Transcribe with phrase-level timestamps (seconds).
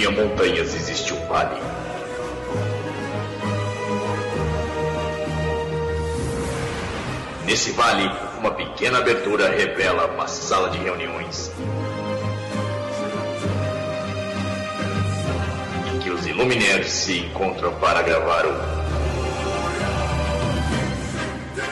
[0.00, 1.60] havia montanhas, existe um vale.
[7.44, 11.52] Nesse vale, uma pequena abertura revela uma sala de reuniões.
[15.92, 18.54] Em que os Illuminaires se encontram para gravar o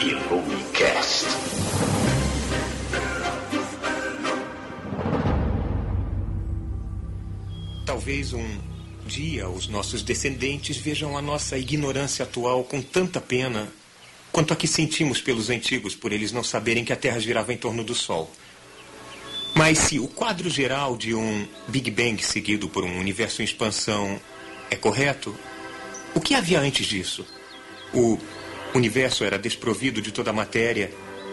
[0.01, 1.58] Illumicast.
[8.09, 8.59] Talvez um
[9.05, 13.69] dia os nossos descendentes vejam a nossa ignorância atual com tanta pena
[14.33, 17.59] quanto a que sentimos pelos antigos por eles não saberem que a Terra girava em
[17.59, 18.33] torno do Sol.
[19.55, 24.19] Mas se o quadro geral de um Big Bang seguido por um universo em expansão
[24.71, 25.39] é correto,
[26.15, 27.27] o que havia antes disso?
[27.93, 28.17] O
[28.75, 30.91] universo era desprovido de toda a matéria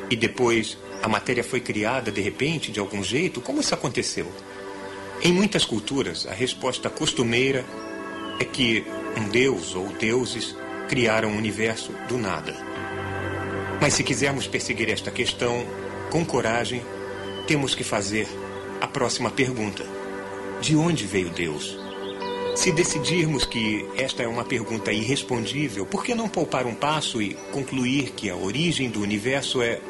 [0.09, 3.39] e depois a matéria foi criada de repente, de algum jeito?
[3.39, 4.29] Como isso aconteceu?
[5.25, 7.65] Em muitas culturas, a resposta costumeira
[8.39, 8.85] é que
[9.17, 10.55] um deus ou deuses
[10.87, 12.55] criaram o universo do nada.
[13.81, 15.65] Mas se quisermos perseguir esta questão
[16.11, 16.83] com coragem,
[17.47, 18.27] temos que fazer
[18.79, 19.83] a próxima pergunta:
[20.61, 21.75] De onde veio Deus?
[22.55, 27.33] Se decidirmos que esta é uma pergunta irrespondível, por que não poupar um passo e
[27.51, 29.81] concluir que a origem do universo é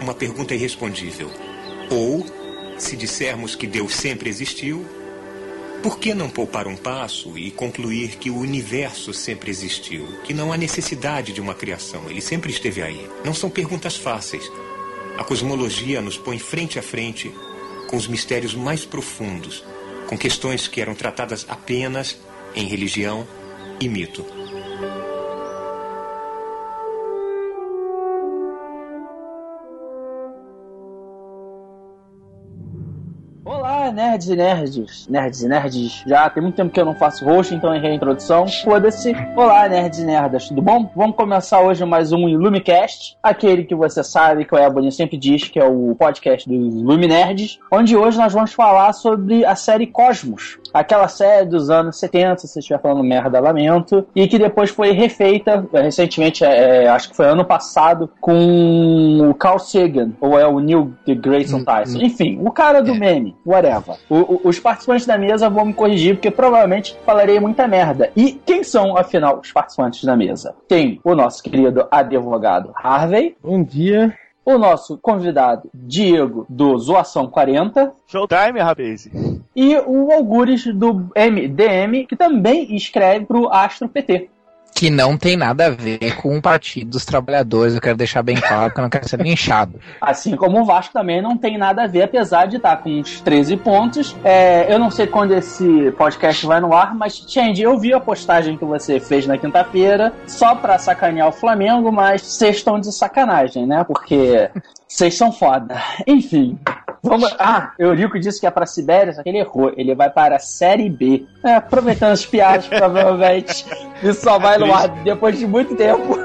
[0.00, 1.30] uma pergunta irrespondível?
[1.88, 2.39] Ou
[2.82, 4.86] se dissermos que Deus sempre existiu,
[5.82, 10.06] por que não poupar um passo e concluir que o universo sempre existiu?
[10.24, 13.08] Que não há necessidade de uma criação, ele sempre esteve aí.
[13.24, 14.50] Não são perguntas fáceis.
[15.16, 17.32] A cosmologia nos põe frente a frente
[17.88, 19.64] com os mistérios mais profundos,
[20.06, 22.18] com questões que eram tratadas apenas
[22.54, 23.26] em religião
[23.80, 24.39] e mito.
[34.00, 35.08] Nerds e nerds.
[35.08, 36.02] Nerds e nerds.
[36.06, 38.48] Já tem muito tempo que eu não faço host, então errei a introdução.
[38.48, 39.12] Foda-se.
[39.36, 40.90] Olá, nerds e nerdas, tudo bom?
[40.96, 45.48] Vamos começar hoje mais um Illumicast, aquele que você sabe que o Ebony sempre diz
[45.48, 50.58] que é o podcast dos Illuminerds, onde hoje nós vamos falar sobre a série Cosmos.
[50.72, 54.92] Aquela série dos anos 70, se você estiver falando merda, lamento, e que depois foi
[54.92, 60.58] refeita recentemente, é, acho que foi ano passado, com o Carl Sagan, ou é o
[60.60, 61.98] Neil deGrasse Tyson.
[62.00, 63.96] Enfim, o cara do meme, whatever.
[64.08, 68.10] O- o- os participantes da mesa vão me corrigir, porque provavelmente falarei muita merda.
[68.16, 70.54] E quem são, afinal, os participantes da mesa?
[70.68, 74.14] Tem o nosso querido advogado Harvey, Bom dia.
[74.44, 79.08] O nosso convidado Diego, do Zoação 40, Showtime, rapaz.
[79.54, 84.30] e o Algures do MDM, que também escreve pro Astro PT.
[84.80, 87.74] Que não tem nada a ver com o Partido dos Trabalhadores.
[87.74, 89.78] Eu quero deixar bem claro que eu não quero ser linchado.
[90.00, 93.20] Assim como o Vasco também não tem nada a ver, apesar de estar com uns
[93.20, 94.16] 13 pontos.
[94.24, 98.00] É, eu não sei quando esse podcast vai no ar, mas, Change, eu vi a
[98.00, 102.90] postagem que você fez na quinta-feira, só pra sacanear o Flamengo, mas vocês estão de
[102.90, 103.84] sacanagem, né?
[103.84, 104.48] Porque
[104.88, 105.76] vocês são foda.
[106.06, 106.58] Enfim.
[107.02, 107.34] Vamos...
[107.38, 109.72] Ah, Eurico disse que é pra Sibéria, só que ele errou.
[109.76, 111.24] Ele vai para a Série B.
[111.42, 113.64] É, aproveitando as piadas, provavelmente.
[114.02, 116.18] Isso só vai no ar depois de muito tempo.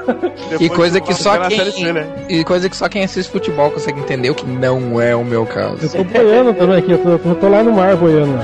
[0.60, 2.06] E coisa que só quem, C, né?
[2.28, 5.46] e coisa que só quem assiste futebol consegue entender, o que não é o meu
[5.46, 5.78] caso.
[5.84, 8.38] Eu tô boiando também aqui, eu tô, eu tô lá no mar boiando.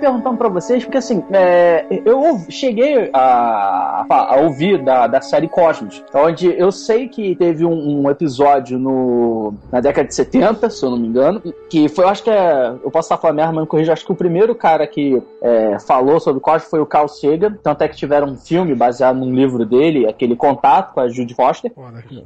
[0.00, 5.48] Perguntar pra vocês, porque assim, é, eu cheguei a, a- a ouvir da, da série
[5.48, 10.84] Cosmos, onde eu sei que teve um, um episódio no, na década de 70, se
[10.84, 13.52] eu não me engano, que foi, eu acho que é, eu posso estar falando merda,
[13.52, 16.86] mas me corrija, acho que o primeiro cara que é, falou sobre Cosmos foi o
[16.86, 21.00] Carl Sagan, tanto é que tiveram um filme baseado num livro dele, aquele Contato com
[21.00, 21.72] a Judy Foster,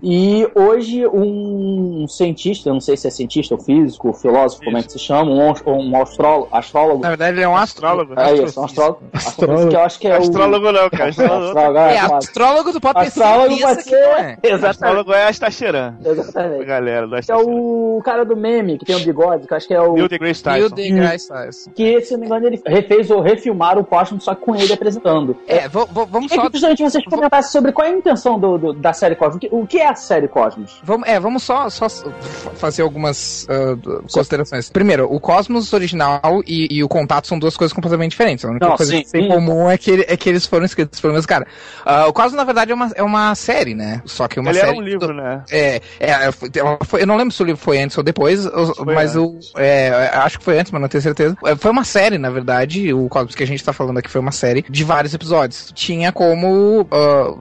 [0.02, 4.82] e hoje um cientista, eu não sei se é cientista ou físico, filósofo, como é
[4.82, 5.52] que se chama, um,
[5.90, 8.14] um astrólogo, astrólogo Na verdade, ele é um astrólogo.
[8.16, 9.00] É isso, um astrólogo.
[9.12, 9.68] Astrólogo.
[9.68, 11.04] Que eu acho que é Astrólogo não, cara.
[11.04, 11.08] o.
[11.08, 14.14] Astrólogo, Astrólogo, É, é, astrólogo tu pode Astrólogo pode que não é.
[14.24, 14.38] ser.
[14.42, 14.64] Exatamente.
[14.66, 15.94] astrólogo é Astacheran.
[16.04, 16.64] A Exatamente.
[16.64, 19.74] galera do é o cara do meme, que tem o bigode, que eu acho que
[19.74, 19.94] é o.
[19.94, 20.74] Neil deGrasse Neil Tyson.
[20.74, 21.70] deGrasse Tyson.
[21.74, 25.36] Que, se não me engano, ele refez ou refilmaram o Cosmos, só com ele apresentando.
[25.46, 28.72] É, vamos É só que justamente vocês comentassem sobre qual é a intenção do, do-
[28.72, 29.36] da série Cosmos.
[29.36, 30.80] O que, o que é a série Cosmos?
[30.82, 31.86] Vamos, é, vamos só, só
[32.56, 33.76] fazer algumas ah,
[34.12, 34.68] considerações.
[34.70, 38.44] Primeiro, o Cosmos original e, e o contato são duas coisas completamente diferentes.
[38.44, 40.46] A única Não, coisa sim, que tem em comum é que, ele- é que eles
[40.46, 41.46] foram escritos pelo mesmo cara.
[41.84, 44.02] Ah, o Cosmos, na verdade, é uma, é uma série, né?
[44.04, 44.70] Só que é uma Ele série.
[44.70, 45.42] era um livro, né?
[45.50, 48.44] É, é, foi- ela foi- eu não lembro se o livro foi antes ou depois,
[48.46, 51.36] ou- mas o, é, acho que foi antes, mas não tenho certeza.
[51.44, 54.20] É, Foi uma série, na verdade, o Cosmos que a gente tá falando aqui foi
[54.20, 55.70] uma série de vários episódios.
[55.74, 56.86] Tinha como,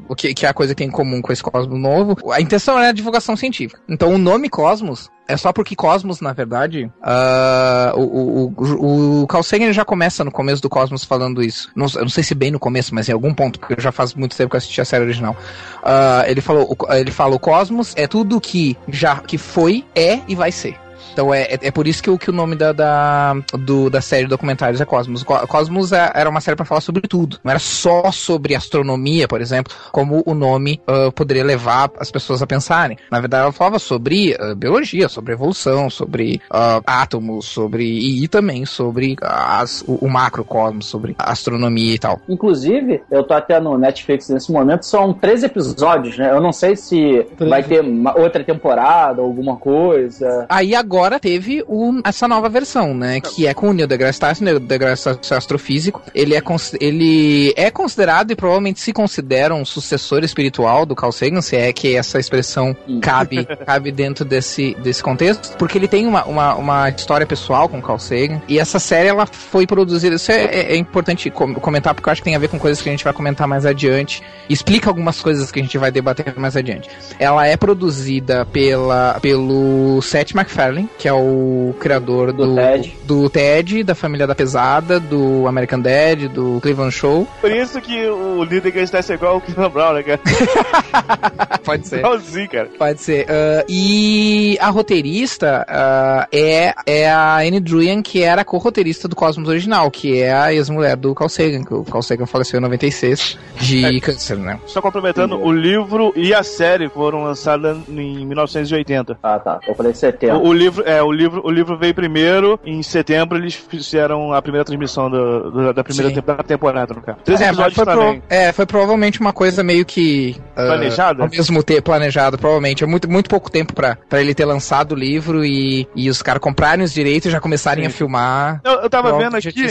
[0.08, 2.40] o que, que é a coisa que tem em comum com esse Cosmos novo, a
[2.42, 3.80] intenção era a divulgação científica.
[3.90, 9.44] Então o nome Cosmos é só porque Cosmos, na verdade, ah, o, o, o, Carl
[9.44, 11.72] Sagan já começa no começo do Cosmos falando isso.
[11.76, 14.14] Não, eu não sei se bem no começo, mas em algum ponto, porque já faz
[14.14, 15.36] muito tempo que eu assisti a série original.
[15.82, 20.36] Ah, ele falou, ele fala o Cosmos é tudo que já que foi, é e
[20.36, 20.83] vai ser.
[21.12, 24.02] Então é, é, é por isso que o, que o nome da, da, do- da
[24.02, 25.24] série de documentários é Cosmos.
[25.24, 27.38] Co- Cosmos é- era uma série para falar sobre tudo.
[27.44, 32.42] Não era só sobre astronomia, por exemplo, como o nome ah, poderia levar as pessoas
[32.42, 32.98] a pensarem.
[33.12, 37.84] Na verdade, ela falava sobre ah, biologia, sobre evolução, sobre ah, átomos, sobre.
[37.84, 42.20] E, também sobre as, o, o macrocosmos, sobre astronomia e tal.
[42.28, 46.32] Inclusive, eu tô até no Netflix nesse momento, são três episódios, né?
[46.32, 47.50] Eu não sei se Treze.
[47.50, 50.46] vai ter uma outra temporada, alguma coisa.
[50.50, 53.20] Aí agora teve o- essa nova versão, né?
[53.20, 54.44] Que é com o Neil deGrasse Tyson.
[54.46, 56.02] Neil deGrasse Tyson é astrofísico.
[56.14, 56.42] Ele é,
[56.80, 61.72] ele é considerado e provavelmente se considera um sucessor espiritual do Carl Sagan, se é
[61.74, 65.58] que essa expressão cabe, cabe dentro desse, desse contexto.
[65.58, 68.42] Porque ele tem uma, uma, uma história pessoal com o Carl Sagan.
[68.48, 70.16] E essa série, ela foi produzida...
[70.16, 72.60] Isso é, é- é importante com- comentar, porque eu acho que tem a ver com
[72.60, 74.22] coisas que a gente vai comentar mais adiante.
[74.50, 76.90] Explica algumas coisas que a gente vai debater mais adiante.
[77.20, 82.98] Ela é produzida pela, pelo Seth MacFarlane, que é o criador Do do, Ted.
[83.04, 87.28] do Ted, da Família da Pesada, do American Dad, do Cleveland Show.
[87.42, 90.20] Por isso que o líder que está é igual o Cleveland Brown, né, cara?
[91.64, 92.00] Pode ser.
[92.00, 92.70] Igualzinho, cara.
[92.78, 93.26] Pode ser.
[93.30, 99.16] Ah, e a roteirista ah, é, é a Anne Druyan, que era a co-roteirista do
[99.16, 102.62] Cosmos original, que é a ex-mulher do Carl Sagan, que o Carl Sagan faleceu em
[102.62, 104.60] 96 de câncer, né?
[104.66, 109.18] Só complementando, o livro e a série foram lançadas em 1980.
[109.22, 109.60] Ah, tá.
[109.68, 110.40] Eu falei setembro.
[110.40, 114.42] O, o livro, é, o livro, o livro veio primeiro, em setembro eles fizeram a
[114.42, 116.16] primeira transmissão do- do- da primeira Sim.
[116.16, 117.18] tempo- da temporada, no caso.
[117.24, 118.20] Três É, episódios foi, também.
[118.22, 120.36] pro- é, foi provavelmente uma coisa meio que.
[120.56, 121.24] ah, Planejada?
[121.24, 122.84] ao mesmo tempo, planejado, provavelmente.
[122.84, 126.22] É muito, muito pouco tempo pra, pra ele ter lançado o livro e, e os
[126.22, 127.88] caras comprarem os direitos e já começarem Sim.
[127.88, 128.62] a filmar.
[128.64, 129.68] Eu, eu tava Pronto, vendo aqui, é,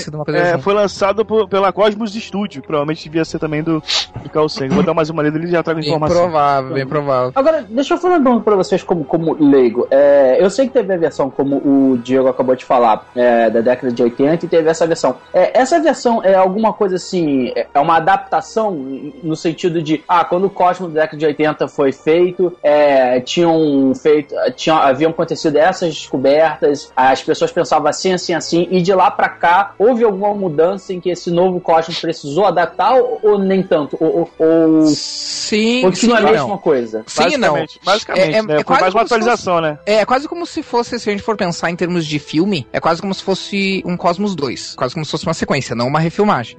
[0.52, 0.62] junto.
[0.62, 3.82] foi lançado por- pela Cosmos Studio, que provavelmente devia ser também do,
[4.22, 4.74] do Carl Sagan.
[4.74, 6.16] Vou dar mais uma lida e já trago Bem informação.
[6.22, 7.32] provável, bem provável.
[7.34, 9.86] Agora, deixa eu uma pergunta pra vocês como, como leigo.
[9.90, 13.60] É, eu sei que teve a versão, como o Diego acabou de falar, é, da
[13.60, 15.16] década de 80 e teve essa versão.
[15.32, 18.70] É, essa versão é alguma coisa assim, é é uma adaptação
[19.22, 23.92] no sentido de, ah, quando o Cosmos da década de 80 foi feito, é, tinham
[23.94, 29.10] feito, tinham, haviam acontecido essas descobertas, as pessoas pensavam assim, assim, assim, e de lá
[29.10, 33.62] pra cá houve alguma mudança em que esse novo Cosmos precisou adaptar ou, ou nem
[33.62, 33.96] tanto?
[33.98, 36.32] Ou, ou, Sim, continua sim, a não.
[36.32, 37.04] mesma coisa?
[37.06, 37.54] Sim, não.
[37.54, 38.56] Basicamente, basicamente É- é- né?
[38.60, 39.78] é quase mais uma atualização, né?
[39.86, 42.80] É quase como se fosse, se a gente for pensar em termos de filme, é
[42.80, 44.74] quase como se fosse um Cosmos 2.
[44.76, 46.56] Quase como se fosse uma sequência, não uma refilmagem.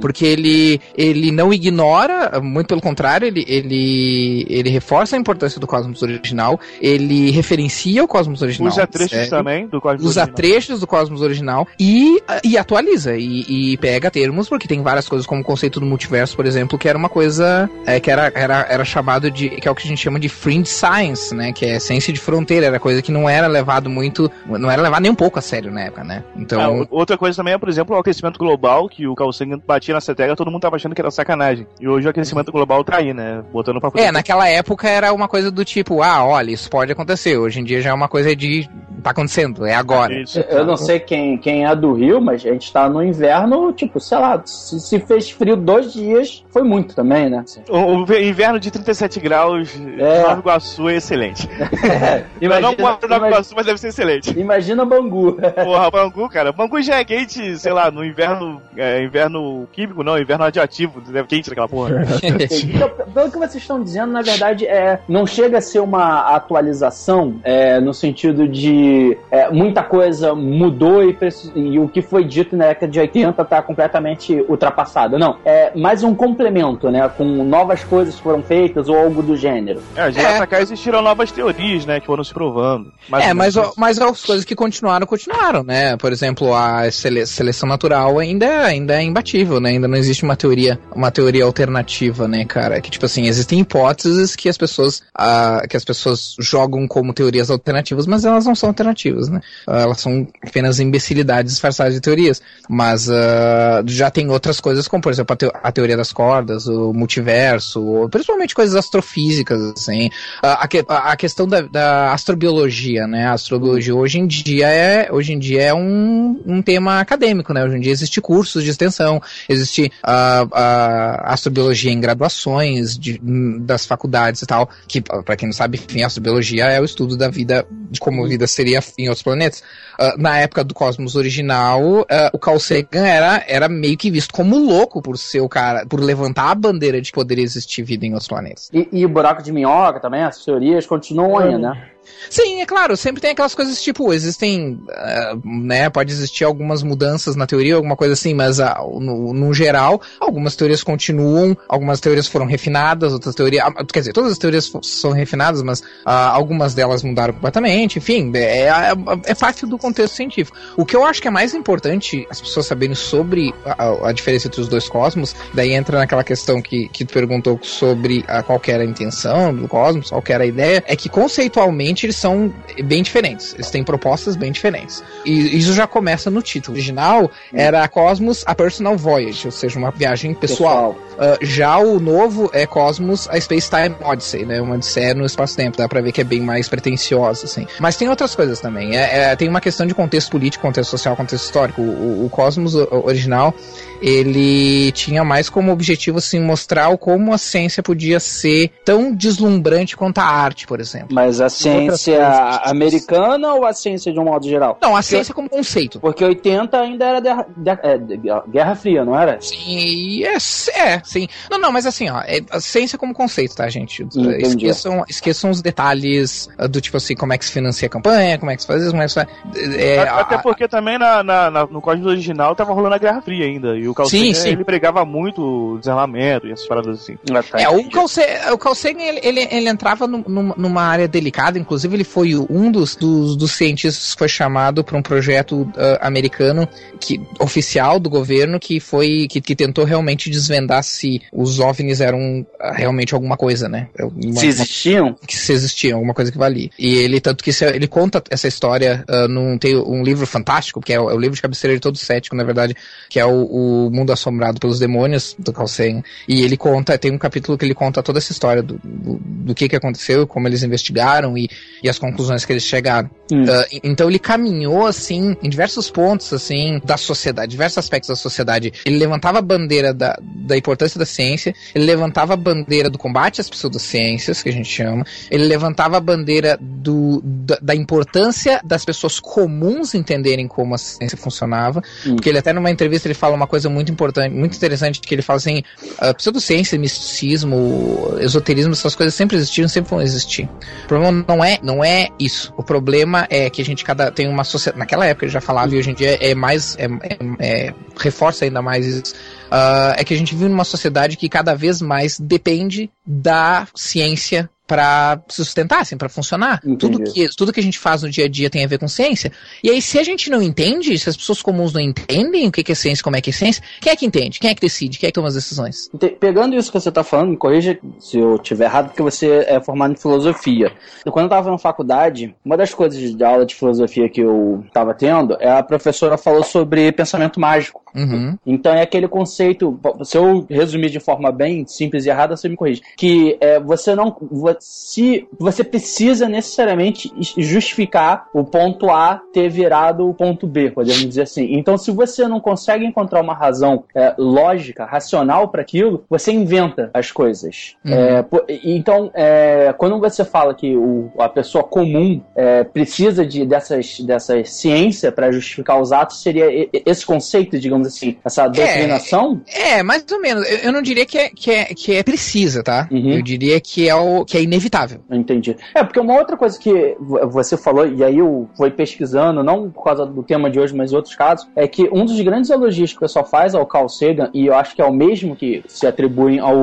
[0.00, 5.66] Porque ele, ele não ignora, muito pelo contrário, ele, ele, ele reforça a importância do
[5.66, 8.68] Cosmos original, ele referencia o Cosmos original.
[8.72, 10.36] Usa trechos sério, também do Cosmos Usa original.
[10.36, 15.26] trechos do Cosmos original e, e atualiza, e, e pega termos, porque tem várias coisas,
[15.26, 18.66] como o conceito do multiverso, por exemplo, que era uma coisa é, que era, era,
[18.68, 21.64] era chamado de, que é o que a gente chama de fringe science, né, que
[21.64, 25.10] é ciência de fronteira, era coisa que não era levado muito, não era levado nem
[25.10, 26.82] um pouco a sério na época, né, então...
[26.90, 29.94] O- outra coisa também é, por exemplo, o aquecimento global, que o Carl Sagan batia
[29.94, 31.66] nessa tecla, todo mundo tava achando que era sacanagem.
[31.78, 33.42] E hoje o aquecimento global tá aí, né?
[33.52, 37.36] Botando pra É, naquela época era uma coisa do tipo, ah, olha, isso pode acontecer.
[37.36, 38.68] Hoje em dia já é uma coisa de.
[39.02, 40.20] tá acontecendo, é agora.
[40.22, 40.40] Isso.
[40.40, 44.00] Eu não sei quem, quem é do Rio, mas a gente tá no inverno, tipo,
[44.00, 47.44] sei lá, se, se fez frio dois dias, foi muito também, né?
[47.68, 50.22] O, o ve- inverno de 37 graus É.
[50.22, 51.46] Nova Iguaçu é excelente.
[52.40, 54.38] Eu não imagina, em Nova imagina, Iguaçu, mas deve ser excelente.
[54.38, 55.32] imagina Bangu.
[55.64, 56.52] Porra, Bangu, cara.
[56.52, 58.60] Bangu já é quente, sei lá, no inverno.
[58.76, 61.02] É, inverno químico, não, inverno radioativo.
[61.14, 62.04] É quente naquela porra.
[62.22, 67.40] Então, pelo que vocês estão dizendo, na verdade, é, não chega a ser uma atualização
[67.44, 71.16] é, no sentido de é, muita coisa mudou e,
[71.54, 75.18] e o que foi dito na década de 80 está completamente ultrapassado.
[75.18, 77.08] Não, é mais um complemento, né?
[77.16, 79.80] Com novas coisas que foram feitas ou algo do gênero.
[79.96, 80.36] É, de lá É.
[80.38, 82.00] pra cá existiram novas teorias, né?
[82.00, 82.92] Que foram se provando.
[83.08, 85.96] Mais É, mas, mas as coisas que continuaram, continuaram, né?
[85.96, 89.70] Por exemplo, a sele- seleção natural ainda, ainda é imbatível, né?
[89.70, 92.80] Ainda não existe uma teoria, uma teoria alternativa, né, cara?
[92.80, 97.50] Que, tipo assim, existem hipóteses que as pessoas, ah, que as pessoas jogam como teorias
[97.50, 99.40] alternativas, mas elas não são alternativas, né?
[99.66, 102.42] Uh, elas são apenas imbecilidades disfarçadas de teorias.
[102.68, 106.92] Mas uh, já tem outras coisas, como por exemplo a, a, teoria das cordas, o
[106.92, 110.10] multiverso, principalmente coisas astrofísicas, assim.
[110.42, 113.26] a, que a, questão da, da, astrobiologia, né?
[113.26, 117.64] A astrobiologia hoje em dia é, hoje em dia é um, um tema acadêmico, né?
[117.64, 123.20] Hoje em dia existe cursos de extensão, existe a, a astrobiologia em graduações de,
[123.60, 127.16] das faculdades e tal, que para quem não sabe, enfim, a astrobiologia é o estudo
[127.16, 129.62] da vida, de como a vida seria em outros planetas.
[129.98, 134.32] Uh, na época do Cosmos original, uh, o Carl Sagan era, era meio que visto
[134.32, 138.06] como louco por ser o cara, por levantar a bandeira de que poderia existir vida
[138.06, 138.70] em outros planetas.
[138.72, 141.90] E, e o buraco de minhoca também, as teorias continuam aí, né?
[142.30, 147.36] Sim, é claro, sempre tem aquelas coisas tipo, existem, uh, né, pode existir algumas mudanças
[147.36, 152.26] na teoria, alguma coisa assim, mas uh, no, no, geral, algumas teorias continuam, algumas teorias
[152.26, 157.02] foram refinadas, outras teorias, uh, quer dizer, todas as teorias são refinadas, mas algumas delas
[157.02, 158.92] mudaram completamente, enfim, é, é,
[159.26, 160.56] é, parte do contexto científico.
[160.76, 164.48] O que eu acho que é mais importante as pessoas saberem sobre a, a diferença
[164.48, 168.82] entre os dois cosmos, daí entra naquela questão que, que tu perguntou sobre qual era
[168.82, 172.52] a intenção do cosmos, qual era a ideia, é que conceitualmente eles são
[172.84, 173.54] bem diferentes.
[173.54, 175.02] Eles têm propostas bem diferentes.
[175.24, 176.74] E isso já começa no título.
[176.74, 180.94] O original era Cosmos, a Personal Voyage, ou seja, uma viagem pessoal.
[180.94, 181.34] pessoal.
[181.34, 184.60] Uh, já o novo é Cosmos, a Space Time Odyssey, né?
[184.60, 185.76] Uma odisseia no espaço-tempo.
[185.76, 187.66] Dá pra ver que é bem mais pretensiosa, assim.
[187.80, 188.96] Mas tem outras coisas também.
[188.96, 191.82] É, é, tem uma questão de contexto político, contexto social, contexto histórico.
[191.82, 193.54] O, o Cosmos original,
[194.00, 200.18] ele tinha mais como objetivo, assim, mostrar como a ciência podia ser tão deslumbrante quanto
[200.18, 201.08] a arte, por exemplo.
[201.10, 202.24] Mas a ciência
[202.64, 204.78] americana ou a ciência de um modo geral?
[204.80, 206.00] Não, a ciência como conceito.
[206.00, 209.40] Porque 80 ainda era de, de, de, Guerra Fria, não era?
[209.40, 211.28] Sim, é, é, sim.
[211.50, 214.06] Não, não, mas assim, ó, é a ciência como conceito, tá, gente?
[214.38, 218.38] Esqueçam, esqueçam os detalhes ah, do tipo assim, como é que se financia a campanha,
[218.38, 219.28] como é que se faz isso, como é que se faz.
[219.76, 223.20] É, Até a, porque também na, na, na, no código original tava rolando a Guerra
[223.20, 223.76] Fria ainda.
[223.76, 224.48] E o Carl sim, Sagan, sim.
[224.50, 227.18] ele pregava muito o desarmamento e essas paradas assim.
[227.30, 231.06] Ah, tá, é, o Carl, Sagan, o Carl Sagan ele, ele, ele entrava numa área
[231.06, 235.62] delicada, inclusive ele foi um dos, dos, dos cientistas que foi chamado para um projeto
[235.62, 236.68] uh, americano
[237.00, 242.40] que, oficial do governo que foi que, que tentou realmente desvendar se os OVNIs eram
[242.40, 243.88] uh, realmente alguma coisa, né?
[243.96, 245.08] É uma, se existiam?
[245.08, 246.70] Uma, que se existiam, alguma coisa que valia.
[246.78, 250.80] E ele, tanto que se, ele conta essa história uh, num tem um livro fantástico,
[250.80, 252.74] que é o, é o, livro de cabeceira de todo cético, na verdade,
[253.08, 256.02] que é o, o Mundo Assombrado pelos Demônios, do Carl Sagan.
[256.26, 259.54] E ele conta, tem um capítulo que ele conta toda essa história do, do, do
[259.54, 261.48] que, que aconteceu, como eles investigaram e
[261.82, 263.10] e as conclusões que eles chegaram.
[263.32, 263.42] Hum.
[263.42, 268.72] Uh, então ele caminhou assim em diversos pontos assim da sociedade, diversos aspectos da sociedade.
[268.84, 273.40] Ele levantava a bandeira da, da importância da ciência, ele levantava a bandeira do combate
[273.40, 278.84] às pseudociências, que a gente chama, ele levantava a bandeira do, da, da importância das
[278.84, 282.16] pessoas comuns entenderem como a ciência funcionava, hum.
[282.16, 285.22] porque ele até numa entrevista ele fala uma coisa muito importante, muito interessante, que ele
[285.22, 285.62] fala assim,
[286.02, 290.48] uh, pseudociência, misticismo, esoterismo, essas coisas sempre existiram, sempre vão existir.
[290.84, 292.52] O problema não é não é isso.
[292.56, 294.78] O problema é que a gente cada tem uma sociedade.
[294.78, 296.76] Naquela época ele já falava e hoje em dia é mais.
[296.78, 299.14] É, é, é, reforça ainda mais isso.
[299.48, 304.48] Uh, é que a gente vive numa sociedade que cada vez mais depende da ciência
[304.68, 306.60] para se sustentar, assim, para funcionar.
[306.78, 308.86] Tudo que, tudo que a gente faz no dia a dia tem a ver com
[308.86, 309.32] ciência.
[309.64, 312.70] E aí, se a gente não entende, se as pessoas comuns não entendem o que
[312.70, 314.38] é ciência, como é que é ciência, quem é que entende?
[314.38, 314.98] Quem é que decide?
[314.98, 315.90] Quem é que toma as decisões?
[316.20, 319.58] Pegando isso que você está falando, me corrija se eu estiver errado, porque você é
[319.58, 320.70] formado em filosofia.
[321.04, 324.92] Quando eu estava na faculdade, uma das coisas de aula de filosofia que eu estava
[324.92, 327.82] tendo, é a professora falou sobre pensamento mágico.
[327.94, 328.36] Uhum.
[328.46, 332.56] Então é aquele conceito, se eu resumir de forma bem simples e errada, você me
[332.56, 334.16] corrige, que é, você não
[334.60, 341.22] se você precisa necessariamente justificar o ponto A ter virado o ponto B, podemos dizer
[341.22, 341.54] assim.
[341.54, 346.90] Então, se você não consegue encontrar uma razão é, lógica, racional para aquilo, você inventa
[346.92, 347.76] as coisas.
[347.84, 347.92] Uhum.
[347.92, 348.24] É,
[348.64, 354.50] então, é, quando você fala que o, a pessoa comum é, precisa de, dessas, dessas
[354.50, 359.40] ciência para justificar os atos, seria esse conceito, digamos assim, essa é, doutrinação?
[359.46, 360.48] É, mais ou menos.
[360.48, 362.88] Eu, eu não diria que é, que é, que é precisa, tá?
[362.90, 363.12] Uhum.
[363.12, 365.00] Eu diria que é, o, que é inevitável.
[365.10, 365.56] Entendi.
[365.74, 369.84] É, porque uma outra coisa que você falou, e aí eu fui pesquisando, não por
[369.84, 372.92] causa do tema de hoje, mas em outros casos, é que um dos grandes elogios
[372.92, 375.62] que o pessoal faz ao Carl Sagan, e eu acho que é o mesmo que
[375.68, 376.56] se atribuem ao,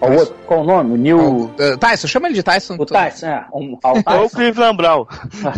[0.00, 0.94] ao outro, qual o nome?
[0.94, 1.18] O Neil...
[1.18, 2.76] Uh, Tyson, chama ele de Tyson.
[2.78, 3.46] O Tyson, é.
[3.52, 4.20] Um, ao Tyson.
[4.20, 5.06] Ou o Cleveland Brown.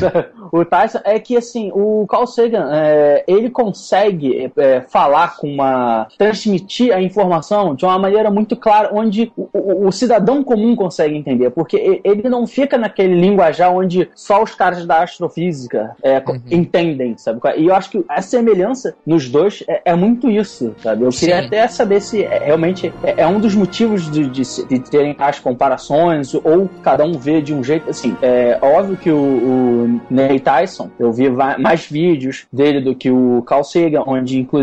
[0.52, 6.06] o Tyson é que, assim, o Carl Sagan, é, ele consegue é, falar com uma...
[6.16, 11.16] transmitir a informação de uma maneira muito clara, onde o, o, o, cidadão comum consegue
[11.16, 16.40] entender, porque ele não fica naquele linguajar onde só os caras da astrofísica é, uhum.
[16.50, 17.40] entendem, sabe?
[17.56, 21.04] E eu acho que a semelhança nos dois é, é muito isso, sabe?
[21.04, 21.46] Eu queria Sim.
[21.46, 25.38] até saber se é, realmente é, é, um dos motivos de, de, de, terem as
[25.38, 30.40] comparações, ou cada um vê de um jeito, assim, é óbvio que o, o Ney
[30.40, 34.57] Tyson, eu vi mais vídeos dele do que o Carl Sagan, onde inclusive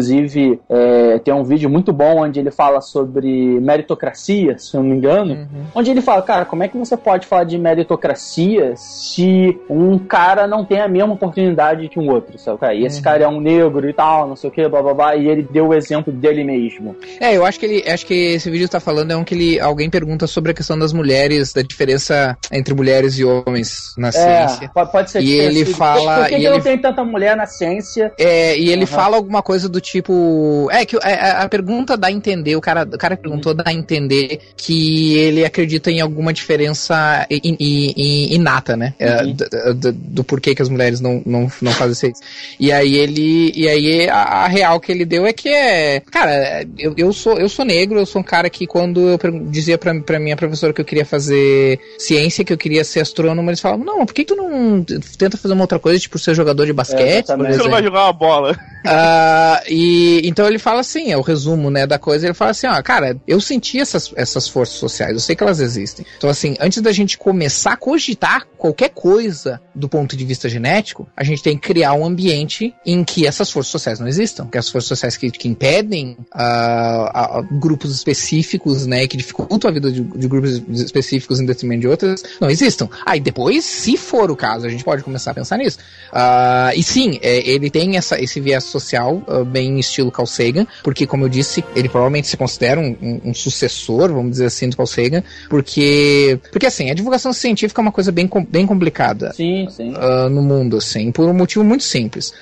[0.70, 4.96] é, tem um vídeo muito bom onde ele fala sobre meritocracia, se eu não me
[4.96, 5.66] engano, uhum.
[5.74, 10.48] onde ele fala, cara, como é que você pode falar de meritocracia se um cara
[10.48, 12.80] não tem a mesma oportunidade que um outro, sabe?
[12.80, 13.04] E esse uhum.
[13.04, 15.48] cara é um negro e tal, não sei o que, blá blá blá, e ele
[15.50, 16.96] deu o exemplo dele mesmo.
[17.20, 19.60] É, eu acho que ele, acho que esse vídeo tá falando é um que ele,
[19.60, 24.12] alguém pergunta sobre a questão das mulheres, da diferença entre mulheres e homens na é,
[24.12, 24.70] ciência.
[24.70, 26.20] Pode ser E ele fala.
[26.20, 28.14] Por que, que não tem tanta mulher na ciência?
[28.18, 28.88] É, e ele uhum.
[28.88, 30.68] fala alguma coisa do tipo.
[30.72, 33.58] É, que a, é, a, pergunta dá a entender, o cara, o cara perguntou uhum.
[33.58, 38.94] dá a entender que ele acredita em alguma diferença in, in, in, inata, né?
[39.00, 39.34] É, uhum.
[39.34, 42.22] do, do, do, porquê que as mulheres não, não, não fazem isso.
[42.60, 43.52] E aí ele.
[43.56, 46.00] E aí a, a, real que ele deu é que é.
[46.12, 49.78] Cara, eu, eu, sou, eu sou negro, eu sou um cara que quando eu dizia
[49.78, 53.60] pra, pra minha professora que eu queria fazer ciência, que eu queria ser astrônomo, eles
[53.60, 54.84] falavam, não, por que tu não
[55.18, 57.32] tenta fazer uma outra coisa, tipo ser jogador de basquete?
[57.32, 58.58] É, você não vai jogar uma bola.
[58.86, 62.66] Uh, e então ele fala assim, é o resumo né, da coisa, ele fala assim,
[62.66, 66.06] ó, cara, eu senti essas, essas forças sociais, eu sei que elas existem.
[66.18, 71.08] Então, assim, antes da gente começar a cogitar qualquer coisa do ponto de vista genético,
[71.16, 74.58] a gente tem que criar um ambiente em que essas forças sociais não existam, que
[74.58, 80.02] as forças sociais que, que impedem uh, grupos específicos, né, que dificultam a vida de,
[80.02, 82.88] de, grupos específicos em detrimento de outras, não existam.
[83.06, 85.80] Aí depois, se for o caso, a gente pode começar a pensar nisso.
[86.14, 90.66] Uh, e sim, é, ele tem essa, esse viés social, uh, bem estilo Carl Sagan,
[90.84, 94.70] porque, como eu disse, ele provavelmente se considera um, um, um, sucessor, vamos dizer assim,
[94.70, 99.34] do Carl Sagan, porque, porque assim, a divulgação científica é uma coisa bem, bem complicada
[99.34, 99.94] sim, sim.
[99.94, 102.34] Uh, no mundo, assim, por um motivo muito simples.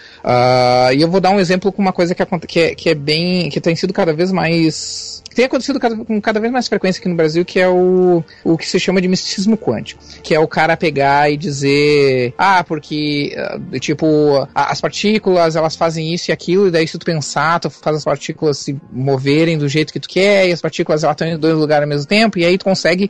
[0.94, 3.50] e eu vou dar um exemplo com uma coisa que, que, é, que é bem,
[3.50, 7.10] que tem sido cada vez mais que tem acontecido com cada vez mais frequência aqui
[7.10, 10.02] no Brasil, que é o, o que se chama de misticismo quântico.
[10.22, 16.14] Que é o cara pegar e dizer, ah, porque, ah, tipo, as partículas, elas fazem
[16.14, 19.68] isso e aquilo, e daí se tu pensar, tu faz as partículas se moverem do
[19.68, 22.38] jeito que tu quer, e as partículas, elas estão em dois lugares ao mesmo tempo,
[22.38, 23.10] e aí tu consegue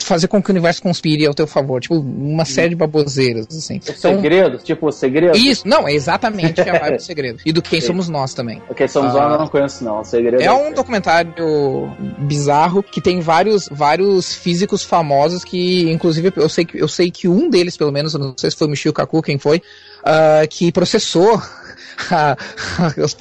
[0.00, 1.80] fazer com que o universo conspire ao teu favor.
[1.80, 3.74] Tipo, uma série de baboseiras, assim.
[3.74, 4.58] O então, segredo?
[4.58, 5.36] Tipo, o segredo?
[5.36, 7.38] Isso, não, é exatamente a vibe do segredo.
[7.44, 8.62] E do Quem Somos Nós também.
[8.68, 10.00] O Quem Somos Nós eu não conheço, não.
[10.00, 16.32] O segredo é, é um documentário bizarro que tem vários, vários físicos famosos que, inclusive,
[16.36, 18.66] eu sei que, eu sei que um deles, pelo menos, eu não sei se foi
[18.66, 21.40] o Michio Kaku, quem foi, uh, que processou
[22.10, 22.36] a,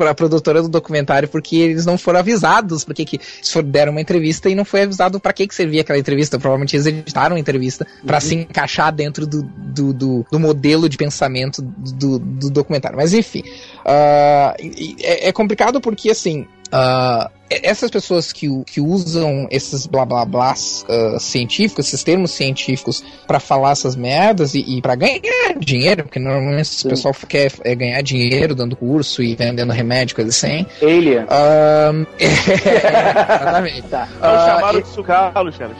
[0.10, 4.50] a, produtora do documentário porque eles não foram avisados porque que eles deram uma entrevista
[4.50, 6.40] e não foi avisado para que que servia aquela entrevista.
[6.40, 8.22] Provavelmente eles editaram a entrevista para uhum.
[8.22, 12.98] se encaixar dentro do, do, do, do, modelo de pensamento do, do documentário.
[12.98, 13.44] Mas enfim,
[13.86, 14.56] uh,
[15.02, 16.48] é, é complicado porque assim.
[16.74, 23.04] Uh, essas pessoas que, que usam esses blá blá blás uh, científicos, esses termos científicos
[23.28, 25.22] para falar essas merdas e, e para ganhar
[25.60, 30.30] dinheiro, porque normalmente esse pessoal quer é, ganhar dinheiro dando curso e vendendo remédio, coisa
[30.30, 30.66] assim.
[30.82, 31.24] Alien.
[31.24, 33.82] Um, é, exatamente.
[33.84, 34.08] tá.
[34.18, 35.76] Uh, chamaram de Luciano,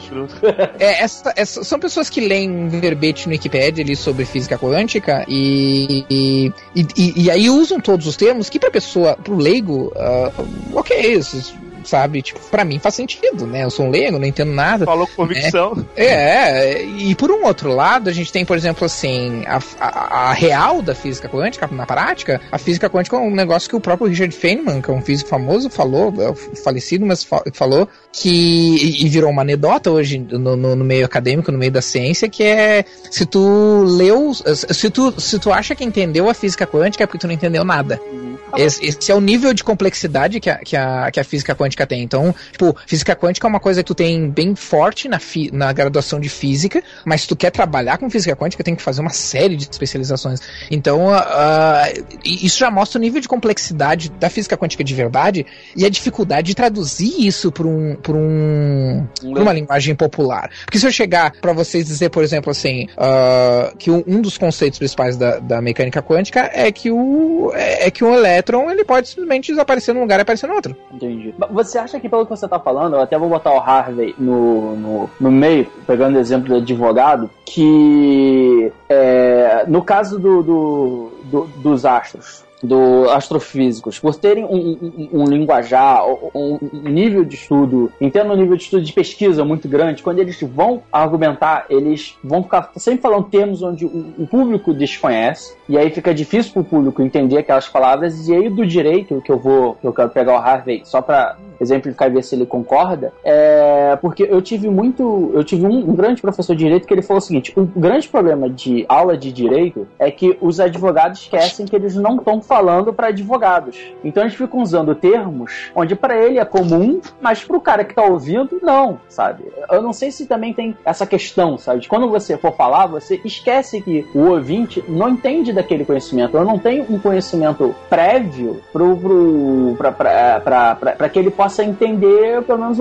[0.78, 6.04] é, essa, essa, são pessoas que leem verbete no Wikipedia ali sobre física quântica e,
[6.10, 11.14] e, e, e aí usam todos os termos que pra pessoa, pro leigo, uh, ok,
[11.14, 12.22] isso sabe?
[12.22, 13.64] Tipo, pra mim faz sentido, né?
[13.64, 14.84] Eu sou um leigo, não entendo nada.
[14.84, 15.84] Falou com convicção.
[15.96, 20.30] É, é, e por um outro lado, a gente tem, por exemplo, assim, a, a,
[20.30, 23.80] a, real da física quântica, na prática, a física quântica é um negócio que o
[23.80, 29.08] próprio Richard Feynman, que é um físico famoso, falou, é falecido, mas falou que, e
[29.08, 32.84] virou uma anedota hoje no, no, no, meio acadêmico, no meio da ciência, que é
[33.10, 37.18] se tu leu, se tu, se tu acha que entendeu a física quântica é porque
[37.18, 38.00] tu não entendeu nada.
[38.12, 38.32] Uhum.
[38.56, 41.71] Esse, esse, é o nível de complexidade que a, que, a, que a física quântica
[41.86, 42.02] tem.
[42.02, 45.72] Então, tipo, física quântica é uma coisa que tu tem bem forte na, fi, na
[45.72, 49.10] graduação de física, mas se tu quer trabalhar com física quântica, tem que fazer uma
[49.10, 50.40] série de especializações.
[50.70, 55.46] Então, uh, uh, isso já mostra o nível de complexidade da física quântica de verdade
[55.76, 60.50] e a dificuldade de traduzir isso para um, por um, uma linguagem popular.
[60.64, 64.38] Porque se eu chegar para vocês dizer, por exemplo, assim, uh, que um, um, dos
[64.38, 68.84] conceitos principais da, da mecânica quântica é que o, é, é que um elétron ele
[68.84, 70.76] pode simplesmente desaparecer num lugar e aparecer no outro.
[70.92, 71.34] Entendi.
[71.64, 74.76] Você acha que pelo que você tá falando, eu até vou botar o Harvey no,
[74.76, 81.84] no, no meio, pegando exemplo do advogado, que é, no caso do, do, do dos
[81.84, 88.32] astros, do astrofísicos, por terem um, um, um linguajar, um, um, nível de estudo, entendo
[88.32, 92.70] um nível de estudo de pesquisa muito grande, quando eles vão argumentar, eles vão ficar
[92.76, 97.38] sempre falando termos onde o, público desconhece, e aí fica difícil para o público entender
[97.38, 100.82] aquelas palavras, e aí do direito, que eu vou, que eu quero pegar o Harvey
[100.84, 105.66] só para exemplificar e ver se ele concorda, é porque eu tive muito, eu tive
[105.66, 109.16] um grande professor de direito que ele falou o seguinte, o grande problema de aula
[109.16, 113.78] de direito é que os advogados esquecem que eles não estão falando para advogados.
[114.04, 117.92] Então eles ficam usando termos onde para ele é comum, mas para o cara que
[117.92, 119.44] está ouvindo, não, sabe?
[119.70, 121.80] Eu não sei se também tem essa questão, sabe?
[121.80, 126.36] De quando você for falar, você esquece que o ouvinte não entende daquele conhecimento.
[126.36, 132.78] Eu não tenho um conhecimento prévio para que ele possa entender, pelo menos,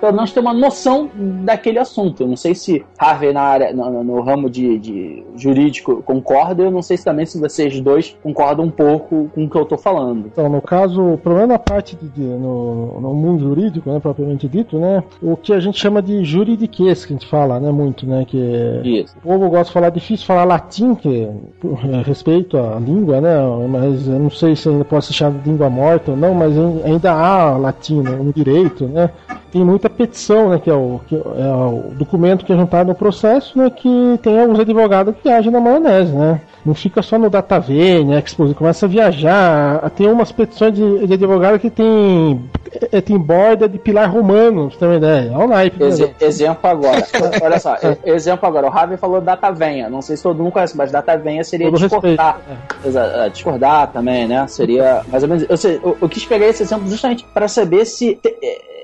[0.00, 2.22] pelo menos ter uma noção daquele assunto.
[2.22, 6.70] Eu não sei se Harvey na área, no, no ramo de, de jurídico concorda, eu
[6.70, 9.62] não sei se também se vocês dois concordam um pouco pouco com o que eu
[9.62, 10.26] estou falando.
[10.26, 14.48] Então, no caso, o problema na parte de, de no, no, mundo jurídico, né, propriamente
[14.48, 18.06] dito, né, o que a gente chama de juridiquês, que a gente fala, né, muito,
[18.06, 18.38] né, que
[18.84, 19.16] Isso.
[19.18, 23.36] o povo gosta de falar, difícil falar latim, que é, respeito à língua, né,
[23.68, 26.56] mas eu não sei se ainda pode ser chamado de língua morta ou não, mas
[26.84, 29.10] ainda há latim né, no direito, né,
[29.52, 32.94] tem muita petição, né, que é o, que é o documento que é juntado no
[32.94, 36.40] processo, né, que tem alguns advogados que agem na maionese, né.
[36.64, 39.90] Não fica só no DataVene, Expo, começa a viajar.
[39.90, 42.48] Tem umas petições de, de advogado que tem,
[42.92, 45.32] é, tem borda de pilar romano, pra você ter uma ideia.
[45.34, 45.82] Olha o naipe.
[45.82, 47.02] Ex exemplo agora.
[47.42, 48.68] Olha só, exemplo agora.
[48.68, 49.90] O Ravi falou DataVenha.
[49.90, 52.40] Não sei se todo mundo conhece, mas DataVenha seria todo discordar.
[52.84, 53.28] Respeito, é.
[53.28, 54.46] Discordar também, né?
[54.46, 55.44] Seria mais ou menos.
[55.48, 58.14] Eu, sei, eu, eu quis pegar esse exemplo justamente para saber se.
[58.14, 58.36] Te,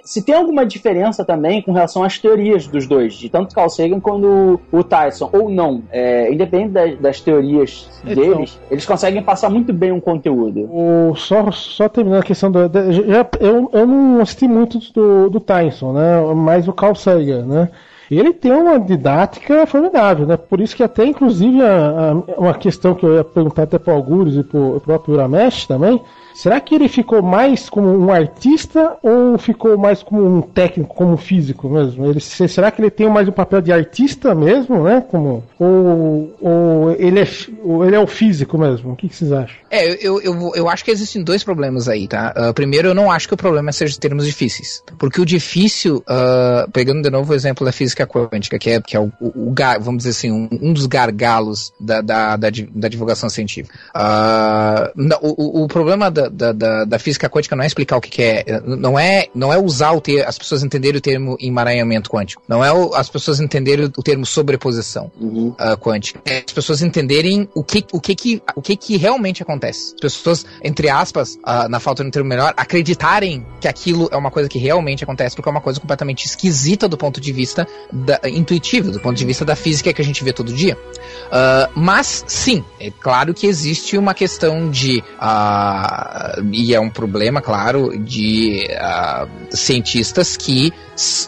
[0.09, 4.01] se tem alguma diferença também com relação às teorias dos dois, de tanto Carl Sagan
[4.01, 9.51] quanto o Tyson, ou não, é, independente das, das teorias então, deles, eles conseguem passar
[9.51, 10.61] muito bem um conteúdo.
[10.63, 12.61] O, só, só terminando a questão do.
[12.91, 16.23] Já, eu, eu não assisti muito do, do Tyson, né?
[16.35, 17.69] Mas o Carl Sagan, né?
[18.11, 20.39] ele tem uma didática formidável, né?
[20.39, 23.93] Por isso que até, inclusive, a, a, uma questão que eu ia perguntar até para
[23.93, 26.01] o Algures e para o próprio Uramesh também,
[26.39, 31.17] Será que ele ficou mais como um artista ou ficou mais como um técnico, como
[31.17, 32.07] físico mesmo?
[32.09, 35.05] Ele, será que ele tem mais um papel de artista mesmo, né?
[35.11, 37.29] Como, ou, ou ele, é,
[37.65, 38.93] ou ele é o físico mesmo?
[38.93, 39.57] O que, que vocês acham?
[39.69, 42.33] É, eu, eu, eu acho que existem dois problemas aí, tá?
[42.37, 44.81] Uh, primeiro, eu não acho que o problema seja termos difíceis.
[44.97, 48.97] Porque o difícil, uh, pegando de novo o exemplo da física quântica, que é, que
[48.97, 52.89] é o, o, o vamos dizer assim, um, um dos gargalos da, da, da, da
[52.89, 53.77] divulgação científica.
[53.93, 58.11] Uh, o, o problema da, da, da, da, física quântica não é explicar o que,
[58.11, 62.11] que, é, não é, não é usar o ter, as pessoas entenderem o termo emaranhamento
[62.11, 65.49] quântico, não é o, as pessoas entenderem o termo sobreposição uhum.
[65.49, 69.43] uh, quântica, é as pessoas entenderem o que, o que que, o que que realmente
[69.43, 69.95] acontece.
[70.03, 74.17] As pessoas, entre aspas, uh, na falta de um termo melhor, acreditarem que aquilo é
[74.17, 77.67] uma coisa que realmente acontece, porque é uma coisa completamente esquisita do ponto de vista
[77.93, 80.77] da, intuitivo, do ponto de vista da física que a gente vê todo dia.
[80.77, 86.18] Uh, mas sim, é claro que existe uma questão de uh,
[86.53, 90.73] e é um problema, claro, de uh, cientistas que,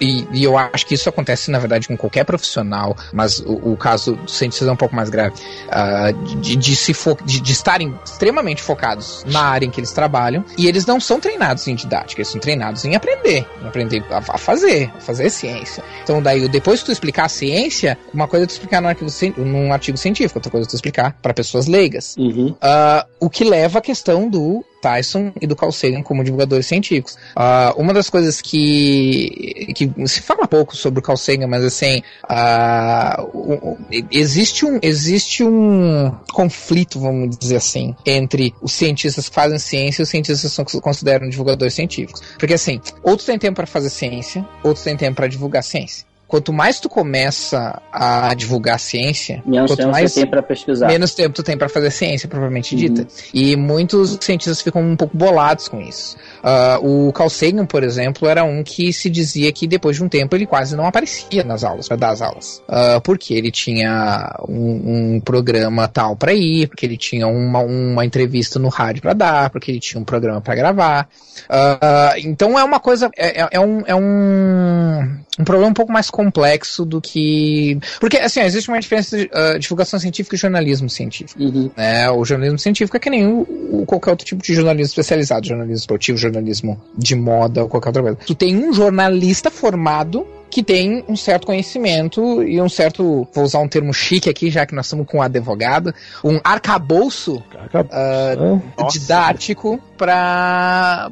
[0.00, 3.76] e, e, eu acho que isso acontece na verdade com qualquer profissional, mas o, o
[3.76, 5.35] caso dos cientistas é um pouco mais grave,
[5.68, 6.92] uh, de, de, se
[7.24, 11.20] de, de, estarem extremamente focados na área em que eles trabalham e eles não são
[11.20, 15.31] treinados em didática, eles são treinados em aprender, em aprender a, a fazer, a fazer
[15.31, 15.83] ciência.
[16.03, 19.40] Então, daí, depois que tu explicar a ciência, uma coisa é tu explicar num artigo,
[19.40, 22.16] num artigo científico, outra coisa é tu explicar para pessoas leigas.
[22.16, 22.48] Uhum.
[22.48, 27.14] Uh, o que leva à questão do Tyson e do Carl Sagan como divulgadores científicos.
[27.36, 32.02] Uh, uma das coisas que, que se fala pouco sobre o Carl Sagan, mas assim,
[32.24, 33.76] uh,
[34.10, 40.04] existe, um, existe um conflito, vamos dizer assim, entre os cientistas que fazem ciência e
[40.04, 42.22] os cientistas que consideram divulgadores científicos.
[42.38, 46.52] Porque assim, outros têm tempo para fazer ciência, outros têm tempo para divulgar ciência quanto
[46.52, 50.86] mais tu começa a divulgar ciência, menos tempo mais, tu tem para pesquisar.
[50.86, 53.02] Menos tempo tu tem para fazer ciência, propriamente dita.
[53.02, 53.06] Uhum.
[53.34, 56.16] E muitos cientistas ficam um pouco bolados com isso.
[56.38, 60.08] Uh, o Carl Sagan, por exemplo, era um que se dizia que depois de um
[60.08, 62.62] tempo ele quase não aparecia nas aulas, para dar as aulas.
[62.68, 68.04] Uh, porque ele tinha um, um programa tal para ir, porque ele tinha uma, uma
[68.04, 71.08] entrevista no rádio para dar, porque ele tinha um programa para gravar.
[71.48, 75.90] Uh, então é uma coisa, é, é, é, um, é um, um problema um pouco
[75.90, 77.78] mais complexo do que.
[77.98, 81.42] Porque, assim, existe uma diferença de uh, divulgação científica e jornalismo científico.
[81.42, 81.70] Uhum.
[81.76, 82.11] Né?
[82.11, 85.78] O jornalismo científico é que nem o, o, qualquer outro tipo de jornalismo especializado, jornalismo
[85.78, 88.18] esportivo, jornalismo de moda ou qualquer outra coisa.
[88.26, 93.60] Tu tem um jornalista formado que tem um certo conhecimento e um certo, vou usar
[93.60, 99.80] um termo chique aqui, já que nós estamos com um advogado, um arcabouço uh, didático
[99.96, 101.10] para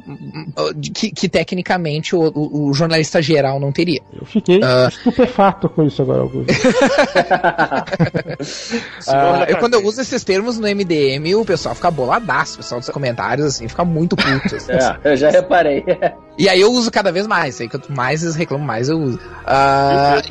[0.93, 4.01] que, que, tecnicamente o, o, o, jornalista geral não teria.
[4.19, 6.51] Eu fiquei uh, estupefato com isso agora, Augusto.
[9.07, 12.81] uh, eu, quando eu uso esses termos no MDM, o pessoal fica boladaço, o pessoal
[12.81, 14.55] dos comentários, assim, fica muito puto.
[14.55, 14.71] Assim.
[14.71, 15.85] É, eu já reparei.
[16.37, 17.61] E aí eu uso cada vez mais.
[17.61, 19.19] Aí quanto mais eles reclamam, mais eu uso.
[19.49, 20.21] Uh,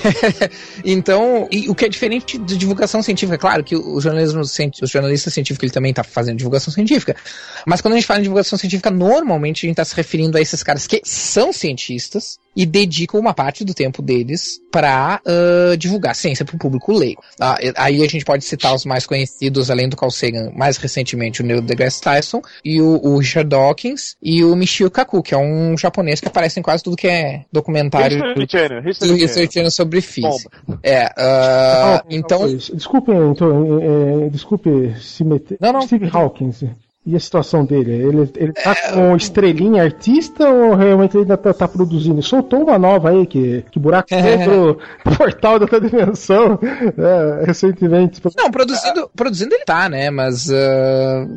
[0.84, 5.64] então, o que é diferente de divulgação científica, claro que o jornalismo, o jornalista científico
[5.64, 7.14] ele também está fazendo divulgação científica.
[7.66, 10.40] Mas quando a gente fala em divulgação científica, normalmente a gente está se referindo a
[10.40, 16.16] esses caras que são cientistas e dedicam uma parte do tempo deles para uh, divulgar
[16.16, 17.22] ciência para o público leigo.
[17.40, 21.40] Uh, aí a gente pode citar os mais conhecidos, além do Carl Sagan, mais recentemente
[21.40, 25.38] o Neil deGrasse Tyson e o, o Richard Dawkins e o Michio Kaku, que é
[25.38, 28.18] um japonês que aparece em quase tudo que é documentário
[28.90, 30.50] History sobre física.
[30.82, 32.44] É, uh, então...
[32.48, 35.58] Desculpe, então, é, é, desculpe se meter.
[35.60, 35.82] Não, não.
[35.82, 36.64] Steve Hawkins.
[37.06, 37.92] E a situação dele?
[37.92, 38.92] Ele, ele tá é...
[38.92, 42.22] com estrelinha artista ou realmente ele ainda tá, tá, produzindo?
[42.22, 45.10] Soltou uma nova aí, que, que buraco negro, é.
[45.16, 48.20] portal da outra dimensão, é, recentemente.
[48.36, 50.10] Não, produzindo, produzindo ele tá, né?
[50.10, 51.28] Mas uh,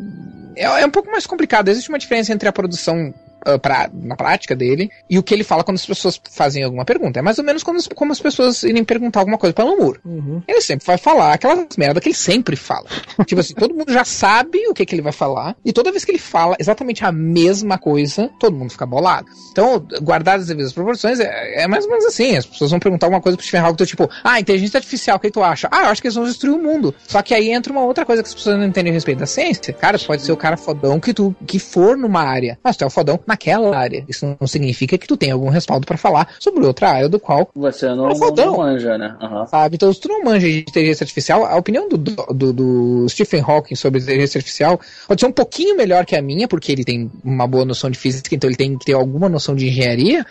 [0.55, 1.69] é, é um pouco mais complicado.
[1.69, 3.13] Existe uma diferença entre a produção
[3.47, 6.85] uh, pra, na prática dele e o que ele fala quando as pessoas fazem alguma
[6.85, 7.19] pergunta.
[7.19, 10.43] É mais ou menos como, como as pessoas irem perguntar alguma coisa para Alan Uhum.
[10.47, 12.85] Ele sempre vai falar aquelas merda que ele sempre fala.
[13.25, 16.05] tipo assim, todo mundo já sabe o que, que ele vai falar e toda vez
[16.05, 19.27] que ele fala exatamente a mesma coisa, todo mundo fica bolado.
[19.51, 22.37] Então, guardadas as devidas proporções, é, é, mais ou menos assim.
[22.37, 25.31] As pessoas vão perguntar alguma coisa pro Stephen Hawking, tipo, ah, inteligência artificial, o que
[25.31, 25.67] tu acha?
[25.71, 26.93] Ah, eu acho que eles vão destruir o mundo.
[27.07, 29.25] Só que aí entra uma outra coisa que as pessoas não entendem a respeito da
[29.25, 29.73] ciência.
[29.73, 32.87] Cara, pode ser o cara fodão que tu que for numa área, mas tu é
[32.87, 34.03] o fodão naquela área.
[34.07, 37.49] Isso não significa que tu tem algum respaldo para falar sobre outra área do qual
[37.55, 39.15] você não, é não, não manja, né?
[39.21, 39.47] Uhum.
[39.47, 39.75] Sabe?
[39.75, 43.75] Então, se tu não manja de inteligência artificial, a opinião do, do, do, Stephen Hawking
[43.75, 47.47] sobre inteligência artificial pode ser um pouquinho melhor que a minha, porque ele tem uma
[47.47, 50.25] boa noção de física, então ele tem que ter alguma noção de engenharia.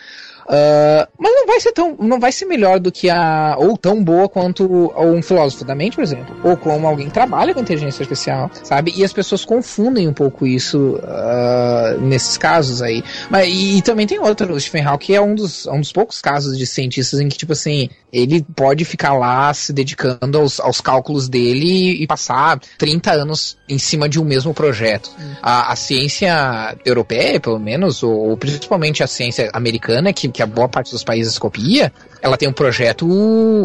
[0.51, 1.97] Uh, mas não vai ser tão.
[2.01, 3.55] não vai ser melhor do que a.
[3.57, 6.37] ou tão boa quanto um filósofo da mente, por exemplo.
[6.43, 8.93] Ou como alguém que trabalha com inteligência artificial, sabe?
[8.97, 13.05] E as pessoas confundem um pouco isso uh, nesses casos aí.
[13.31, 16.21] Mas, e, e, também tem outro, o Stephen Hawking é um dos, um dos poucos
[16.21, 20.81] casos de cientistas em que, tipo assim, ele pode ficar lá se dedicando aos, aos
[20.81, 25.11] cálculos dele e passar 30 anos em cima de um mesmo projeto.
[25.19, 25.35] Hum.
[25.41, 30.43] A, a, ciência europeia, pelo menos, ou, ou principalmente a ciência americana, que, que que
[30.43, 33.07] a boa parte dos países copia, ela tem um projeto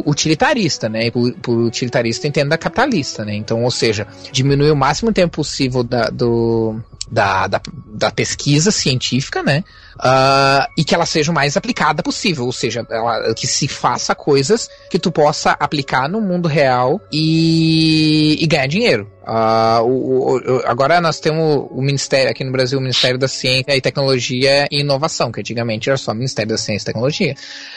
[0.06, 1.08] utilitarista, né?
[1.08, 3.34] E por, utilitarista entenda capitalista, né?
[3.34, 6.78] Então, ou seja, diminuir o máximo tempo possível da, do,
[7.10, 9.64] da, da, da pesquisa científica, né?
[9.96, 14.14] Uh, e que ela seja o mais aplicada possível, ou seja, ela, que se faça
[14.14, 19.10] coisas que tu possa aplicar no mundo real e, e ganhar dinheiro.
[19.28, 23.76] Uh, o, o, agora nós temos o Ministério, aqui no Brasil, o Ministério da Ciência
[23.76, 27.36] e Tecnologia e Inovação, que antigamente era só o Ministério da Ciência e Tecnologia.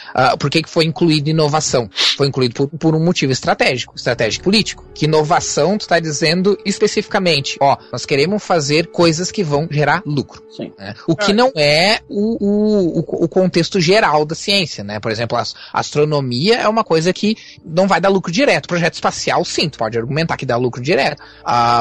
[0.09, 1.89] Uh, por que, que foi incluído inovação?
[2.17, 4.85] Foi incluído por, por, um motivo estratégico, estratégico político.
[4.93, 10.43] Que inovação, tu está dizendo especificamente, ó, nós queremos fazer coisas que vão gerar lucro.
[10.77, 10.93] Né?
[11.07, 11.35] O que ah.
[11.35, 14.99] não é o, o, o, contexto geral da ciência, né?
[14.99, 18.65] Por exemplo, a astronomia é uma coisa que não vai dar lucro direto.
[18.65, 21.21] O projeto espacial, sim, tu pode argumentar que dá lucro direto.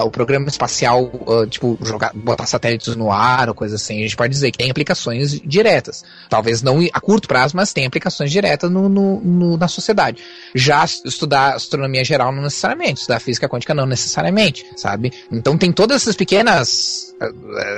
[0.04, 4.16] O programa espacial, uh, tipo, jogar, botar satélites no ar ou coisa assim, a gente
[4.16, 6.04] pode dizer que tem aplicações diretas.
[6.28, 10.22] Talvez não a curto prazo, mas tem aplicações aplicações diretas no, no, no, na sociedade.
[10.54, 15.12] Já estudar astronomia geral não necessariamente, estudar física quântica não necessariamente, sabe?
[15.30, 17.07] Então tem todas essas pequenas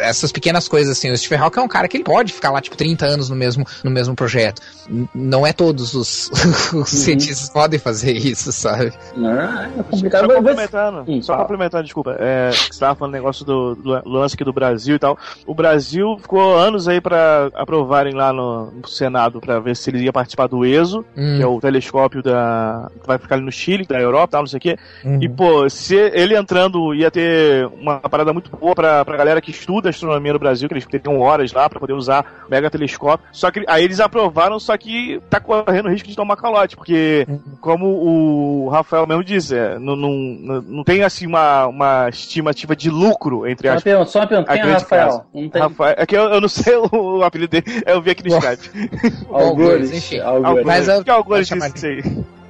[0.03, 1.11] essas pequenas coisas assim.
[1.11, 3.37] O Stephen Hawking é um cara que ele pode ficar lá tipo 30 anos no
[3.37, 4.61] mesmo, no mesmo projeto.
[5.14, 6.85] Não é todos os, os uhum.
[6.85, 8.92] cientistas podem fazer isso, sabe?
[9.16, 10.26] Não, é complicado.
[10.26, 12.16] Só complementando, só complementando, desculpa.
[12.18, 15.18] É, você estava falando negócio do, do, lance aqui do Brasil e tal.
[15.46, 20.05] O Brasil ficou anos aí para aprovarem lá no, no Senado para ver se ele
[20.05, 21.37] ia participar do ESO, hum.
[21.37, 24.59] que é o telescópio da vai ficar ali no Chile, da Europa, tal, não sei
[24.59, 24.76] o quê.
[25.05, 25.18] Uhum.
[25.22, 29.40] E pô, se ele entrando ia ter uma parada muito boa para pra galera galera
[29.40, 33.26] que estuda astronomia no Brasil, que eles teriam horas lá para poder usar mega telescópio.
[33.32, 37.26] Só que aí eles aprovaram, só que tá correndo risco de tomar calote, porque,
[37.60, 42.90] como o Rafael mesmo disse, é, não, não, não tem assim uma, uma estimativa de
[42.90, 43.82] lucro entre as.
[44.06, 45.24] Só uma pergunta, quem é Rafael?
[45.32, 45.50] Tem...
[45.54, 45.94] Rafael?
[45.96, 48.90] É que eu, eu, não sei o apelido dele, eu vi aqui no Skype.
[49.30, 50.18] Algures, enfim.
[50.18, 50.66] Algures.
[50.66, 52.02] Mas eu, que Algures disse isso aí?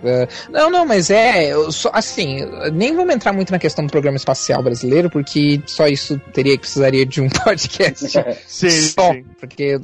[0.03, 1.53] Uh, não, não, mas é.
[1.71, 2.39] Só, assim,
[2.73, 6.61] nem vamos entrar muito na questão do programa espacial brasileiro, porque só isso teria que
[6.61, 8.09] precisaria de um podcast.
[8.47, 9.25] sim, só, sim.
[9.39, 9.79] Porque,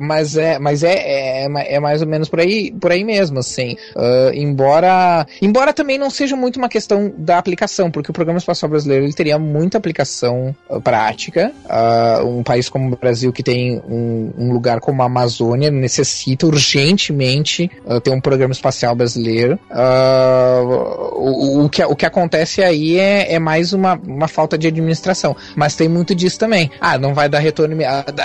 [0.00, 3.76] mas é, mas é, é, é, mais ou menos por aí, por aí mesmo, assim.
[3.94, 8.68] Uh, embora, embora também não seja muito uma questão da aplicação, porque o programa espacial
[8.68, 11.52] brasileiro ele teria muita aplicação uh, prática.
[12.24, 17.70] um país como o Brasil, que tem um, um lugar como a Amazônia, necessita urgentemente
[18.02, 19.58] ter um programa espacial brasileiro.
[19.70, 24.66] Uh, o, o, que, o que acontece aí é, é mais uma, uma falta de
[24.66, 25.36] administração.
[25.54, 26.70] Mas tem muito disso também.
[26.80, 27.76] Ah, não vai dar retorno.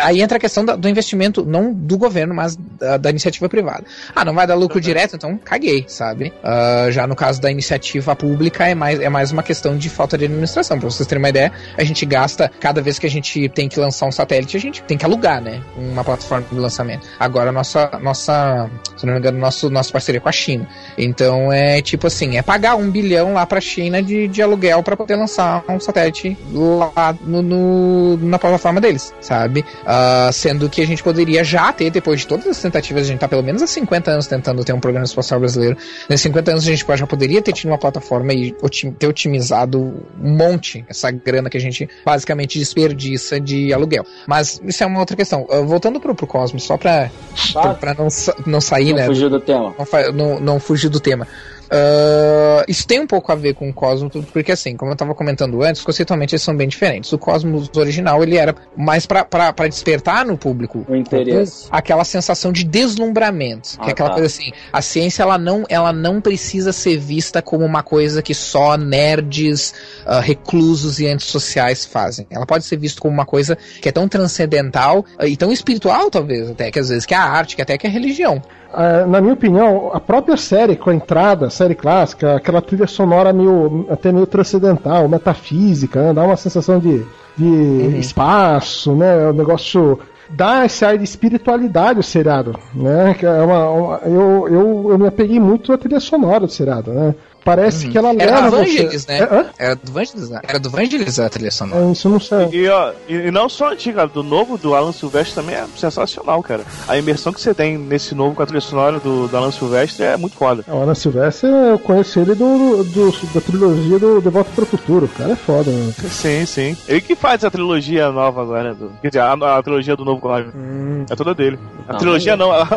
[0.04, 3.84] Aí entra a questão do investimento, não do governo, mas da, da, iniciativa privada.
[4.16, 4.82] Ah, não vai dar lucro uhum.
[4.82, 6.34] direto, então caguei, sabe?
[6.44, 10.18] Uh, já no caso da iniciativa pública, é mais, é mais uma questão de falta
[10.18, 10.80] de administração.
[10.80, 13.80] Pra vocês terem uma ideia, a gente gasta, cada vez que a gente tem que
[13.80, 15.62] lançar um satélite, a gente tem que alugar, né?
[15.78, 17.08] Uma plataforma de lançamento.
[17.20, 20.68] Agora, nossa, nossa se não me engano, nosso, nossa parceria com a China.
[20.98, 24.84] Então, então é tipo assim, é pagar um bilhão lá pra China de, de aluguel
[24.84, 29.66] para poder lançar um satélite lá no, no na plataforma deles, sabe?
[29.82, 33.20] Uh, sendo que a gente poderia já ter, depois de todas as tentativas, a gente
[33.20, 35.78] tá pelo menos há 50 anos tentando ter um programa espacial brasileiro.
[36.08, 38.56] Nesses 50 anos a gente já poderia ter tido uma plataforma e
[39.00, 39.80] ter otimizado
[40.22, 44.06] um monte essa grana que a gente basicamente desperdiça de aluguel.
[44.28, 45.48] Mas isso é uma outra questão.
[45.50, 47.10] Uh, voltando pro, pro Cosmos, só pra,
[47.52, 48.08] pra, pra não,
[48.46, 49.06] não sair, não né?
[49.08, 49.74] Fugir do tema.
[50.14, 51.28] Não, não, não fugir do tema tema.
[51.66, 55.16] Uh, isso tem um pouco a ver com o Cosmos, porque assim, como eu estava
[55.16, 57.12] comentando antes, conceitualmente eles são bem diferentes.
[57.12, 61.68] O Cosmos original, ele era mais para despertar no público o interesse.
[61.72, 64.16] aquela sensação de deslumbramento, ah, que é aquela tá.
[64.16, 68.34] coisa assim, a ciência ela não, ela não precisa ser vista como uma coisa que
[68.34, 69.74] só nerds,
[70.06, 72.28] uh, reclusos e antissociais fazem.
[72.30, 76.12] Ela pode ser vista como uma coisa que é tão transcendental uh, e tão espiritual,
[76.12, 78.42] talvez, até que às vezes que é a arte, que até que é a religião.
[78.76, 83.32] Uh, na minha opinião, a própria série, com a entrada, série clássica, aquela trilha sonora
[83.32, 86.14] meio, até meio transcendental, metafísica, né?
[86.14, 87.06] dá uma sensação de,
[87.38, 87.96] de uhum.
[87.98, 89.30] espaço, né?
[89.30, 89.98] O negócio
[90.30, 93.16] dá esse ar de espiritualidade ao seriado, né?
[93.22, 97.16] É uma, uma, eu, eu, eu me apeguei muito à trilha sonora do seriado, né?
[97.46, 97.92] Parece uhum.
[97.92, 98.24] que ela leva.
[98.24, 99.20] Era do Vangelis, você...
[99.20, 99.20] né?
[99.60, 100.40] É, era do Vangelis, né?
[100.48, 101.86] Era do Vangelis a trilha sonora.
[101.86, 102.50] É, isso não sei.
[102.52, 106.64] E, ó, e, não só antiga, do novo do Alan Silvestre também é sensacional, cara.
[106.88, 110.04] A imersão que você tem nesse novo com a trilha sonora do, do Alan Silvestre
[110.04, 110.66] é muito foda.
[110.68, 114.68] O Alan Silvestre, eu conheci ele do, do, da trilogia do De Volta para o
[114.68, 115.06] Futuro.
[115.06, 115.94] O cara é foda, né?
[116.10, 116.76] Sim, sim.
[116.88, 118.74] Ele que faz a trilogia nova agora.
[118.74, 120.52] Do, quer dizer, a, a trilogia do novo Código.
[120.58, 121.06] Hum.
[121.08, 121.60] É toda dele.
[121.88, 122.68] A não, trilogia não, a,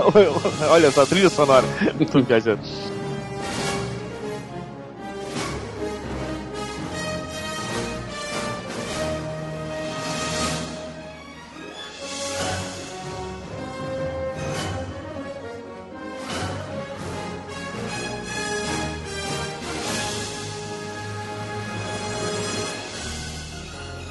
[0.69, 1.65] olha só, a trilha sonora.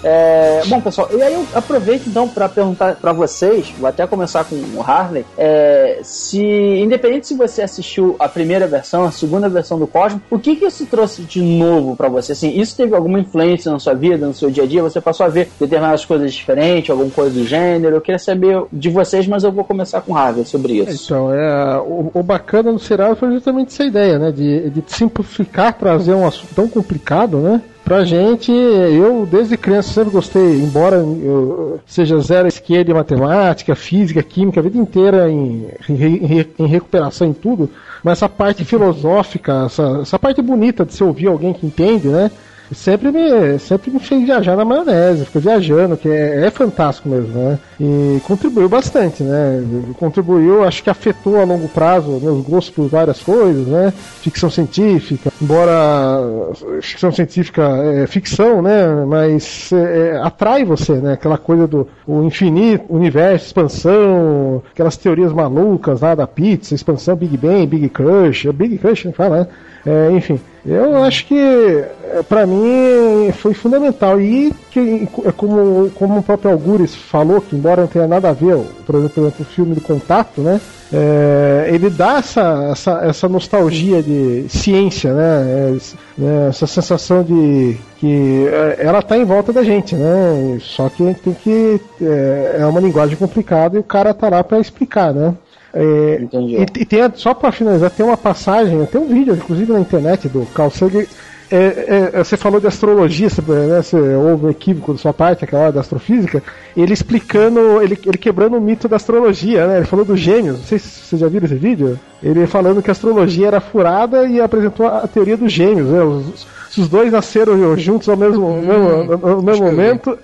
[0.09, 4.45] É, bom, pessoal, e aí eu aproveito então para perguntar para vocês, vou até começar
[4.45, 9.77] com o Harley, é, se, independente se você assistiu a primeira versão, a segunda versão
[9.77, 12.31] do Cosmo, o que que isso trouxe de novo para você?
[12.31, 14.81] Assim, isso teve alguma influência na sua vida, no seu dia a dia?
[14.81, 17.97] Você passou a ver determinadas coisas diferentes, alguma coisa do gênero?
[17.97, 21.03] Eu queria saber de vocês, mas eu vou começar com o Harley sobre isso.
[21.05, 25.73] Então, é, o, o bacana do seriado foi justamente essa ideia, né, de, de simplificar,
[25.73, 27.61] trazer um assunto tão complicado, né?
[27.87, 34.21] Pra gente, eu desde criança sempre gostei, embora eu seja zero esquerda em matemática, física,
[34.21, 37.69] química, a vida inteira em, em, em recuperação em tudo,
[38.03, 42.29] mas essa parte filosófica, essa, essa parte bonita de se ouvir alguém que entende, né?
[42.75, 47.33] Sempre me, sempre me fez viajar na maionese, fica viajando, que é, é, fantástico mesmo,
[47.33, 47.59] né?
[47.79, 49.63] E contribuiu bastante, né?
[49.97, 53.93] Contribuiu, acho que afetou a longo prazo meus gostos por várias coisas, né?
[54.21, 58.87] Ficção científica, embora ficção científica é ficção, né?
[59.05, 61.13] Mas é, é, atrai você, né?
[61.13, 67.37] Aquela coisa do o infinito, universo, expansão, aquelas teorias malucas lá da pizza, expansão Big
[67.37, 69.47] Bang, Big Crush, Big Crush, não fala, né?
[69.85, 74.19] É, enfim, Eu acho que, é, para mim, foi fundamental.
[74.19, 78.33] E que, é como, como o próprio Algures falou, que embora não tenha nada a
[78.33, 80.59] ver, por exemplo, o filme do Contato, né?
[80.91, 85.45] É, ele dá essa, essa, essa, nostalgia de ciência, né?
[85.45, 85.77] É,
[86.17, 86.47] né?
[86.49, 90.57] Essa sensação de que é, ela está em volta da gente, né?
[90.61, 91.81] Só que a gente tem que.
[92.01, 95.33] É, é uma linguagem complicada e o cara tá lá para explicar, né?
[95.73, 99.79] É, e, e, tem, só para finalizar, tem uma passagem, tem um vídeo, inclusive na
[99.79, 101.05] internet, do Carl Sagan.
[101.49, 105.13] É, é, é, você falou de astrologia, você, né, você, houve um equívoco da sua
[105.13, 106.43] parte, aquela hora da astrofísica,
[106.75, 109.77] ele explicando, ele, ele quebrando o mito da astrologia, né?
[109.77, 111.97] Ele falou dos gêmeos, não sei se vocês já viram esse vídeo.
[112.21, 116.03] Ele falando que a astrologia era furada e apresentou a teoria dos gêmeos, né?
[116.03, 120.17] Os, se os dois nasceram juntos ao mesmo, hum, mesmo, ao mesmo momento,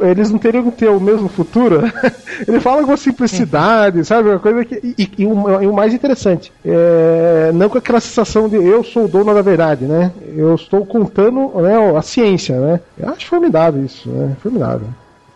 [0.00, 1.82] eles não teriam que ter o mesmo futuro.
[2.46, 4.28] Ele fala com simplicidade, sabe?
[4.28, 4.76] Uma coisa que.
[4.96, 9.04] E, e, o, e o, mais interessante, é, não com aquela sensação de eu sou
[9.04, 10.12] o dono da verdade, né?
[10.36, 12.80] Eu estou contando né, a ciência, né?
[12.98, 14.36] Eu acho formidável isso, né?
[14.40, 14.88] Formidável.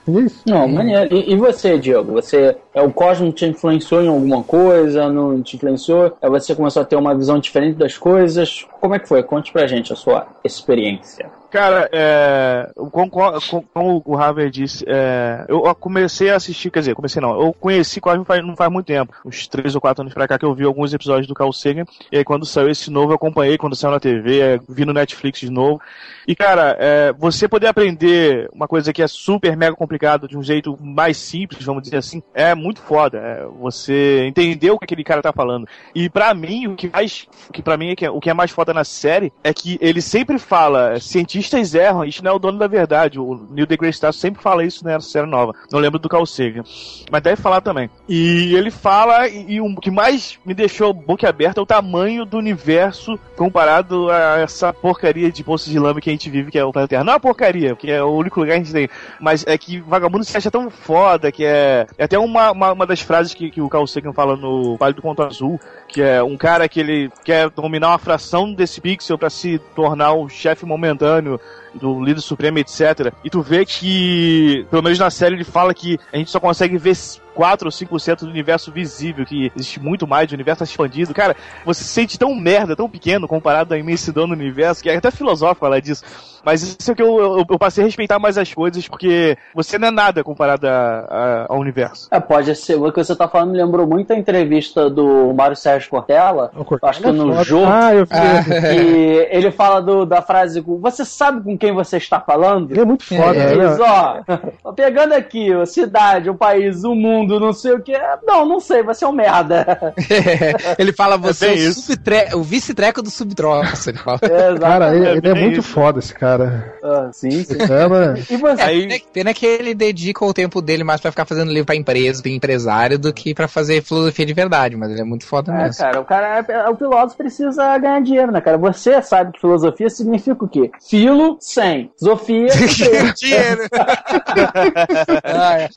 [0.08, 0.42] É isso?
[0.46, 1.14] Não, maneiro.
[1.14, 2.12] E, e, você, Diego?
[2.12, 5.08] Você é o Cosmo te influenciou em alguma coisa?
[5.08, 6.16] Não te influenciou?
[6.20, 8.66] É você começou a ter uma visão diferente das coisas?
[8.80, 9.22] Como é que foi?
[9.22, 11.30] Conte pra gente a sua experiência.
[11.52, 17.20] Cara, é, como, como, o Harvey disse, é, eu comecei a assistir, quer dizer, comecei
[17.20, 20.26] não, eu conheci Cosmo faz, não faz muito tempo, uns 3 ou 4 anos pra
[20.26, 23.12] cá que eu vi alguns episódios do Carl Sagan, e aí quando saiu esse novo
[23.12, 25.78] eu acompanhei, quando saiu na TV, é, vi no Netflix de novo,
[26.26, 30.42] e cara, é, você poder aprender uma coisa que é super mega complicada de um
[30.42, 35.04] jeito mais simples, vamos dizer assim, é muito foda, é, você entender o que aquele
[35.04, 38.20] cara tá falando, e pra mim, o que mais, que pra mim é que, o
[38.20, 42.22] que é mais foda na série, é que ele sempre fala, cientista cientistas erram, isso
[42.22, 43.18] não é o dono da verdade.
[43.18, 45.54] O Neil deGrasse Tyson sempre fala isso nessa série nova.
[45.70, 46.62] Não lembro do Carl Sagan,
[47.10, 47.90] mas deve falar também.
[48.08, 52.38] E ele fala, e, e o que mais me deixou boquiaberta é o tamanho do
[52.38, 56.64] universo comparado a essa porcaria de poço de lama que a gente vive, que é
[56.64, 57.04] o planeta Terra.
[57.04, 58.88] Não é uma porcaria, porque é o único lugar que a gente tem,
[59.20, 62.86] mas é que Vagabundo se acha tão foda, que é, é até uma, uma, uma
[62.86, 66.22] das frases que, que o Carl Sagan fala no Vale do Conto Azul, que é
[66.22, 70.64] um cara que ele quer dominar uma fração desse pixel para se tornar o chefe
[70.64, 73.12] momentâneo outro do líder supremo, etc.
[73.24, 76.76] E tu vê que, pelo menos na série, ele fala que a gente só consegue
[76.78, 76.96] ver
[77.34, 81.14] 4 ou 5% do universo visível, que existe muito mais, o universo tá expandido.
[81.14, 84.96] Cara, você se sente tão merda, tão pequeno comparado à imensidão do universo, que é
[84.96, 86.04] até filosófico falar disso.
[86.44, 89.78] Mas isso é que eu, eu, eu, passei a respeitar mais as coisas, porque você
[89.78, 92.08] não é nada comparado a, a, ao universo.
[92.10, 92.74] É, pode ser.
[92.74, 96.50] O que você tá falando me lembrou muito a entrevista do Mário Sérgio Cortella.
[96.82, 97.66] acho que é no jogo.
[97.66, 98.12] Ah, eu vi.
[98.72, 102.70] Que ele fala do, da frase: Você sabe com quem você está falando?
[102.70, 103.68] Ele é muito foda, é, né?
[103.68, 103.78] Diz,
[104.64, 107.92] ó, pegando aqui, a cidade, o país, o mundo mundo, não sei o que.
[108.26, 109.94] Não, não sei, vai ser um merda.
[110.78, 113.90] ele fala, você é, é o, o vice-treco do subtroço.
[113.90, 114.18] Ele fala.
[114.32, 115.68] É, cara, ele, ele é, muito isso.
[115.68, 116.74] foda, esse cara.
[116.82, 117.58] Ah, sim, sim.
[117.60, 118.18] É, mano.
[118.30, 118.62] E você?
[118.62, 119.02] Aí...
[119.12, 122.30] Pena que ele dedica o tempo dele mais pra ficar fazendo livro pra empresa, pra
[122.30, 125.78] empresário, do que pra fazer filosofia de verdade, mas ele é muito foda é, mesmo.
[125.78, 128.56] cara, o cara, é, o filósofo precisa ganhar dinheiro, né, cara?
[128.56, 130.70] Você sabe que filosofia significa o quê?
[130.88, 131.90] Filo, sem.
[131.96, 132.46] Sofia,
[133.18, 133.62] dinheiro.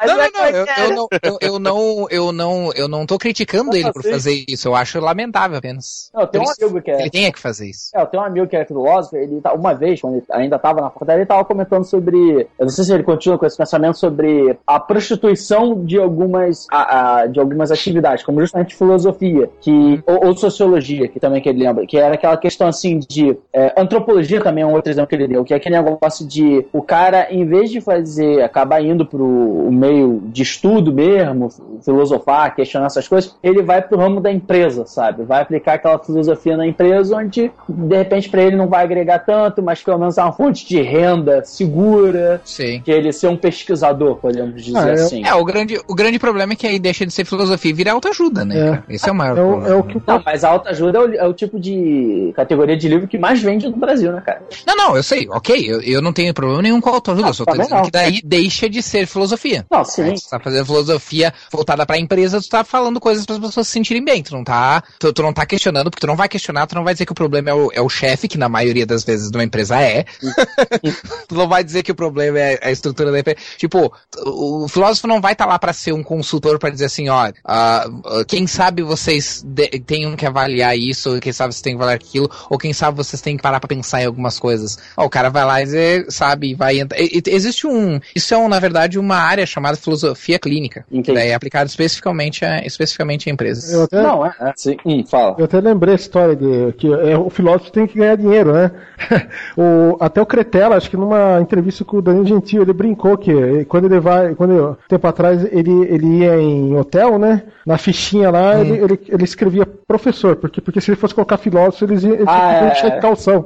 [0.05, 3.76] não, não, não, eu, eu, não, eu, eu, não, eu não, eu não tô criticando
[3.76, 4.67] ele por fazer isso.
[4.67, 6.09] Eu acho lamentável apenas.
[6.13, 7.01] Não, tem um amigo que é...
[7.01, 7.89] Ele tem que fazer isso.
[7.93, 10.55] É, eu tenho um amigo que é filósofo, ele tá, uma vez, quando ele ainda
[10.55, 12.47] estava na faculdade, ele estava comentando sobre.
[12.57, 17.19] Eu não sei se ele continua com esse pensamento sobre a prostituição de algumas, a,
[17.19, 20.03] a, de algumas atividades, como justamente filosofia, que, uhum.
[20.05, 23.38] ou, ou, sociologia, que também que ele lembra, que era aquela questão assim de.
[23.53, 26.66] É, antropologia também é um outro exemplo que ele deu, que é aquele negócio de
[26.72, 31.49] o cara, em vez de fazer, acabar indo pro meio de estudo mesmo,
[31.84, 35.24] filosofar, questionar essas coisas, ele vai pro ramo da empresa, sabe?
[35.24, 39.63] Vai aplicar aquela filosofia na empresa onde, de repente, para ele não vai agregar tanto,
[39.63, 42.41] mas pelo menos é uma fonte de renda segura.
[42.45, 42.82] Sim.
[42.82, 45.26] Que ele ser um pesquisador, podemos dizer ah, é, assim.
[45.26, 47.91] É, o grande, o grande problema é que aí deixa de ser filosofia e vira
[47.91, 48.84] autoajuda, né?
[48.88, 48.93] É.
[48.93, 49.76] Esse é o maior é o, problema.
[49.76, 50.01] É o que...
[50.05, 53.41] Não, mas a autoajuda é o, é o tipo de categoria de livro que mais
[53.41, 54.41] vende no Brasil, né, cara?
[54.68, 57.45] Não, não, eu sei, ok, eu, eu não tenho problema nenhum com autoajuda, ah, só
[57.45, 57.83] tô dizendo não.
[57.83, 59.65] que daí deixa de ser filosofia.
[59.71, 60.15] Não, sim.
[60.15, 63.73] Você tá fazendo filosofia voltada pra empresa, tu tá falando coisas para as pessoas se
[63.73, 64.23] sentirem bem.
[64.23, 66.83] Tu não tá, tu, tu, não tá questionando, porque tu não vai questionar, tu não
[66.83, 69.29] vai dizer que o problema é o, é o chefe, que na maioria das vezes
[69.29, 70.05] de uma empresa é.
[71.27, 73.37] tu não vai dizer que o problema é a estrutura da empresa.
[73.57, 76.85] Tipo, o, o filósofo não vai estar tá lá para ser um consultor para dizer
[76.85, 81.73] assim, ó, uh, quem sabe vocês de, tenham que avaliar isso, quem sabe vocês têm
[81.73, 84.77] que avaliar aquilo, ou quem sabe vocês têm que parar para pensar em algumas coisas.
[84.97, 86.97] Ó, o cara vai lá dizer, sabe, vai entrar.
[86.99, 90.85] Existe um, isso é um, na verdade uma área chamada filosofia clínica.
[90.91, 91.17] Entendi.
[91.17, 93.73] Daí é aplicado especificamente a, especificamente a empresas.
[93.73, 94.77] Até, não, é, é sim.
[94.85, 95.35] Hum, fala.
[95.37, 98.71] Eu até lembrei a história de que é, o filósofo tem que ganhar dinheiro, né?
[99.57, 103.65] o, até o Cretella, acho que numa entrevista com o Danilo Gentil, ele brincou que
[103.65, 107.43] quando ele vai, quando tempo atrás ele, ele ia em hotel, né?
[107.65, 108.61] Na fichinha lá, hum.
[108.61, 112.53] ele, ele, ele, escrevia professor, porque, porque se ele fosse colocar filósofo, eles iam ah,
[112.53, 113.45] é, de calção.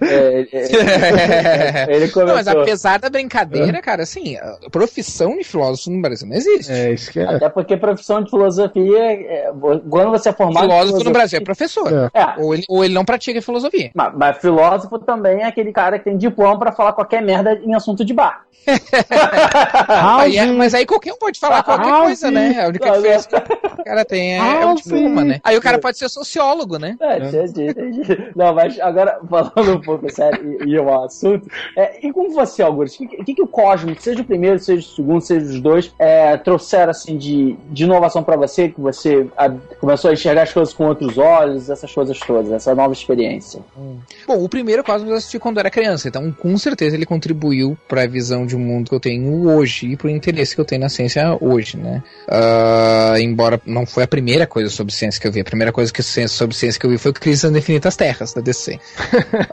[0.00, 0.66] É, é,
[1.88, 2.26] ele começou.
[2.26, 6.72] Não, mas apesar da brincadeira, cara, assim, a profissão de filósofo no Brasil não existe.
[6.72, 7.24] É, isso que é.
[7.24, 9.52] Até porque profissão de filosofia, é,
[9.88, 10.64] quando você é formado.
[10.64, 12.10] Filósofo no Brasil é professor.
[12.14, 12.40] É.
[12.40, 13.90] Ou, ele, ou ele não pratica filosofia.
[13.94, 17.74] Mas, mas filósofo também é aquele cara que tem diploma para falar qualquer merda em
[17.74, 18.44] assunto de bar.
[20.20, 22.62] aí é, mas aí qualquer um pode falar qualquer coisa, né?
[22.62, 23.36] A única diferença que
[23.80, 25.40] o cara tem é, é o diploma, né?
[25.42, 26.96] Aí o cara pode ser sociólogo, né?
[27.00, 28.32] É, entendi, entendi.
[28.36, 32.62] Não, mas agora, falando um pouco sério e, e o assunto, é, e com você,
[32.62, 35.60] Augusto, o que, que, que, o Cosmo, seja o primeiro, seja o segundo, seja os
[35.60, 40.42] dois, é, trouxeram assim de, de inovação para você, que você a, começou a enxergar
[40.42, 43.60] as coisas com outros olhos, essas coisas todas, essa nova experiência?
[43.76, 43.98] Hum.
[44.26, 48.02] Bom, o primeiro Cosmos eu assisti quando era criança, então com certeza ele contribuiu para
[48.02, 50.80] a visão de mundo que eu tenho hoje e para o interesse que eu tenho
[50.80, 52.02] na ciência hoje, né?
[52.28, 55.92] Uh, embora não foi a primeira coisa sobre ciência que eu vi, a primeira coisa
[55.92, 58.74] que sobre ciência que eu vi foi Crise das Infinitas Terras, da DC.
[58.74, 58.78] uh,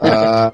[0.02, 0.52] ah,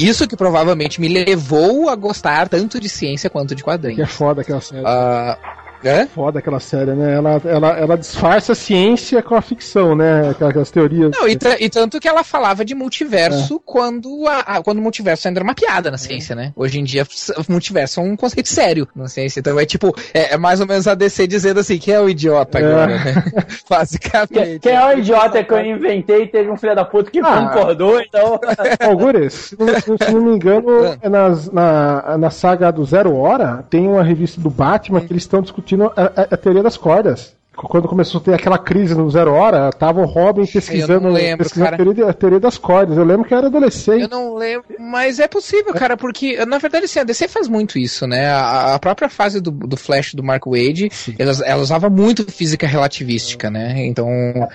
[0.00, 3.96] e isso que provavelmente me levou a gostar tanto de ciência quanto de quadrinhos.
[3.96, 4.82] Que é foda aquela série.
[4.82, 6.06] Uh, é?
[6.06, 7.14] Foda aquela série, né?
[7.14, 10.30] Ela, ela, ela disfarça a ciência com a ficção, né?
[10.30, 11.10] Aquelas teorias.
[11.12, 13.58] Não, e, e tanto que ela falava de multiverso é.
[13.64, 16.52] quando, a, a, quando o multiverso ainda era uma piada na ciência, né?
[16.54, 17.06] Hoje em dia,
[17.36, 19.40] o multiverso é um conceito sério na ciência.
[19.40, 22.08] Então é tipo, é, é mais ou menos a DC dizendo assim: quem é o
[22.08, 22.64] idiota é.
[22.64, 23.24] agora, né?
[23.68, 24.60] Basicamente.
[24.60, 27.48] Quem, é o idiota que eu inventei e teve um filho da puta que ah.
[27.48, 28.38] concordou, então.
[28.80, 30.98] Algures, se, se não me engano, ah.
[31.00, 35.22] é nas, na, na saga do Zero Hora, tem uma revista do Batman que eles
[35.22, 38.94] estão discutindo discutindo a, a, a teoria das cordas quando começou a ter aquela crise
[38.94, 42.96] no Zero Hora, tava o Robin pesquisando, lembro, pesquisando a, teoria, a, teoria, das cordas.
[42.96, 44.02] Eu lembro que era adolescente.
[44.02, 47.78] Eu não lembro, mas é possível, cara, porque na verdade assim, a DC faz muito
[47.78, 48.30] isso, né?
[48.30, 52.66] A, a própria fase do, do Flash do Mark Wade, ela, ela, usava muito física
[52.66, 53.84] relativística, né?
[53.84, 54.08] Então,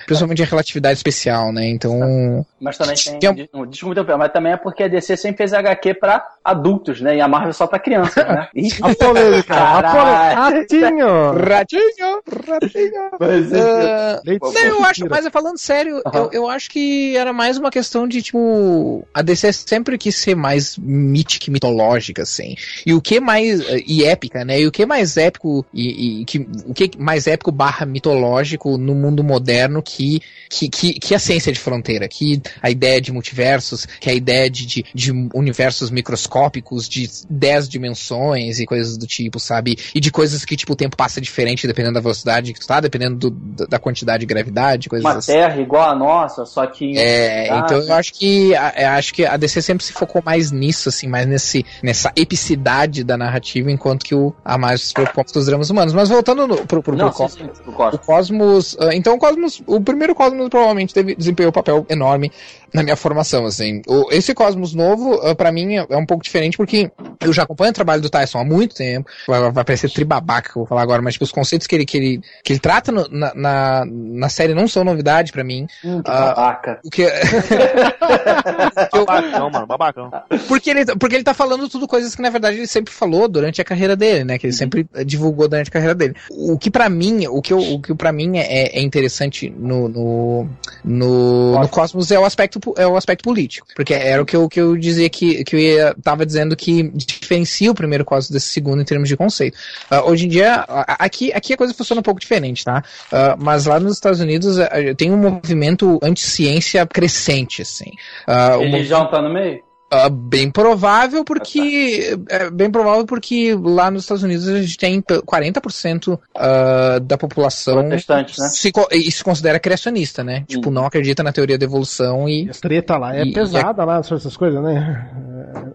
[0.06, 1.68] principalmente a relatividade especial, né?
[1.68, 2.44] Então.
[2.60, 3.48] Mas também tem.
[3.68, 7.16] Desculpa, mas também é porque a DC sempre fez HQ pra adultos, né?
[7.16, 8.48] E a Marvel só pra criança, né?
[8.82, 10.34] a polêmica, a polêmica.
[10.34, 11.32] Ratinho!
[11.32, 12.22] Ratinho!
[12.46, 12.85] Ratinho!
[13.18, 16.12] Mas, uh, não, eu acho, mas falando sério, uhum.
[16.14, 20.34] eu, eu acho que era mais uma questão de, tipo, a DC sempre quis ser
[20.34, 22.56] mais mítica e mitológica, assim.
[22.84, 23.60] E o que mais.
[23.86, 24.60] E épica, né?
[24.60, 28.94] E o que mais épico e, e que, o que mais épico barra mitológico no
[28.94, 33.86] mundo moderno que, que, que, que a ciência de fronteira, que a ideia de multiversos,
[34.00, 39.38] que a ideia de, de, de universos microscópicos de 10 dimensões e coisas do tipo,
[39.38, 39.76] sabe?
[39.94, 42.75] E de coisas que, tipo, o tempo passa diferente dependendo da velocidade que tu tá
[42.80, 45.32] dependendo do, da quantidade de gravidade, coisas Uma assim.
[45.32, 46.96] terra igual a nossa, só que.
[46.98, 50.50] É, ah, então eu acho que eu acho que a DC sempre se focou mais
[50.50, 55.24] nisso, assim, mais nesse, nessa epicidade da narrativa, enquanto que o, a mais se preocupou
[55.24, 55.92] com os dramas humanos.
[55.92, 57.94] Mas voltando no, pro, pro, Não, pro, sim, sim, pro Cosmos.
[57.94, 58.72] O Cosmos.
[58.74, 59.62] Uh, então o Cosmos.
[59.66, 62.30] O primeiro Cosmos provavelmente teve, desempenhou um papel enorme
[62.76, 63.80] na minha formação, assim.
[63.86, 66.90] O, esse Cosmos novo, uh, para mim, é, é, um pouco diferente porque
[67.22, 69.08] eu já acompanho o trabalho do Tyson há muito tempo.
[69.26, 71.86] Vai, vai parecer tribabaca que eu vou falar agora, mas tipo, os conceitos que ele,
[71.86, 75.66] que ele, que ele trata no, na, na, na, série não são novidade para mim.
[75.82, 76.80] Hum, que uh, babaca.
[76.84, 77.06] O que...
[78.92, 80.10] babacão, mano, babacão.
[80.46, 83.62] Porque ele, porque ele tá falando tudo coisas que na verdade ele sempre falou durante
[83.62, 84.38] a carreira dele, né?
[84.38, 84.58] Que ele uhum.
[84.58, 86.14] sempre divulgou durante a carreira dele.
[86.30, 89.88] O que para mim, o que, eu, o que para mim é, é interessante no,
[89.88, 90.48] no,
[90.84, 93.66] no, no Cosmos é o aspecto é o aspecto político.
[93.74, 96.90] Porque era o que eu, que eu dizia que, que eu ia, tava dizendo que
[96.94, 99.56] diferencia o primeiro Cosmos desse segundo em termos de conceito.
[99.90, 102.82] Uh, hoje em dia, aqui, aqui a coisa funciona um pouco diferente, tá?
[103.12, 107.90] Uh, mas lá nos Estados Unidos uh, tem um movimento anti-ciência crescente, assim.
[108.26, 109.65] Uh, Ele já tá no meio?
[110.04, 115.00] Uh, bem provável porque é bem provável porque lá nos Estados Unidos a gente tem
[115.00, 118.48] 40% uh, da população Protestante, né?
[118.48, 120.40] se, e se considera criacionista, né?
[120.40, 120.44] Hum.
[120.46, 122.50] Tipo, não acredita na teoria da evolução e.
[122.50, 125.10] A treta lá é e, pesada e, lá, essas coisas, né?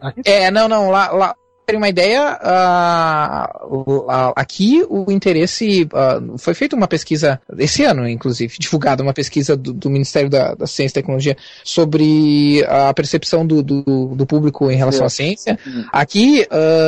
[0.02, 0.22] Aqui...
[0.26, 1.36] É, não, não, lá, lá,
[1.72, 5.84] terem uma ideia, uh, uh, aqui o interesse.
[5.84, 10.54] Uh, foi feita uma pesquisa, esse ano, inclusive, divulgada uma pesquisa do, do Ministério da,
[10.54, 15.06] da, Ciência e Tecnologia sobre a percepção do, do, do público em relação Sim.
[15.06, 15.60] à ciência.
[15.92, 16.46] Aqui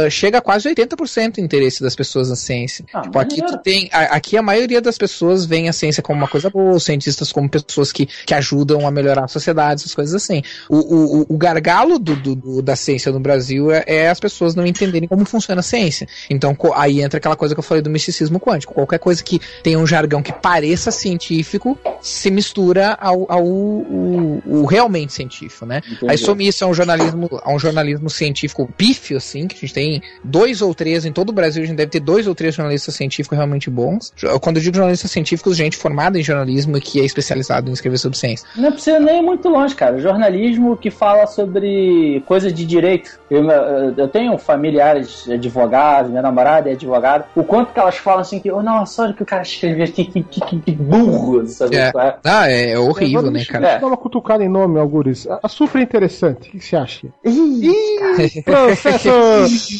[0.10, 2.86] chega a quase 80% o interesse das pessoas na ciência.
[2.94, 6.20] Ah, tipo, aqui, tu tem, a, aqui a maioria das pessoas vê a ciência como
[6.20, 9.94] uma coisa boa, os cientistas como pessoas que, que ajudam a melhorar a sociedade, essas
[9.94, 10.42] coisas assim.
[10.70, 14.66] O, o, o gargalo do, do, da ciência no Brasil é, é as pessoas não
[14.74, 16.08] entenderem como funciona a ciência.
[16.30, 18.74] Então aí entra aquela coisa que eu falei do misticismo quântico.
[18.74, 24.66] Qualquer coisa que tenha um jargão que pareça científico se mistura ao, ao o, o
[24.66, 25.82] realmente científico, né?
[25.86, 26.12] Entendi.
[26.12, 29.74] Aí some isso a um jornalismo, a um jornalismo científico pífio, assim, que a gente
[29.74, 32.56] tem dois ou três, em todo o Brasil a gente deve ter dois ou três
[32.56, 34.14] jornalistas científicos realmente bons.
[34.42, 37.98] Quando eu digo jornalistas científicos, gente formada em jornalismo e que é especializado em escrever
[37.98, 38.48] sobre ciência.
[38.56, 40.00] Não precisa nem ir muito longe, cara.
[40.00, 43.20] Jornalismo que fala sobre coisas de direito.
[43.30, 43.50] Eu,
[43.98, 47.26] eu tenho familiares advogados, minha namorada é advogada.
[47.36, 49.86] O quanto que elas falam assim que, oh, nossa, olha o que o cara escreveu,
[49.88, 51.76] que, que, que, que burro, sabe?
[51.76, 51.92] É.
[51.96, 52.16] é.
[52.24, 53.68] Ah, é, é horrível, né, cara?
[53.68, 53.80] É.
[53.80, 55.28] Dá uma cutucada em nome, Algures.
[55.28, 57.08] A, a super interessante, o que você acha?
[57.24, 59.10] Ih, processo!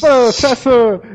[0.00, 0.70] processo!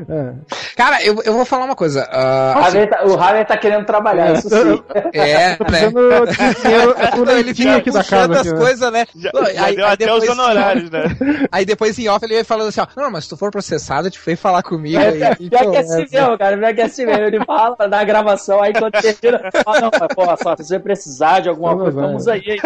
[0.08, 0.32] É.
[0.76, 2.04] Cara, eu, eu vou falar uma coisa.
[2.04, 4.82] Uh, tá, o Harvey tá querendo trabalhar, isso sim.
[5.12, 5.80] É, Tô né?
[7.40, 8.40] ele fica aqui da casa.
[8.40, 9.06] As coisas, né?
[9.16, 11.02] Já, já aí, deu aí até depois, os honorários, né?
[11.50, 14.10] Aí depois em off ele vai falando assim, ó, não, mas se tu for processado,
[14.10, 14.98] te vem falar comigo.
[14.98, 17.24] É, aí, então, que é assim mesmo, cara, pior que é assim mesmo.
[17.24, 21.40] Ele fala na gravação, aí quando termina, fala, não, mas pô, só, se você precisar
[21.40, 22.58] de alguma coisa, vamos aí.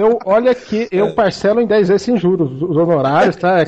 [0.00, 3.60] Eu, olha que eu parcelo em 10 vezes sem juros os honorários, tá?
[3.60, 3.62] É,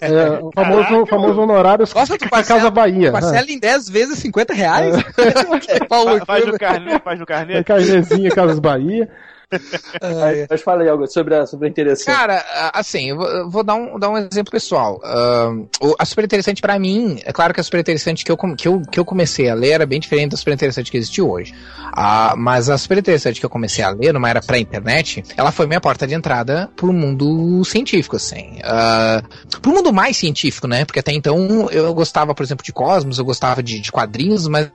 [0.00, 3.12] é, é o famoso, famoso honorários Nossa, tu parcela, Casa Bahia.
[3.12, 3.52] Parcela né?
[3.52, 4.96] em 10 vezes 50 reais?
[4.96, 5.84] É.
[5.88, 7.62] Paulo, faz no carnê, faz no carnê.
[7.64, 9.08] Carnezinho Casas Bahia.
[10.50, 12.06] Mas falei algo sobre a, a interessante.
[12.06, 12.44] Cara,
[12.74, 15.00] assim, eu vou, eu vou dar, um, dar um exemplo pessoal.
[15.02, 18.68] Uh, a Super Interessante para mim, é claro que a Super Interessante que eu, que,
[18.68, 21.52] eu, que eu comecei a ler era bem diferente da Super Interessante que existe hoje.
[21.96, 25.66] Uh, mas a Super Interessante que eu comecei a ler, numa era pré-internet, ela foi
[25.66, 28.58] minha porta de entrada pro mundo científico, assim.
[28.58, 30.84] Uh, pro mundo mais científico, né?
[30.84, 34.70] Porque até então eu gostava, por exemplo, de Cosmos, eu gostava de, de quadrinhos, mas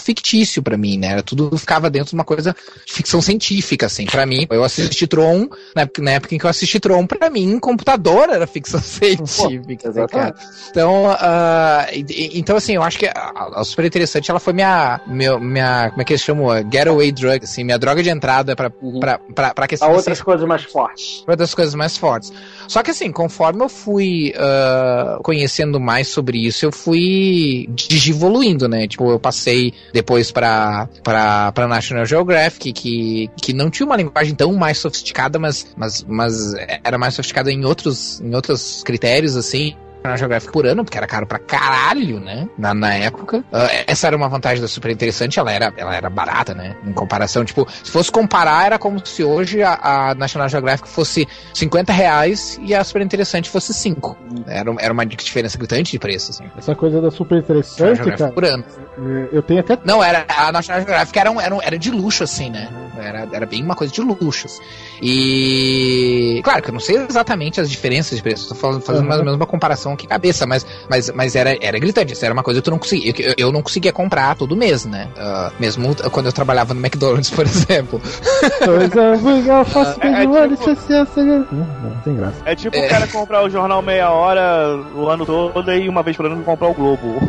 [0.00, 1.20] fictício para mim, né?
[1.22, 2.54] Tudo ficava dentro de uma coisa
[2.84, 4.06] de ficção científica, assim.
[4.06, 7.28] Para mim, eu assisti Tron, na época, na época em que eu assisti Tron, para
[7.30, 10.34] mim, computador era ficção científica, Pô, cara.
[10.70, 15.38] Então, uh, então, assim, eu acho que a, a, super interessante, ela foi minha, minha,
[15.38, 16.48] minha, como é que eles chamam?
[16.70, 19.00] Getaway drug, assim, minha droga de entrada pra, uhum.
[19.00, 19.88] pra, pra, pra questão...
[19.88, 21.22] Pra outras assim, coisas mais fortes.
[21.24, 22.32] Pra outras coisas mais fortes.
[22.68, 28.86] Só que, assim, conforme eu fui uh, conhecendo mais sobre isso, eu fui digivoluindo, né?
[28.88, 34.52] Tipo, eu passei depois para para National Geographic, que, que não tinha uma linguagem tão
[34.54, 36.54] mais sofisticada, mas, mas, mas
[36.84, 39.74] era mais sofisticada em outros, em outros critérios, assim.
[40.08, 42.48] National Geographic por ano, porque era caro pra caralho, né?
[42.58, 43.38] Na, na época.
[43.38, 46.76] Uh, essa era uma vantagem da super interessante, ela era, ela era barata, né?
[46.84, 51.26] Em comparação, tipo, se fosse comparar, era como se hoje a, a National Geographic fosse
[51.54, 54.16] 50 reais e a super interessante fosse 5.
[54.46, 56.44] Era, era uma diferença gritante de preço, assim.
[56.56, 58.32] Essa coisa da super interessante, cara.
[58.32, 58.64] Por ano.
[59.32, 59.78] Eu tenho até.
[59.84, 62.68] Não, era, a National Geographic era, um, era, um, era de luxo, assim, né?
[63.00, 64.46] Era, era bem uma coisa de luxo.
[64.46, 64.62] Assim.
[65.02, 66.40] E.
[66.42, 69.08] Claro que eu não sei exatamente as diferenças de preço, tô falando, fazendo uhum.
[69.08, 72.12] mais ou menos uma comparação que cabeça, mas, mas, mas era, era gritante.
[72.12, 73.14] Isso era uma coisa que eu não conseguia.
[73.18, 75.08] Eu, eu não conseguia comprar todo mês, né?
[75.16, 78.00] Uh, mesmo quando eu trabalhava no McDonald's, por exemplo.
[78.64, 80.26] Pois é, eu faço é, é
[80.56, 82.36] tipo, não, tem graça.
[82.44, 82.86] É tipo é.
[82.86, 86.42] o cara comprar o jornal meia hora o ano todo e uma vez por ano
[86.42, 87.20] comprar o Globo.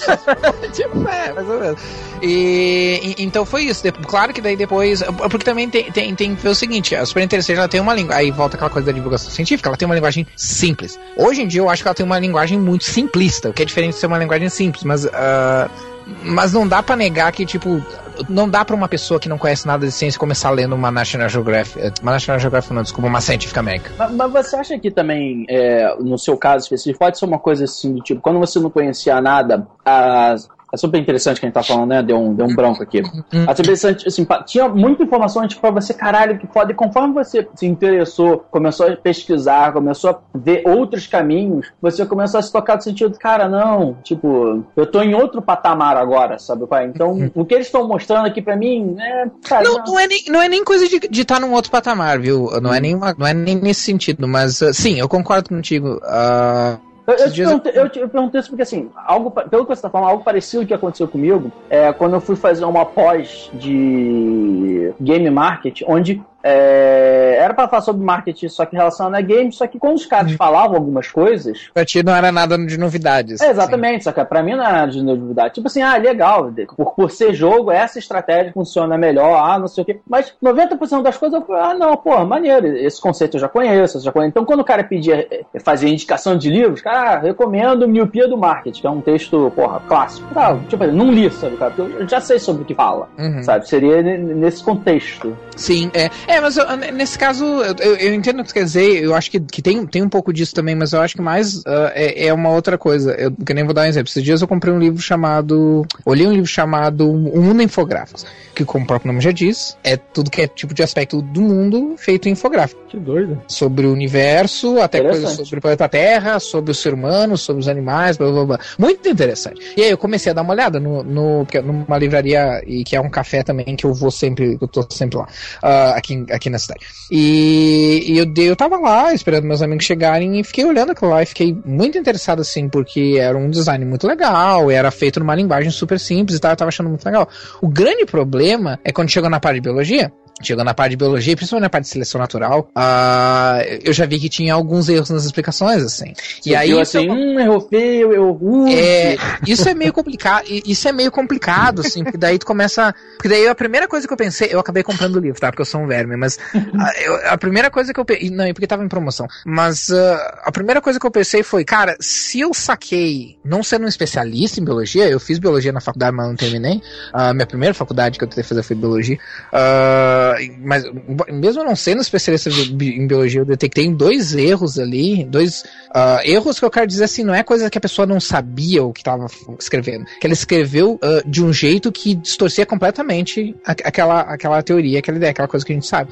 [0.72, 1.80] tipo, é, mais ou menos.
[2.22, 3.82] E, e, então foi isso.
[4.06, 5.02] Claro que daí depois.
[5.12, 7.94] Porque também tem, tem, tem que ver o seguinte: a Super Interessante ela tem uma
[7.94, 8.26] linguagem.
[8.26, 10.98] Aí volta aquela coisa da divulgação científica, ela tem uma linguagem simples.
[11.16, 13.64] Hoje em dia eu acho que ela tem uma linguagem muito simplista, o que é
[13.64, 15.04] diferente de ser uma linguagem simples, mas.
[15.04, 15.90] Uh,
[16.24, 17.80] mas não dá para negar que, tipo,
[18.28, 21.28] não dá para uma pessoa que não conhece nada de ciência começar lendo uma National
[21.28, 23.92] Geographic, eh, uma National Geographic não, desculpa, uma Scientific American.
[23.96, 27.64] Mas, mas você acha que também, é, no seu caso específico, pode ser uma coisa
[27.64, 31.54] assim, do tipo, quando você não conhecia nada, as, é super interessante que a gente
[31.54, 32.02] tá falando, né?
[32.02, 33.02] Deu um, deu um branco aqui.
[33.02, 33.22] Uhum.
[33.32, 36.74] É super interessante, assim, tinha muita informação tipo, pra você, caralho, que pode.
[36.74, 42.42] Conforme você se interessou, começou a pesquisar, começou a ver outros caminhos, você começou a
[42.42, 46.86] se tocar no sentido, cara, não, tipo, eu tô em outro patamar agora, sabe, pai?
[46.86, 47.30] Então, uhum.
[47.34, 49.26] o que eles estão mostrando aqui pra mim, é.
[49.48, 51.70] Cara, não, não, não, é nem, não é nem coisa de estar tá num outro
[51.70, 52.48] patamar, viu?
[52.60, 56.00] Não é nem, uma, não é nem nesse sentido, mas uh, sim, eu concordo contigo.
[56.04, 59.68] Uh eu, eu, te perguntei, eu, te, eu perguntei isso porque, assim, algo, pelo que
[59.68, 63.50] você está falando, algo parecido que aconteceu comigo é quando eu fui fazer uma pós
[63.54, 69.56] de game market, onde é, era para falar sobre marketing, só que relacionado a games,
[69.56, 70.36] só que quando os caras uhum.
[70.36, 71.70] falavam algumas coisas.
[71.72, 73.40] Pra ti não era nada de novidades.
[73.40, 74.04] É, exatamente, assim.
[74.04, 75.54] só que pra mim não era de novidade.
[75.54, 79.82] Tipo assim, ah, legal, por, por ser jogo, essa estratégia funciona melhor, ah, não sei
[79.82, 80.00] o quê.
[80.08, 83.98] Mas 90% das coisas eu falei, ah, não, pô, maneiro, esse conceito eu já conheço,
[83.98, 84.30] eu já conheço.
[84.30, 88.36] Então quando o cara pedia, eh, fazer indicação de livros, cara, ah, recomendo Miopia do
[88.36, 90.32] Marketing, que é um texto, porra, clássico.
[90.32, 93.42] Tá, tipo, não li, sabe, cara, porque eu já sei sobre o que fala, uhum.
[93.42, 93.68] sabe?
[93.68, 95.36] Seria nesse contexto.
[95.56, 96.10] Sim, é.
[96.30, 96.64] É, mas eu,
[96.94, 99.84] nesse caso, eu, eu, entendo o que você quer dizer, eu acho que, que tem,
[99.86, 102.78] tem um pouco disso também, mas eu acho que mais uh, é, é, uma outra
[102.78, 103.12] coisa.
[103.12, 104.08] Eu que nem vou dar um exemplo.
[104.08, 105.84] Esses dias eu comprei um livro chamado.
[106.04, 108.24] Olhei um livro chamado O Mundo Infográficos,
[108.54, 111.40] que, como o próprio nome já diz, é tudo que é tipo de aspecto do
[111.40, 112.80] mundo feito em infográfico.
[112.88, 113.40] Que doido.
[113.46, 117.68] Sobre o universo, até coisas sobre o planeta Terra, sobre o ser humano, sobre os
[117.68, 118.60] animais, blá blá blá.
[118.78, 119.60] Muito interessante.
[119.76, 123.00] E aí eu comecei a dar uma olhada no, no, numa livraria, e que é
[123.00, 125.24] um café também, que eu vou sempre, eu tô sempre lá,
[125.62, 126.86] uh, aqui, aqui na cidade.
[127.10, 131.22] E, e eu, eu tava lá esperando meus amigos chegarem e fiquei olhando aquilo lá
[131.22, 135.70] e fiquei muito interessado assim, porque era um design muito legal, era feito numa linguagem
[135.70, 137.28] super simples e tal, eu tava achando muito legal.
[137.60, 140.12] O grande problema é quando chegou na parte de biologia,
[140.42, 144.18] Chegando na parte de biologia, principalmente na parte de seleção natural, uh, eu já vi
[144.18, 146.14] que tinha alguns erros nas explicações, assim.
[146.14, 146.78] Você e aí.
[146.80, 148.38] assim, isso, hum, errou feio, eu.
[148.40, 149.16] Uh, é,
[149.46, 150.44] isso é meio complicado.
[150.48, 152.94] Isso é meio complicado, assim, porque daí tu começa.
[153.16, 155.50] Porque daí a primeira coisa que eu pensei, eu acabei comprando o livro, tá?
[155.50, 158.30] Porque eu sou um verme, mas a, eu, a primeira coisa que eu pensei.
[158.30, 159.26] Não, porque tava em promoção.
[159.44, 163.84] Mas uh, a primeira coisa que eu pensei foi, cara, se eu saquei, não sendo
[163.84, 166.80] um especialista em biologia, eu fiz biologia na faculdade, mas não terminei.
[167.12, 169.18] A uh, minha primeira faculdade que eu tentei fazer foi biologia.
[169.52, 170.84] Uh, mas
[171.32, 176.64] mesmo não sendo especialista em biologia, eu detectei dois erros ali, dois uh, erros que
[176.64, 179.26] eu quero dizer assim, não é coisa que a pessoa não sabia o que estava
[179.58, 185.16] escrevendo, que ela escreveu uh, de um jeito que distorcia completamente aquela, aquela teoria, aquela
[185.16, 186.10] ideia, aquela coisa que a gente sabe.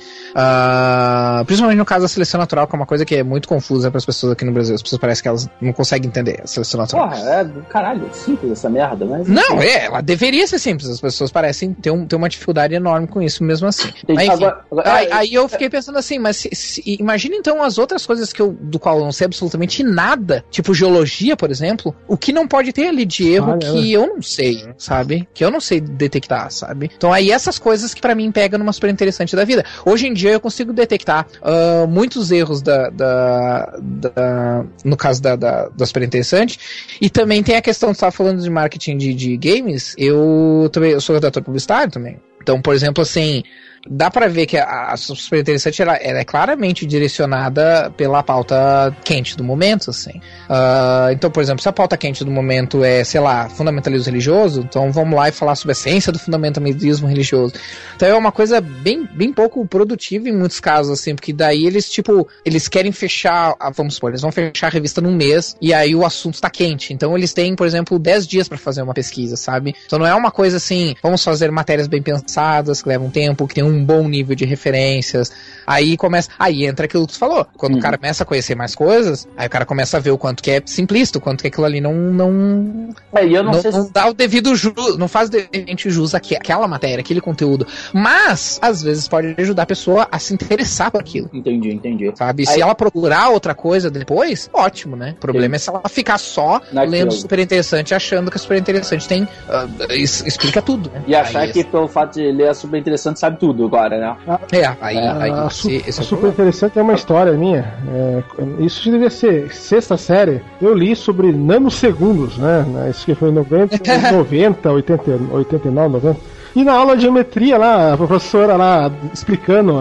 [1.46, 3.98] Principalmente no caso da seleção natural, que é uma coisa que é muito confusa para
[3.98, 4.74] as pessoas aqui no Brasil.
[4.74, 7.08] As pessoas parecem que elas não conseguem entender a seleção natural.
[7.08, 9.28] Porra, é do caralho, simples essa merda, mas.
[9.28, 10.88] Não, é, ela deveria ser simples.
[10.88, 13.92] As pessoas parecem ter, um, ter uma dificuldade enorme com isso mesmo assim.
[14.06, 17.78] Mas, agora, agora, aí, aí, eu fiquei pensando assim, mas se, se, imagina então as
[17.78, 21.94] outras coisas que eu, do qual eu não sei absolutamente nada, tipo geologia, por exemplo,
[22.06, 25.28] o que não pode ter ali de erro ah, que eu não sei, sabe?
[25.34, 26.90] Que eu não sei detectar, sabe?
[26.96, 29.64] Então aí essas coisas que para mim pegam numa super interessante da vida.
[29.84, 35.36] Hoje em dia eu consigo detectar uh, muitos erros da, da, da, no caso da,
[35.36, 36.58] da, da super interessante
[37.00, 40.92] e também tem a questão, você estava falando de marketing de, de games, eu também
[40.92, 42.20] eu sou redator publicitário também.
[42.40, 43.42] Então, por exemplo, assim,
[43.90, 48.94] dá para ver que a, a super interessante ela, ela, é claramente direcionada pela pauta
[49.04, 50.18] quente do momento, assim.
[50.48, 54.60] Uh, então, por exemplo, se a pauta quente do momento é, sei lá, fundamentalismo religioso,
[54.60, 57.54] então vamos lá e falar sobre a essência do fundamentalismo religioso.
[57.96, 61.90] Então é uma coisa bem, bem pouco produtiva em muitos casos, assim, porque daí eles,
[61.90, 65.94] tipo, eles querem fechar, vamos supor, eles vão fechar a revista num mês e aí
[65.94, 66.92] o assunto está quente.
[66.92, 69.74] Então eles têm, por exemplo, 10 dias para fazer uma pesquisa, sabe?
[69.86, 73.54] Então não é uma coisa assim, vamos fazer matérias bem pensadas, que levam tempo, que
[73.54, 75.32] tem um bom nível de referências.
[75.66, 76.30] Aí começa.
[76.38, 77.46] Aí entra aquilo que tu falou.
[77.56, 77.78] Quando uhum.
[77.78, 80.42] o cara começa a conhecer mais coisas, aí o cara começa a ver o quanto
[80.42, 81.94] que é simplista, o quanto que aquilo ali não.
[81.94, 86.66] não é, eu não, não, não dá o devido jus, não faz devidamente jus aquela
[86.66, 87.66] matéria, aquele conteúdo.
[87.92, 91.28] Mas, às vezes, pode ajudar a pessoa a se interessar por aquilo.
[91.32, 92.12] Entendi, entendi.
[92.14, 92.44] Sabe?
[92.48, 92.54] Aí...
[92.54, 95.14] Se ela procurar outra coisa depois, ótimo, né?
[95.16, 95.56] O problema Sim.
[95.56, 96.92] é se ela ficar só Naquilo.
[96.92, 99.24] lendo super interessante, achando que a super interessante tem.
[99.24, 101.02] Uh, explica tudo, né?
[101.06, 104.16] E achar aí, que pelo fato de ler a super interessante sabe tudo agora, né?
[104.52, 107.74] É, aí, é, aí a, esse, esse é super interessante é uma história minha.
[107.92, 108.22] É,
[108.58, 110.40] isso devia ser sexta série.
[110.60, 112.64] Eu li sobre nanosegundos, né?
[112.90, 113.76] Isso que foi em 90,
[114.12, 116.20] 90 80, 89, 90.
[116.56, 119.80] E na aula de geometria lá, a professora lá explicando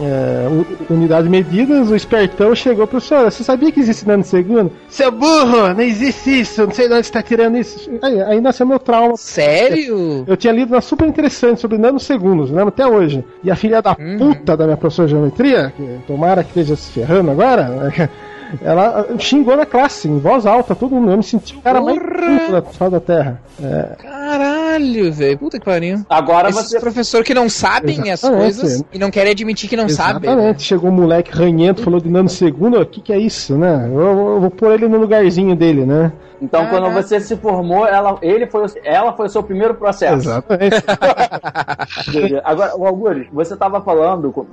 [0.00, 4.70] é, unidade de medidas, o espertão chegou, professora, você sabia que existe nanosegundo?
[4.88, 7.90] Seu burro, não existe isso, não sei de onde você está tirando isso.
[8.02, 9.16] Aí, aí nasceu meu trauma.
[9.16, 9.96] Sério?
[9.96, 13.24] Eu, eu tinha lido uma super interessante sobre nanosegundos, lembro até hoje.
[13.42, 14.18] E a filha da uhum.
[14.18, 18.08] puta da minha professora de geometria, que tomara que esteja se ferrando agora, né?
[18.62, 21.10] ela xingou na classe, em voz alta, todo mundo.
[21.10, 23.40] Eu me senti o cara mais puto da Terra.
[23.62, 23.96] É.
[23.98, 25.38] Caralho, velho.
[25.38, 26.04] Puta que pariu.
[26.08, 26.80] Agora Esses você.
[26.80, 28.10] professor que não sabem Exatamente.
[28.12, 30.30] as coisas e não querem admitir que não sabem.
[30.30, 30.54] Exatamente.
[30.54, 30.58] Né?
[30.58, 32.80] Chegou um moleque ranhento, falou de nanosegundo.
[32.80, 33.88] O que, que é isso, né?
[33.92, 36.12] Eu, eu, vou pôr ele no lugarzinho dele, né?
[36.40, 36.82] Então, Caraca.
[36.82, 40.28] quando você se formou, ela, ele foi, ela foi o seu primeiro processo.
[40.28, 40.76] Exatamente.
[42.44, 44.46] Agora, o Augusto, você estava falando,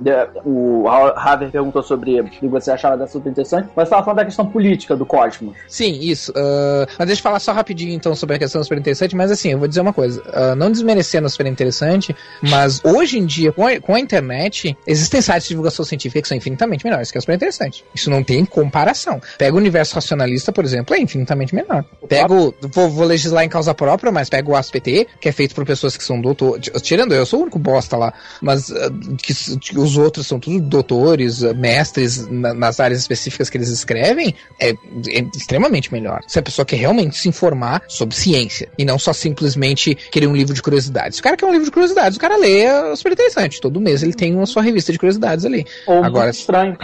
[0.44, 4.24] o Haver perguntou sobre o que você achava da super interessante, mas estava falando da
[4.24, 5.56] questão política do cosmos.
[5.68, 6.32] Sim, isso.
[6.32, 9.52] Uh, mas deixa eu falar só rapidinho, então, sobre a questão super interessante, mas assim,
[9.52, 13.52] eu vou dizer uma coisa, uh, não desmerecendo a super interessante, mas hoje em dia,
[13.52, 17.18] com a, com a, internet, existem sites de divulgação científica que são infinitamente melhores que
[17.18, 17.84] a super interessante.
[17.94, 19.20] Isso não tem comparação.
[19.38, 21.75] Pega o universo racionalista, por exemplo, é infinitamente menor
[22.08, 25.64] Pego, vou, vou, legislar em causa própria, mas pego o ASPT, que é feito por
[25.64, 26.70] pessoas que são doutores.
[26.82, 30.38] Tirando eu, eu sou o único bosta lá, mas uh, que, que, os outros são
[30.38, 36.20] tudo doutores, uh, mestres na, nas áreas específicas que eles escrevem, é, é, extremamente melhor.
[36.28, 40.36] Se a pessoa quer realmente se informar sobre ciência e não só simplesmente querer um
[40.36, 41.18] livro de curiosidades.
[41.18, 43.60] O cara quer um livro de curiosidades, o cara lê é super interessante.
[43.60, 45.64] Todo mês ele tem uma sua revista de curiosidades ali.
[45.86, 46.78] Ou Agora, Mundo Estranho.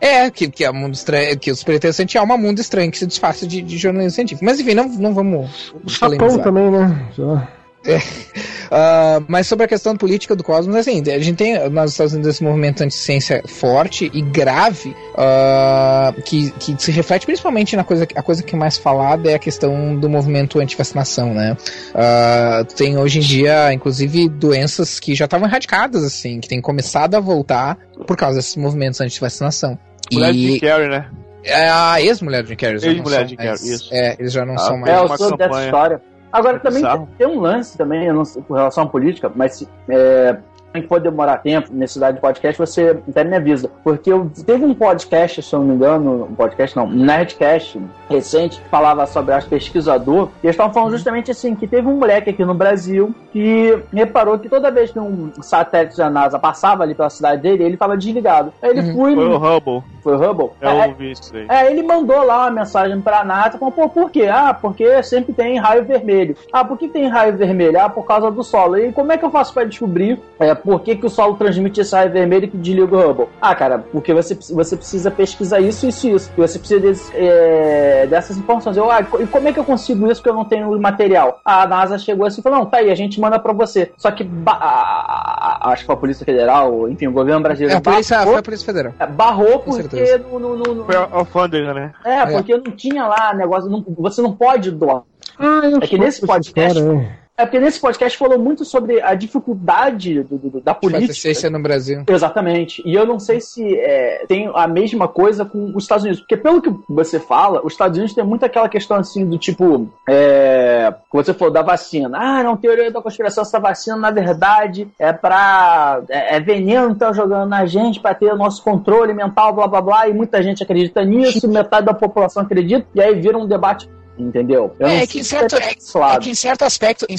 [0.00, 2.98] É, que, que, é mundo estranho, que o super interessante é uma mundo estranho que
[2.98, 4.44] se desfaça de, de jornalismo científico.
[4.44, 5.74] Mas enfim, não, não vamos.
[5.84, 7.08] O Japão também, né?
[7.16, 7.48] Já.
[7.86, 7.96] É.
[7.96, 12.34] Uh, mas sobre a questão política do cosmos, assim, a gente tem nos Estados Unidos
[12.34, 18.22] esse movimento anti-ciência forte e grave uh, que, que se reflete principalmente na coisa, a
[18.22, 21.56] coisa que é mais falada é a questão do movimento anti-vacinação, né?
[21.90, 27.14] Uh, tem hoje em dia, inclusive, doenças que já estavam erradicadas, assim, que têm começado
[27.14, 29.78] a voltar por causa desses movimentos anti-vacinação.
[30.12, 30.52] Mulher e...
[30.52, 31.08] de Carey, né?
[31.44, 32.76] É a ex-mulher de Carey.
[32.76, 33.88] Ex-mulher de Carey, isso.
[33.92, 34.92] É, eles já não ah, são mais.
[34.92, 36.02] É, eu sou dessa história.
[36.32, 39.30] Agora é também tem, tem, um lance também, eu não sei, com relação à política,
[39.34, 40.36] mas é,
[40.72, 43.70] que for demorar tempo nesse cidade de podcast, você até me avisa.
[43.82, 47.80] Porque eu, teve um podcast, se eu não me engano, um podcast não, um Nerdcast
[48.08, 51.96] recente, que falava sobre as pesquisador, e eles estavam falando justamente assim, que teve um
[51.96, 56.82] moleque aqui no Brasil que reparou que toda vez que um satélite da NASA passava
[56.82, 58.52] ali pela cidade dele, ele estava desligado.
[58.62, 58.96] Aí ele uhum.
[58.96, 59.14] foi...
[59.14, 59.82] Foi o Hubble.
[60.02, 60.50] Foi o Hubble?
[60.60, 61.46] Eu é, ouvi isso aí.
[61.48, 64.26] É, ele mandou lá uma mensagem pra NASA, falou, pô, por quê?
[64.26, 66.36] Ah, porque sempre tem raio vermelho.
[66.52, 67.80] Ah, por que tem raio vermelho?
[67.80, 68.78] Ah, por causa do solo.
[68.78, 71.80] E como é que eu faço para descobrir é, por que, que o solo transmite
[71.80, 73.28] esse raio vermelho que desliga o Hubble?
[73.40, 76.32] Ah, cara, porque você, você precisa pesquisar isso, isso e isso.
[76.36, 78.76] Você precisa desse, é, dessas informações.
[78.76, 81.40] Eu, ah, e como é que eu consigo isso que eu não tenho material?
[81.44, 83.92] Ah, a NASA chegou assim e falou, não, tá aí, a gente manda pra você.
[83.96, 87.74] Só que, acho que foi a Polícia Federal, enfim, o governo brasileiro...
[87.74, 88.94] É, a polícia, barrou, foi a Polícia Federal.
[88.98, 91.92] É, barrou porque no, no, no, Foi a alfândega, né?
[92.04, 95.02] É, é, porque não tinha lá negócio, não, você não pode doar.
[95.38, 96.82] Ah, eu é que nesse podcast...
[96.82, 101.14] Cara, é porque nesse podcast falou muito sobre a dificuldade do, do, da política.
[101.14, 102.04] Ciência no Brasil.
[102.06, 102.82] Exatamente.
[102.84, 106.20] E eu não sei se é, tem a mesma coisa com os Estados Unidos.
[106.20, 109.88] Porque pelo que você fala, os Estados Unidos tem muito aquela questão assim do tipo.
[110.08, 112.18] É, você falou da vacina.
[112.20, 116.02] Ah, não, teoria da conspiração, essa vacina, na verdade, é pra.
[116.08, 119.66] É, é veneno que tá jogando na gente para ter o nosso controle mental, blá
[119.66, 120.08] blá blá.
[120.08, 122.86] E muita gente acredita nisso, metade da população acredita.
[122.94, 123.88] E aí vira um debate
[124.20, 124.74] entendeu?
[124.80, 127.16] é que, em certo, é, é, que em certo aspecto, em,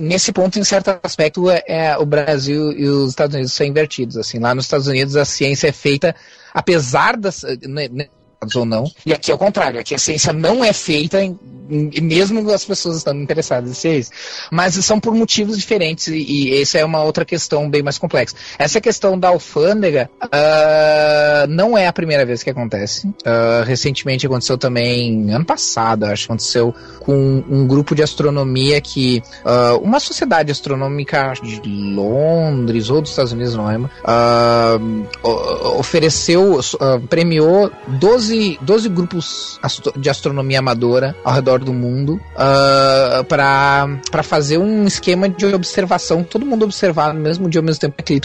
[0.00, 4.16] nesse ponto, em certo aspecto, é, é, o Brasil e os Estados Unidos são invertidos.
[4.16, 6.14] Assim, lá nos Estados Unidos a ciência é feita,
[6.52, 7.44] apesar das.
[8.44, 8.90] Né ou não.
[9.04, 11.38] E aqui é o contrário, aqui a ciência não é feita em,
[11.68, 14.14] mesmo as pessoas estando interessadas em ciência.
[14.50, 18.36] Mas são por motivos diferentes e, e essa é uma outra questão bem mais complexa.
[18.58, 23.06] Essa questão da alfândega uh, não é a primeira vez que acontece.
[23.06, 29.78] Uh, recentemente aconteceu também, ano passado, acho, aconteceu com um grupo de astronomia que uh,
[29.78, 31.60] uma sociedade astronômica de
[31.94, 33.90] Londres ou dos Estados Unidos, não lembro,
[35.78, 36.60] ofereceu,
[37.08, 39.60] premiou 12, 12 grupos
[39.96, 43.24] de astronomia amadora ao redor do mundo uh, ah,
[44.08, 48.02] para fazer um esquema de observação, todo mundo observar no mesmo dia ao mesmo tempo
[48.02, 48.20] que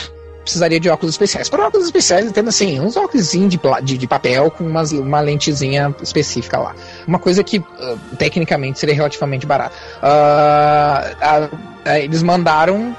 [0.49, 1.47] precisaria de óculos especiais.
[1.47, 5.95] Para óculos especiais, entendo assim, uns óculos de, de, de, papel com umas, uma lentezinha
[6.01, 6.75] específica lá.
[7.07, 7.65] Uma coisa que uh,
[8.17, 9.75] tecnicamente seria relativamente barata.
[10.01, 12.95] Uh, uh, eles mandaram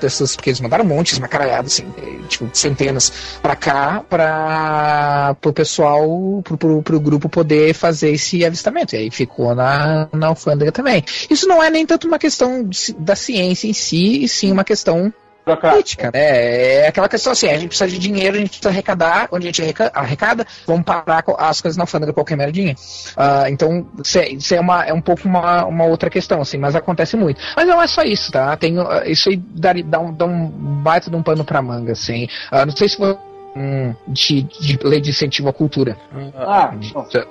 [0.00, 1.84] dessas, porque eles mandaram montes, uma caralhada, assim,
[2.28, 8.94] tipo, centenas pra cá, pra pro pessoal, pro, pro, pro, grupo poder fazer esse avistamento.
[8.94, 11.04] E aí ficou na, na alfândega também.
[11.28, 12.68] Isso não é nem tanto uma questão
[12.98, 15.12] da ciência em si, e sim uma questão
[15.56, 16.82] política, né?
[16.82, 19.52] É aquela questão assim, a gente precisa de dinheiro, a gente precisa arrecadar, onde a
[19.52, 22.74] gente arrecada, vamos parar as coisas na alfândega qualquer merdinha.
[23.16, 27.16] Uh, então, isso é, uma, é um pouco uma, uma outra questão, assim, mas acontece
[27.16, 27.40] muito.
[27.56, 28.56] Mas não é só isso, tá?
[28.56, 30.48] Tem, uh, isso aí dá, dá, um, dá um
[30.82, 32.24] baita de um pano pra manga, assim.
[32.52, 35.96] Uh, não sei se você Hum, de, de, lei de incentivo à cultura.
[36.36, 36.72] Ah,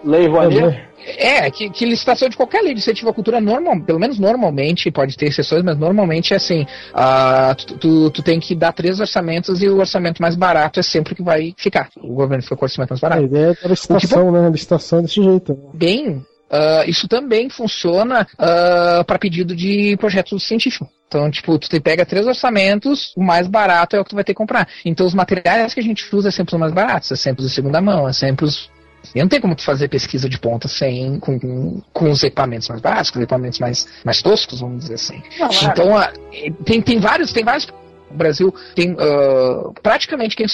[0.04, 0.90] lei Rouanet?
[1.18, 4.92] É, que, que, licitação de qualquer lei de incentivo à cultura, normal, pelo menos normalmente,
[4.92, 9.00] pode ter exceções, mas normalmente é assim: uh, tu, tu, tu, tem que dar três
[9.00, 11.90] orçamentos e o orçamento mais barato é sempre que vai ficar.
[11.96, 13.22] O governo fica com o orçamento mais barato.
[13.22, 14.50] A ideia é a licitação, tipo, né?
[14.50, 15.54] licitação desse jeito.
[15.54, 15.70] Né?
[15.74, 20.88] Bem, Uh, isso também funciona uh, para pedido de projetos científicos.
[21.08, 24.34] Então, tipo, tu pega três orçamentos, o mais barato é o que tu vai ter
[24.34, 24.68] que comprar.
[24.86, 27.50] Então, os materiais que a gente usa é sempre os mais baratos, é sempre os
[27.50, 28.70] de segunda mão, é sempre os.
[29.16, 32.68] E não tem como tu fazer pesquisa de ponta sem com, com, com os equipamentos
[32.68, 35.24] mais básicos, equipamentos mais, mais toscos, vamos dizer assim.
[35.40, 37.66] Não, então, uh, tem, tem vários, tem vários
[38.10, 40.46] O Brasil tem uh, praticamente quem,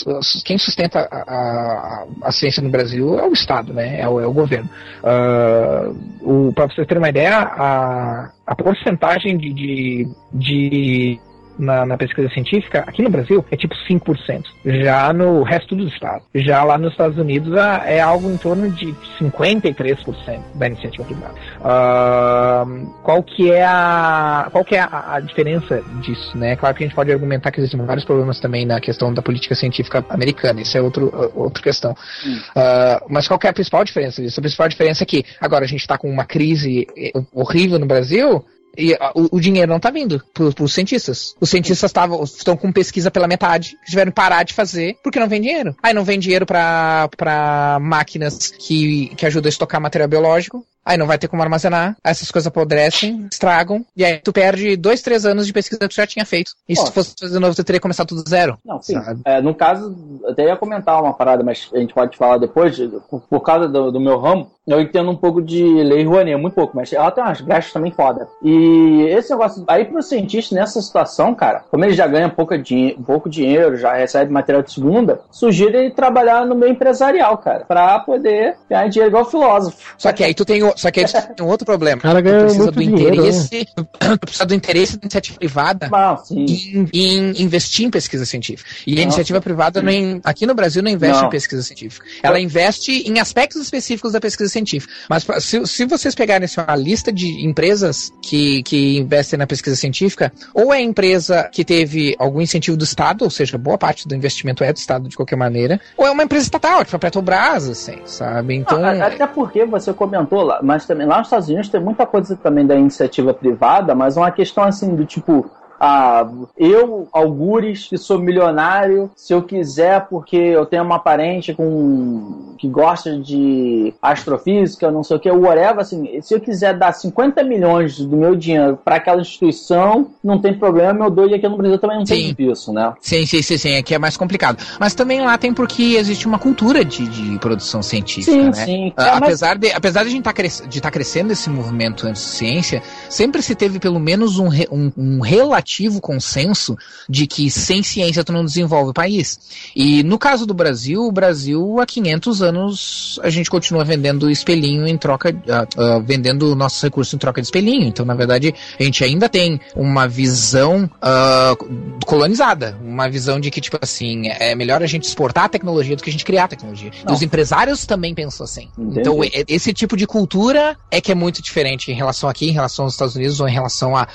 [0.43, 3.99] quem sustenta a, a, a, ciência no Brasil é o Estado, né?
[3.99, 4.69] É o, é o governo.
[5.01, 11.19] Uh, Para vocês terem uma ideia, a, a porcentagem de, de, de
[11.57, 14.43] na, na, pesquisa científica, aqui no Brasil, é tipo 5%.
[14.65, 16.25] Já no resto dos estados.
[16.33, 17.53] Já lá nos Estados Unidos
[17.85, 21.35] é algo em torno de 53% da iniciativa privada.
[21.59, 26.37] Uh, qual que é, a, qual que é a, a, diferença disso?
[26.37, 26.55] Né?
[26.55, 29.55] Claro que a gente pode argumentar que existem vários problemas também na questão da política
[29.55, 30.61] científica americana.
[30.61, 31.91] Isso é outro, outra questão.
[31.91, 34.39] Uh, mas qual que é a principal diferença disso?
[34.39, 36.87] A principal diferença é que agora a gente está com uma crise
[37.33, 38.43] horrível no Brasil,
[38.77, 41.35] e a, o, o, dinheiro não tá vindo para os cientistas.
[41.39, 41.91] Os cientistas
[42.23, 45.75] estão com pesquisa pela metade, tiveram que parar de fazer porque não vem dinheiro.
[45.81, 51.07] Aí não vem dinheiro para máquinas que, que ajudam a estocar material biológico, aí não
[51.07, 55.47] vai ter como armazenar, essas coisas apodrecem, estragam, e aí tu perde dois, três anos
[55.47, 56.51] de pesquisa que tu já tinha feito.
[56.69, 58.57] E se fosse fazer de novo, tu teria que começar tudo zero.
[58.63, 58.95] Não, sim.
[59.25, 62.77] É, no caso, eu até ia comentar uma parada, mas a gente pode falar depois,
[63.09, 66.53] por, por causa do, do, meu ramo, eu entendo um pouco de lei Rouanet, muito
[66.53, 68.27] pouco, mas ela tem umas brechas também foda.
[68.43, 72.97] E esse negócio, aí pro cientista nessa situação, cara, como ele já ganha pouca di
[73.05, 77.99] pouco dinheiro, já recebe material de segunda, sugiro ele trabalhar no meio empresarial, cara, pra
[77.99, 79.77] poder ganhar dinheiro igual filósofo.
[79.97, 81.05] Só que aí tu tem o, só que aí
[81.35, 82.01] tem um outro problema.
[82.01, 83.67] Cara tu precisa do dinheiro, interesse.
[83.77, 84.17] Né?
[84.25, 88.69] Precisa do interesse da iniciativa privada ah, em, em, investir em pesquisa científica.
[88.85, 91.27] E a iniciativa privada não, aqui no Brasil não investe não.
[91.27, 92.05] em pesquisa científica.
[92.21, 94.93] Ela investe em aspectos específicos da pesquisa científica.
[95.09, 99.75] Mas se, se vocês pegarem assim, uma lista de empresas que, que investem na pesquisa
[99.75, 104.15] científica, ou é empresa que teve algum incentivo do Estado, ou seja, boa parte do
[104.15, 107.67] investimento é do Estado de qualquer maneira, ou é uma empresa estatal, tipo a Petrobras,
[107.69, 108.55] assim, sabe?
[108.55, 108.83] Então.
[108.83, 112.35] Ah, até porque você comentou lá, mas também lá nos Estados Unidos tem muita coisa
[112.35, 115.49] também da iniciativa privada, mas uma questão assim do tipo
[115.79, 122.55] ah, eu, Algures, que sou milionário, se eu quiser, porque eu tenho uma parente com
[122.57, 127.43] que gosta de astrofísica, não sei o que, whatever, assim, se eu quiser dar 50
[127.43, 131.57] milhões do meu dinheiro para aquela instituição, não tem problema, eu dou, e aqui no
[131.57, 132.33] Brasil também não sim.
[132.33, 132.93] tem isso, né?
[133.01, 134.63] Sim, sim, sim, sim, aqui é mais complicado.
[134.79, 138.53] Mas também lá tem porque existe uma cultura de, de produção científica, sim, né?
[138.53, 139.59] Sim, ah, é, apesar, mas...
[139.59, 140.61] de, apesar de a gente tá cres...
[140.61, 144.67] estar tá crescendo esse movimento anti-ciência, sempre se teve pelo menos um, re...
[144.71, 146.77] um, um relativo relativo consenso
[147.09, 149.39] de que sem ciência tu não desenvolve o país.
[149.75, 154.87] E no caso do Brasil, o Brasil há 500 anos a gente continua vendendo espelhinho
[154.87, 157.87] em troca, uh, uh, vendendo nossos recursos em troca de espelhinho.
[157.87, 163.59] Então, na verdade, a gente ainda tem uma visão uh, colonizada, uma visão de que,
[163.59, 166.47] tipo assim, é melhor a gente exportar a tecnologia do que a gente criar a
[166.49, 166.91] tecnologia.
[167.03, 167.13] Não.
[167.13, 168.69] E os empresários também pensam assim.
[168.77, 168.99] Entendi.
[168.99, 172.85] Então, esse tipo de cultura é que é muito diferente em relação aqui, em relação
[172.85, 174.07] aos Estados Unidos ou em relação a,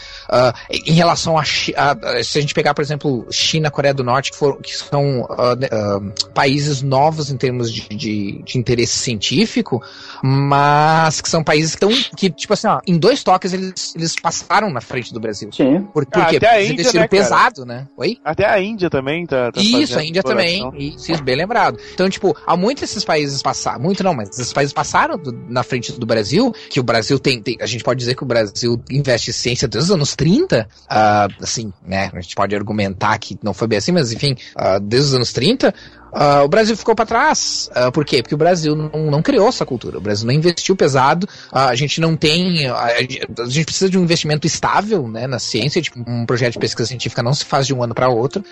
[0.86, 1.39] em relação a
[1.76, 5.22] a, se a gente pegar, por exemplo, China, Coreia do Norte, que, for, que são
[5.22, 9.82] uh, uh, países novos em termos de, de, de, interesse científico,
[10.22, 14.16] mas que são países que estão, que, tipo assim, ó, em dois toques eles, eles
[14.16, 15.50] passaram na frente do Brasil.
[15.52, 15.82] Sim.
[15.92, 16.40] Por, por ah, quê?
[16.40, 17.86] Porque eles investiram né, pesado, né?
[17.96, 18.18] Oi?
[18.24, 20.70] Até a Índia também tá, tá Isso, a Índia também.
[20.76, 21.78] Isso, bem lembrado.
[21.94, 25.62] Então, tipo, há muitos desses países passaram, muito não, mas esses países passaram do, na
[25.62, 28.82] frente do Brasil, que o Brasil tem, tem, a gente pode dizer que o Brasil
[28.90, 32.10] investe em ciência desde os anos 30, uh, assim, né?
[32.12, 35.32] A gente pode argumentar que não foi bem assim, mas enfim, uh, desde os anos
[35.32, 35.74] 30,
[36.12, 37.70] Uh, o Brasil ficou para trás.
[37.70, 38.22] Uh, por quê?
[38.22, 39.98] Porque o Brasil não, não, criou essa cultura.
[39.98, 41.26] O Brasil não investiu pesado.
[41.52, 42.66] Uh, a gente não tem.
[42.66, 43.02] A,
[43.48, 45.80] gente precisa de um investimento estável né, na ciência.
[45.80, 48.44] Tipo, um projeto de pesquisa científica não se faz de um ano para outro.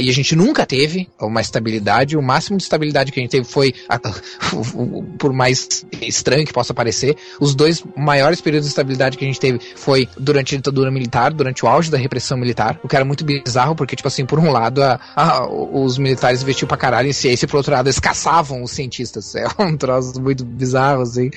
[0.00, 2.16] e a gente nunca teve uma estabilidade.
[2.16, 3.74] O máximo de estabilidade que a gente teve foi,
[5.18, 9.40] por mais estranho que possa parecer, os dois maiores períodos de estabilidade que a gente
[9.40, 12.78] teve foi durante a ditadura militar, durante o auge da repressão militar.
[12.82, 16.42] O que era muito bizarro, porque, tipo assim, por um lado, a, a, os militares
[16.42, 19.34] investiam pra caralho trabalho em ciência e, por outro lado, eles caçavam os cientistas.
[19.38, 21.30] É um troço muito bizarro, assim.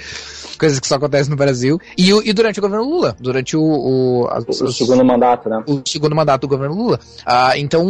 [0.57, 1.79] Coisas que só acontecem no Brasil.
[1.95, 3.61] E, e durante o governo Lula, durante o.
[3.61, 5.63] O, a, o segundo mandato, né?
[5.67, 6.99] O segundo mandato do governo Lula.
[7.25, 7.87] Ah, então,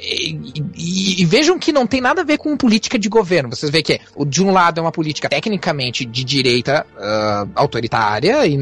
[0.00, 0.38] e,
[0.76, 3.50] e, e, vejam que não tem nada a ver com política de governo.
[3.50, 8.58] Vocês veem que de um lado é uma política tecnicamente de direita uh, autoritária e,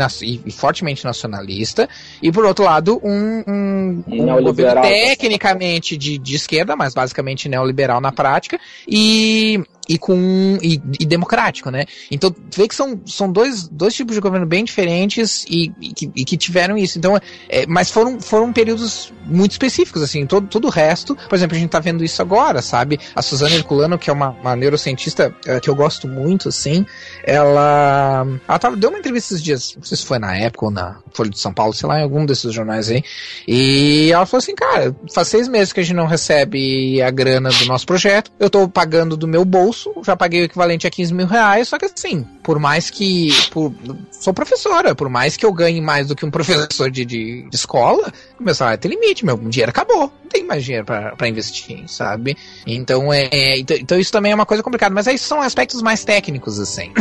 [0.47, 1.89] e, fortemente nacionalista,
[2.23, 8.01] e por outro lado, um, um, um governo tecnicamente de, de esquerda, mas basicamente neoliberal
[8.01, 8.52] na prática
[8.89, 11.85] e e com e, e, democrático, né?
[12.11, 15.93] Então tu vê que são, são dois, dois tipos de governo bem diferentes e, e,
[15.93, 16.99] que, e que, tiveram isso.
[16.99, 17.19] Então,
[17.49, 21.61] é, mas foram, foram períodos muito específicos, assim, todo, todo o resto, por exemplo, a
[21.61, 22.99] gente tá vendo isso agora, sabe?
[23.15, 26.85] A Suzana Herculano, que é uma, uma neurocientista uh, que eu gosto muito, assim,
[27.25, 30.71] ela, ela tava, deu uma entrevista esses dias, não sei se foi na época ou
[30.71, 33.03] na Folha de São Paulo, sei lá, em algum desses jornais aí,
[33.47, 37.51] e ela falou assim, cara, faz seis meses que a gente não recebe a grana
[37.51, 39.72] do nosso projeto, eu tô pagando do meu bolso,
[40.05, 43.73] já paguei o equivalente a 15 mil reais, só que assim, por mais que, por,
[44.11, 47.57] sou professora, por mais que eu ganhe mais do que um professor de, de, de
[47.57, 52.37] escola, meu salário tem limite, meu dinheiro acabou, não tem mais dinheiro para investir, sabe?
[52.67, 56.05] Então, é, então, então, isso também é uma coisa complicada, mas aí são aspectos mais
[56.05, 56.93] técnicos, assim.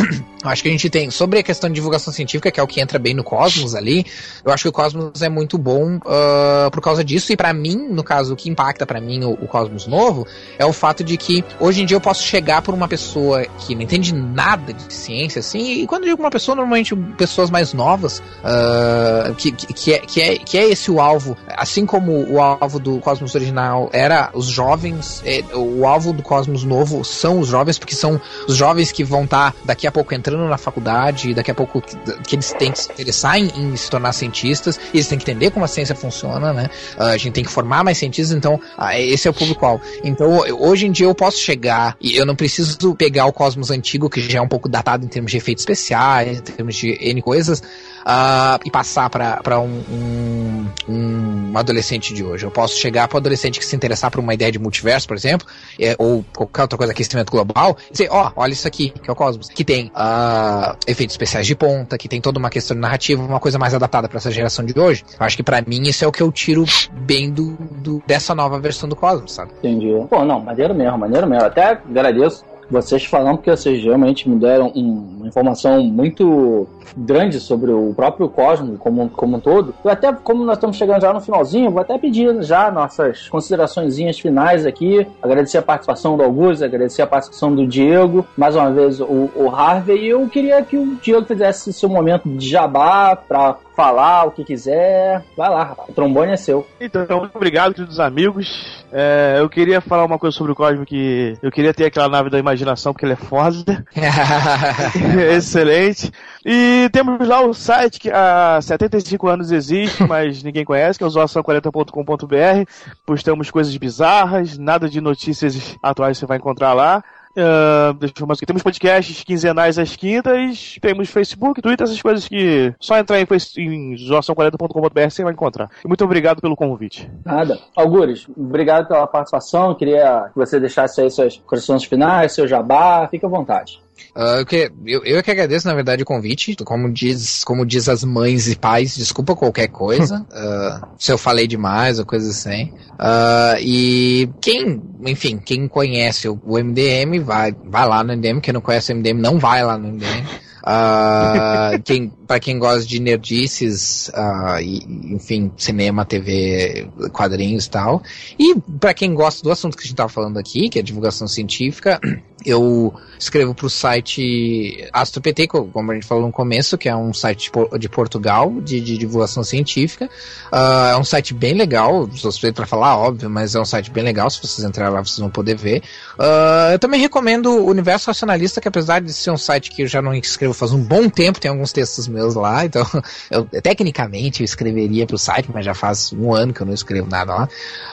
[0.42, 2.66] Eu acho que a gente tem, sobre a questão de divulgação científica, que é o
[2.66, 4.04] que entra bem no Cosmos ali,
[4.44, 7.88] eu acho que o Cosmos é muito bom uh, por causa disso, e para mim,
[7.90, 10.26] no caso, o que impacta para mim o, o, Cosmos novo
[10.58, 13.74] é o fato de que hoje em dia eu posso chegar por uma pessoa que
[13.74, 17.72] não entende nada de ciência, assim, e quando eu digo uma pessoa, normalmente pessoas mais
[17.72, 22.40] novas, uh, que, que, é, que, é, que é esse o alvo, assim como o
[22.40, 27.48] alvo do Cosmos original era os jovens, é, o alvo do Cosmos novo são os
[27.48, 31.34] jovens, porque são os jovens que vão estar tá daqui a pouco entrando na faculdade,
[31.34, 31.96] daqui a pouco que,
[32.26, 35.50] que eles têm que se interessar em, em, se tornar cientistas, eles têm que entender
[35.50, 36.70] como a ciência funciona, né?
[36.96, 39.82] Uh, a gente tem que formar mais cientistas, então uh, esse é o público-alvo.
[40.04, 42.51] Então, hoje em dia eu posso chegar e eu não preciso
[42.96, 46.38] pegar o Cosmos antigo, que já é um pouco datado em termos de efeitos especiais,
[46.38, 47.62] em termos de N coisas,
[48.02, 52.44] uh, e passar para um, um, um, adolescente de hoje.
[52.44, 55.16] Eu posso chegar para o adolescente que se interessar por uma ideia de multiverso, por
[55.16, 55.46] exemplo,
[55.78, 59.08] é, ou qualquer outra coisa, aquecimento global, e dizer, ó, oh, olha isso aqui, que
[59.08, 62.76] é o Cosmos, que tem uh, efeitos especiais de ponta, que tem toda uma questão
[62.76, 65.04] narrativa, uma coisa mais adaptada para essa geração de hoje.
[65.18, 68.34] Eu acho que para mim isso é o que eu tiro bem do, do, dessa
[68.34, 69.52] nova versão do Cosmos, sabe?
[69.58, 69.92] Entendi.
[70.08, 71.44] Pô, não, maneiro mesmo, maneiro mesmo.
[71.44, 76.66] Até agradeço vocês falando que vocês realmente me deram um, uma informação muito
[76.96, 79.74] grande sobre o próprio Cosmos como, como um todo.
[79.84, 83.96] Eu até, como nós estamos chegando já no finalzinho, vou até pedir já nossas considerações
[84.18, 85.06] finais aqui.
[85.22, 89.50] Agradecer a participação do Augusto, agradecer a participação do Diego, mais uma vez o, o
[89.54, 90.04] Harvey.
[90.04, 94.44] E eu queria que o Diego fizesse seu momento de jabá para falar o que
[94.44, 95.22] quiser.
[95.36, 95.88] Vai lá, rapaz.
[95.88, 96.66] O trombone é seu.
[96.80, 98.82] Então, muito obrigado, queridos amigos.
[98.92, 102.28] É, eu queria falar uma coisa sobre o Cosmo que eu queria ter aquela nave
[102.28, 103.84] da imaginação, porque ele é foda.
[105.34, 106.12] Excelente.
[106.44, 111.06] E temos lá o site que há 75 anos existe, mas ninguém conhece, que é
[111.06, 112.70] o zoação40.com.br.
[113.06, 117.02] Postamos coisas bizarras, nada de notícias atuais você vai encontrar lá.
[117.32, 118.46] Uh, deixa eu aqui.
[118.46, 123.26] Temos podcasts quinzenais às quintas, temos Facebook, Twitter, essas coisas que só entrar em,
[123.58, 125.70] em zoação40.com.br você vai encontrar.
[125.84, 127.10] E muito obrigado pelo convite.
[127.24, 127.58] Nada.
[127.74, 129.74] Algures, obrigado pela participação.
[129.74, 133.08] Queria que você deixasse aí suas condições finais, seu jabá.
[133.08, 133.80] Fique à vontade.
[134.14, 136.54] Uh, que, eu, eu é que agradeço, na verdade, o convite.
[136.64, 140.26] Como diz, como diz as mães e pais, desculpa qualquer coisa.
[140.30, 142.72] uh, se eu falei demais ou coisa assim.
[142.92, 148.40] Uh, e quem, enfim, quem conhece o, o, MDM, vai, vai lá no MDM.
[148.40, 150.26] Quem não conhece o MDM, não vai lá no MDM.
[150.62, 158.02] Uh, quem, para quem gosta de nerdices, uh, e, enfim, cinema, TV, quadrinhos e tal.
[158.38, 161.26] E para quem gosta do assunto que a gente estava falando aqui, que é divulgação
[161.26, 161.98] científica,
[162.44, 167.14] eu escrevo para o site AstroPT, como a gente falou no começo, que é um
[167.14, 170.06] site de Portugal de, de divulgação científica.
[170.52, 174.02] Uh, é um site bem legal, suspeito para falar, óbvio, mas é um site bem
[174.02, 174.28] legal.
[174.28, 175.82] Se vocês entrarem lá, vocês vão poder ver.
[176.18, 179.86] Uh, eu também recomendo o Universo Racionalista, que apesar de ser um site que eu
[179.86, 182.86] já não escrevo faz um bom tempo, tem alguns textos meus lá, então
[183.30, 186.74] eu, tecnicamente eu escreveria para o site, mas já faz um ano que eu não
[186.74, 187.48] escrevo nada lá.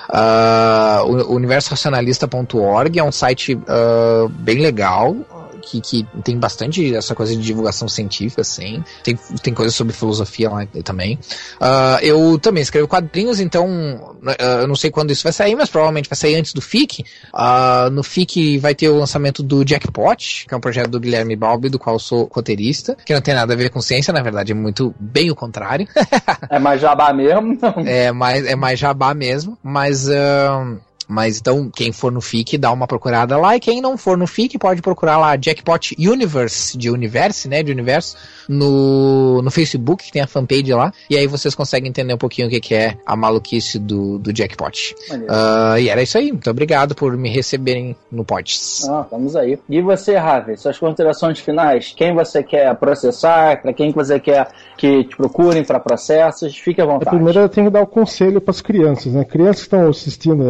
[0.10, 5.16] Uh, o universoracionalista.org é um site uh, bem legal
[5.60, 8.84] que, que tem bastante essa coisa de divulgação científica, assim.
[9.04, 11.20] Tem, tem coisas sobre filosofia lá também.
[11.62, 15.70] Uh, eu também escrevo quadrinhos, então uh, eu não sei quando isso vai sair, mas
[15.70, 17.04] provavelmente vai sair antes do FIC.
[17.34, 21.36] Uh, no FIC vai ter o lançamento do Jackpot, que é um projeto do Guilherme
[21.36, 24.22] Balbi, do qual eu sou roteirista, que não tem nada a ver com ciência, na
[24.22, 25.88] verdade é muito bem o contrário.
[26.50, 27.58] é mais jabá mesmo?
[27.86, 30.08] é, mais, é mais jabá mesmo, mas...
[30.08, 33.56] Uh, mas então, quem for no FIC, dá uma procurada lá.
[33.56, 37.64] E quem não for no FIC, pode procurar lá Jackpot Universe, de Universe, né?
[37.64, 38.16] De universo,
[38.48, 40.94] no, no Facebook, que tem a fanpage lá.
[41.10, 44.32] E aí vocês conseguem entender um pouquinho o que, que é a maluquice do, do
[44.32, 44.96] Jackpot.
[45.12, 46.32] Uh, e era isso aí.
[46.32, 48.88] Muito obrigado por me receberem no Pods.
[48.88, 49.58] Ah, vamos aí.
[49.68, 51.92] E você, Ravi, suas considerações finais?
[51.98, 53.64] Quem você quer processar?
[53.64, 54.48] Para quem você quer
[54.78, 56.56] que te procurem para processos?
[56.56, 57.10] Fique à vontade.
[57.10, 59.24] Primeiro eu tenho que dar o um conselho para as crianças, né?
[59.24, 60.44] Crianças que estão assistindo,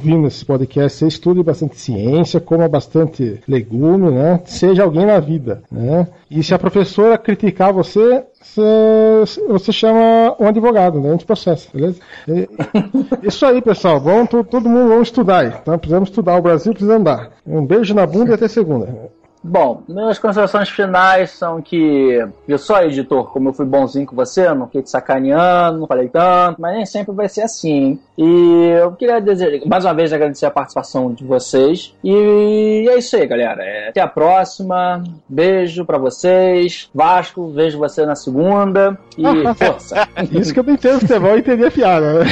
[0.00, 4.40] ouvindo esse podcast, você estude bastante ciência, coma bastante legume, né?
[4.46, 6.08] Seja alguém na vida, né?
[6.30, 11.08] E se a professora criticar você, você, você chama um advogado, né?
[11.10, 12.00] A gente processa, beleza?
[13.22, 14.00] Isso aí, pessoal.
[14.00, 15.52] Vamos, todo mundo vamos estudar aí.
[15.60, 16.38] Então, precisamos estudar.
[16.38, 17.32] O Brasil precisa andar.
[17.46, 19.10] Um beijo na bunda e até segunda.
[19.42, 24.52] Bom, minhas considerações finais são que eu sou editor, como eu fui bonzinho com você,
[24.52, 27.98] não fiquei te sacaneando, não falei tanto, mas nem sempre vai ser assim.
[28.18, 31.94] E eu queria dizer, mais uma vez agradecer a participação de vocês.
[32.04, 33.62] E é isso aí, galera.
[33.62, 35.02] É, até a próxima.
[35.26, 36.90] Beijo para vocês.
[36.94, 38.98] Vasco, vejo você na segunda.
[39.16, 39.24] E
[39.56, 40.06] força.
[40.32, 42.30] isso que eu não entendo futebol e entender a piada, né?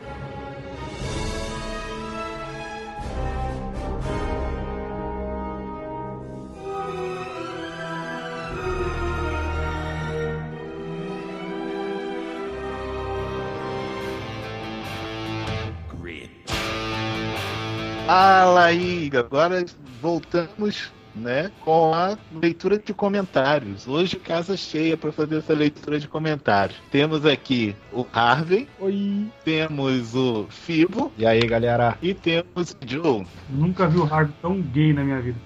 [18.10, 19.64] Fala aí, agora
[20.02, 23.86] voltamos né, com a leitura de comentários.
[23.86, 26.76] Hoje casa cheia para fazer essa leitura de comentários.
[26.90, 28.68] Temos aqui o Harvey.
[28.80, 29.28] Oi.
[29.44, 31.12] Temos o Fibo.
[31.16, 31.96] E aí, galera?
[32.02, 33.24] E temos o Joe.
[33.48, 35.38] Nunca vi o Harvey tão gay na minha vida.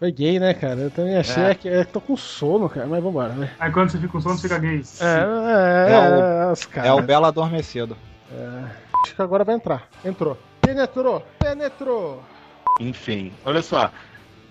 [0.00, 0.80] Foi gay, né, cara?
[0.80, 1.54] Eu também achei é.
[1.54, 3.52] que eu tô com sono, cara, mas vambora, né?
[3.60, 4.82] Aí quando você fica com sono, você fica gay.
[5.00, 7.96] É, é, é, o, é o Belo Adormecido.
[8.32, 8.64] É.
[9.04, 9.86] Acho que agora vai entrar.
[10.04, 10.36] Entrou.
[10.68, 11.22] Penetrou!
[11.38, 12.22] Penetrou!
[12.78, 13.90] Enfim, olha só.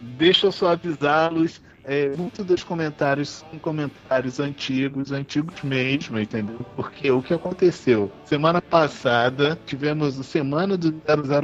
[0.01, 1.61] Deixa eu só avisá-los.
[1.83, 6.65] É, muitos dos comentários são comentários antigos, antigos mesmo, entendeu?
[6.75, 8.11] Porque o que aconteceu?
[8.25, 10.91] Semana passada tivemos a semana do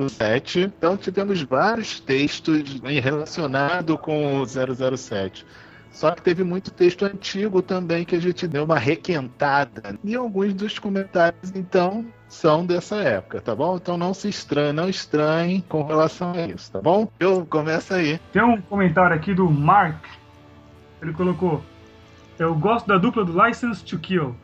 [0.09, 5.45] 007, então tivemos vários textos relacionados com o 007.
[5.93, 9.97] Só que teve muito texto antigo também que a gente deu uma requentada.
[10.03, 13.77] E alguns dos comentários, então, são dessa época, tá bom?
[13.77, 17.07] Então não se estranhe, não estranhe com relação a isso, tá bom?
[17.19, 18.19] Eu começo aí.
[18.31, 20.03] Tem um comentário aqui do Mark.
[20.99, 21.63] Ele colocou:
[22.39, 24.35] Eu gosto da dupla do License to Kill.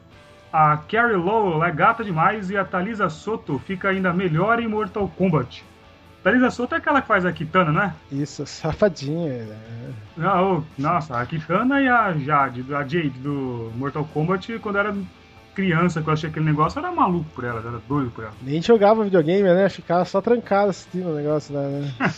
[0.53, 5.11] A Carrie Lowell é gata demais e a Talisa Soto fica ainda melhor em Mortal
[5.17, 5.63] Kombat.
[6.23, 7.95] Thalisa Soto é aquela que faz a Kitana, né?
[8.11, 9.45] Isso, safadinha.
[9.45, 9.93] Né?
[10.17, 14.95] Não, nossa, a Kitana e a Jade, a Jade do Mortal Kombat, quando era
[15.55, 18.33] criança, que eu achei aquele negócio, era maluco por ela, era doido por ela.
[18.41, 19.69] Nem jogava videogame, né?
[19.69, 21.93] Ficava só trancado assistindo o negócio lá, né?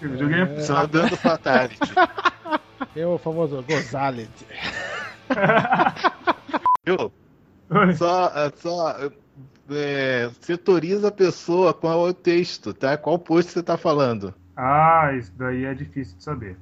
[0.00, 0.60] videogame é...
[0.60, 1.78] Só dando fatality.
[2.92, 4.46] Tem o famoso Gozality.
[6.84, 7.10] Eu?
[7.96, 9.10] Só, só
[9.70, 12.96] é, setoriza a pessoa qual é o texto, tá?
[12.96, 14.34] Qual post você tá falando.
[14.56, 16.56] Ah, isso daí é difícil de saber.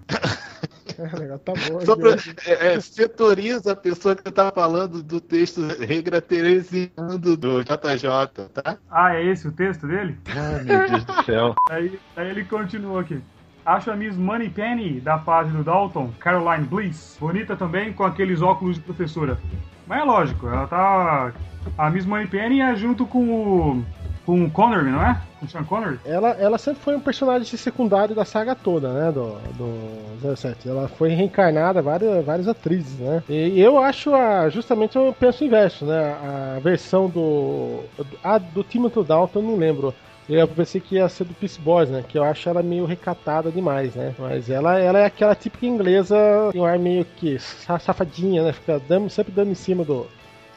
[0.97, 2.11] É, tá bom, Só pra,
[2.47, 8.79] é, é, setoriza a pessoa que tá falando do texto regra Teresiano do JJ, tá?
[8.91, 10.17] Ah, é esse o texto dele?
[10.29, 11.55] Ah, meu Deus do céu.
[11.69, 13.21] Aí, aí ele continua aqui.
[13.65, 18.43] Acho a Miss Money Penny da fase do Dalton, Caroline Bliss, bonita também com aqueles
[18.43, 19.39] óculos de professora.
[19.86, 21.32] Mas é lógico, ela tá.
[21.78, 23.85] A Miss Money Penny é junto com o.
[24.24, 25.20] Com o Connery, não é?
[25.39, 26.01] Com o Sean Connery?
[26.02, 29.12] Ela, ela sempre foi um personagem secundário da saga toda, né?
[29.12, 30.66] Do, do 07.
[30.66, 33.23] Ela foi reencarnada várias, várias atrizes, né?
[33.28, 36.16] E eu acho a, justamente eu penso o inverso, né?
[36.56, 37.81] A versão do.
[38.23, 39.94] A do Timothy Dalton, não lembro.
[40.29, 42.03] Eu pensei que ia ser do Peace Boys, né?
[42.07, 44.15] Que eu acho ela meio recatada demais, né?
[44.19, 46.17] Mas ela, ela é aquela típica inglesa,
[46.51, 48.53] tem um ar meio que safadinha, né?
[48.53, 50.07] Fica dando, sempre dando em cima do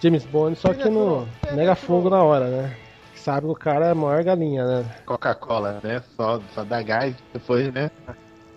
[0.01, 2.75] James Bond, só que no mega fogo na hora, né?
[3.15, 4.85] Sabe o cara é a maior galinha, né?
[5.05, 6.01] Coca-Cola, né?
[6.15, 7.91] Só, só dá gás depois, né?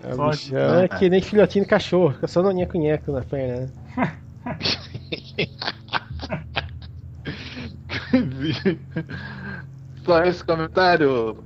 [0.05, 4.16] É, bichão, é que nem filhotinho de cachorro, fica só no nheco-nheco na perna, né?
[10.05, 11.36] Só esse comentário,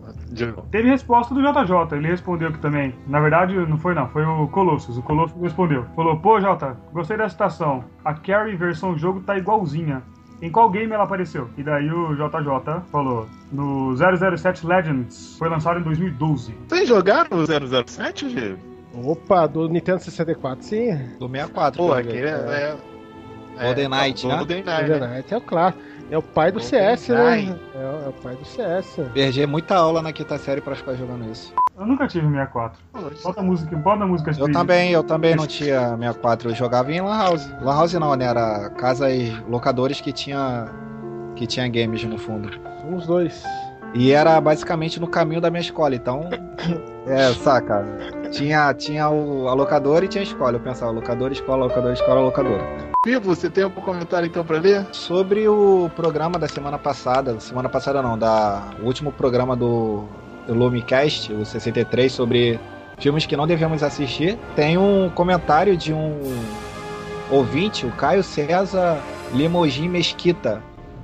[0.70, 2.94] Teve resposta do JJ, ele respondeu aqui também.
[3.06, 4.98] Na verdade, não foi não, foi o Colossus.
[4.98, 5.84] O Colossus respondeu.
[5.94, 7.84] Falou, pô, Jota, gostei da citação.
[8.04, 10.02] A Carrie versão jogo tá igualzinha.
[10.42, 11.48] Em qual game ela apareceu?
[11.56, 16.54] E daí o JJ falou, no 007 Legends, foi lançado em 2012.
[16.68, 18.56] Vocês jogaram o 007, Gê?
[18.92, 20.96] Opa, do Nintendo 64, sim.
[21.18, 21.78] Do 64.
[21.78, 22.28] Pô, aqui é...
[22.28, 22.76] é...
[23.60, 24.36] Golden Knight, né?
[24.36, 25.84] Golden Knight, Golden Knight é o clássico.
[26.10, 27.56] É o pai do CS, né?
[27.74, 29.00] É, é, o pai do CS.
[29.12, 31.52] Perdi muita aula na quinta série pra ficar jogando isso.
[31.76, 32.78] Eu nunca tive 64.
[33.22, 36.50] Bota a música, bota a música Eu também, eu também não tinha 64.
[36.50, 37.50] Eu jogava em Lan House.
[37.60, 38.26] Lan House não, né?
[38.26, 39.12] Era casas
[39.48, 40.68] locadores que tinha
[41.34, 42.50] que tinha games no fundo.
[42.84, 43.42] Uns dois.
[43.92, 46.28] E era basicamente no caminho da minha escola, então.
[47.06, 47.84] é, saca?
[48.30, 50.56] Tinha, tinha o, a locadora e tinha a escola.
[50.56, 52.93] Eu pensava, locadora, escola, locadora, escola, locadora.
[53.04, 54.86] Pivo, você tem algum comentário então para ler?
[54.92, 60.08] Sobre o programa da semana passada, semana passada não, da o último programa do,
[60.48, 62.58] Lumicast, o 63, sobre
[62.98, 66.18] filmes que não devemos assistir, tem um comentário de um
[67.30, 68.98] ouvinte, o Caio César
[69.34, 70.62] Limogin Mesquita.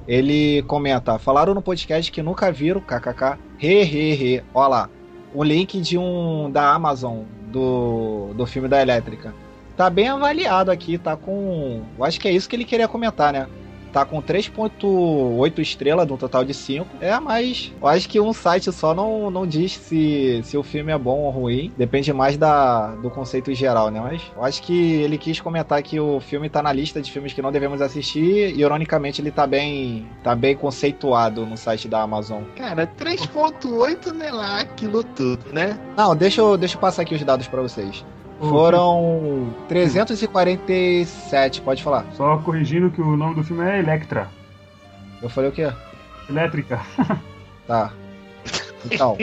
[0.09, 4.45] Ele comenta: falaram no podcast que nunca viram, kkk, he, he, he.
[4.55, 4.91] Olha lá,
[5.35, 9.35] o link de um da Amazon do, do filme da Elétrica.
[9.77, 11.83] Tá bem avaliado aqui, tá com.
[11.99, 13.47] Eu acho que é isso que ele queria comentar, né?
[13.93, 16.87] tá com 3.8 estrelas no total de 5.
[17.01, 20.93] É, mas eu acho que um site só não, não diz se, se o filme
[20.93, 21.73] é bom ou ruim.
[21.77, 24.01] Depende mais da, do conceito geral, né?
[24.01, 27.33] Mas eu acho que ele quis comentar que o filme tá na lista de filmes
[27.33, 32.03] que não devemos assistir e, ironicamente, ele tá bem, tá bem conceituado no site da
[32.03, 32.43] Amazon.
[32.57, 35.79] Cara, 3.8 não é lá aquilo tudo, né?
[35.97, 38.05] Não, deixa eu, deixa eu passar aqui os dados para vocês.
[38.41, 42.07] Foram 347, pode falar.
[42.15, 44.29] Só corrigindo que o nome do filme é Electra.
[45.23, 45.71] Eu falei o quê?
[46.29, 46.81] Elétrica.
[47.67, 47.93] Tá.
[48.85, 49.17] Então,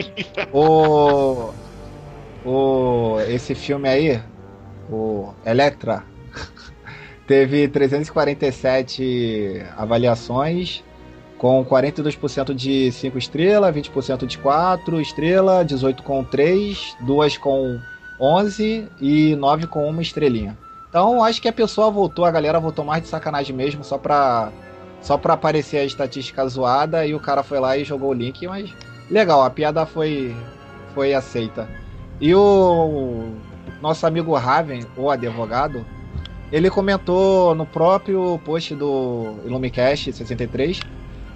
[0.54, 1.52] o.
[2.46, 3.20] O.
[3.28, 4.22] Esse filme aí,
[4.90, 6.06] o Electra,
[7.28, 10.82] teve 347 avaliações,
[11.38, 17.82] com 42% de 5 estrelas, 20% de 4 estrelas, 18 com 3, 2 com
[18.20, 20.58] 11 e 9 com uma estrelinha.
[20.90, 24.52] Então acho que a pessoa voltou, a galera voltou mais de sacanagem mesmo, só pra,
[25.02, 28.48] só pra aparecer a estatística zoada e o cara foi lá e jogou o link,
[28.48, 28.74] mas
[29.10, 30.36] legal, a piada foi,
[30.94, 31.70] foi aceita.
[32.20, 33.32] E o
[33.82, 35.86] nosso amigo Raven, o advogado,
[36.52, 40.80] ele comentou no próprio post do Illumicast 63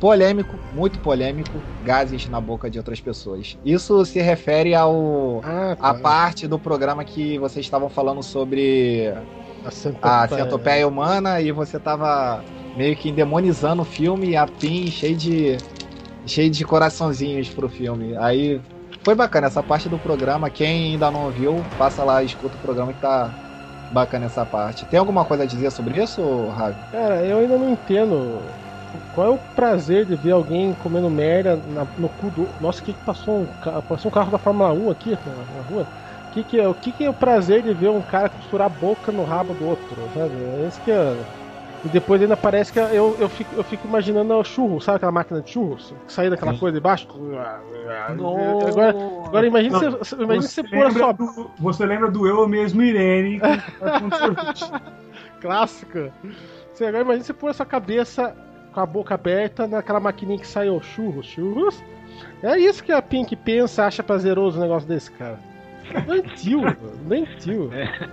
[0.01, 3.55] polêmico, muito polêmico, gases na boca de outras pessoas.
[3.63, 5.89] Isso se refere ao ah, tá.
[5.89, 9.13] a parte do programa que vocês estavam falando sobre
[9.63, 12.43] a centopeia, a centopeia humana e você tava
[12.75, 15.57] meio que endemonizando o filme a PIN cheio de
[16.25, 18.17] cheio de coraçãozinhos pro filme.
[18.17, 18.59] Aí
[19.03, 20.49] foi bacana essa parte do programa.
[20.49, 23.29] Quem ainda não ouviu, passa lá e escuta o programa que tá
[23.91, 24.83] bacana essa parte.
[24.85, 26.21] Tem alguma coisa a dizer sobre isso,
[26.57, 26.79] Ravi?
[26.91, 28.39] Cara, eu ainda não entendo
[29.13, 32.47] qual é o prazer de ver alguém comendo merda na, no cu do.
[32.59, 35.61] Nossa, o que, que passou um, passou um carro da Fórmula 1 aqui na, na
[35.69, 35.87] rua?
[36.29, 38.67] O que, que, é, o que, que é o prazer de ver um cara costurar
[38.67, 39.95] a boca no rabo do outro?
[40.13, 40.33] Sabe?
[40.63, 41.17] É isso que é.
[41.83, 45.11] E depois ainda parece que eu, eu, fico, eu fico imaginando o churro, sabe aquela
[45.11, 45.93] máquina de churros?
[46.05, 46.59] Que sair daquela Sim.
[46.59, 47.07] coisa de baixo.
[48.67, 48.95] Agora,
[49.25, 51.11] agora imagine você, imagine você, você pôr a sua.
[51.11, 53.41] Do, você lembra do eu mesmo, Irene,
[55.41, 56.13] Clássica.
[56.71, 58.35] Você, agora imagine você pôr a sua cabeça
[58.71, 61.83] com a boca aberta naquela maquininha que sai o churros, churros.
[62.41, 65.39] É isso que a Pink pensa, acha prazeroso o negócio desse, cara.
[66.05, 66.61] Doentio,
[67.07, 67.71] doentio.
[67.73, 68.09] É.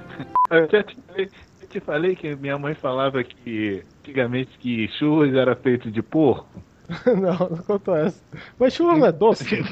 [0.50, 1.30] Eu já te falei,
[1.60, 6.62] eu te falei que minha mãe falava que antigamente que churros era feito de porco.
[7.06, 8.22] não, não contou essa.
[8.58, 9.54] Mas churros não é doce?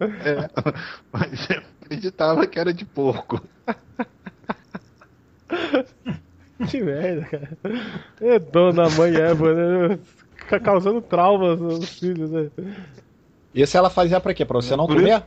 [0.00, 0.50] é,
[1.12, 3.40] mas eu acreditava que era de porco.
[6.68, 7.58] Que merda, cara.
[8.20, 9.98] É dona mãe Eva, né?
[10.62, 12.50] Causando traumas nos filhos, né?
[13.54, 14.44] Isso ela fazia pra quê?
[14.44, 15.22] Pra você não comer?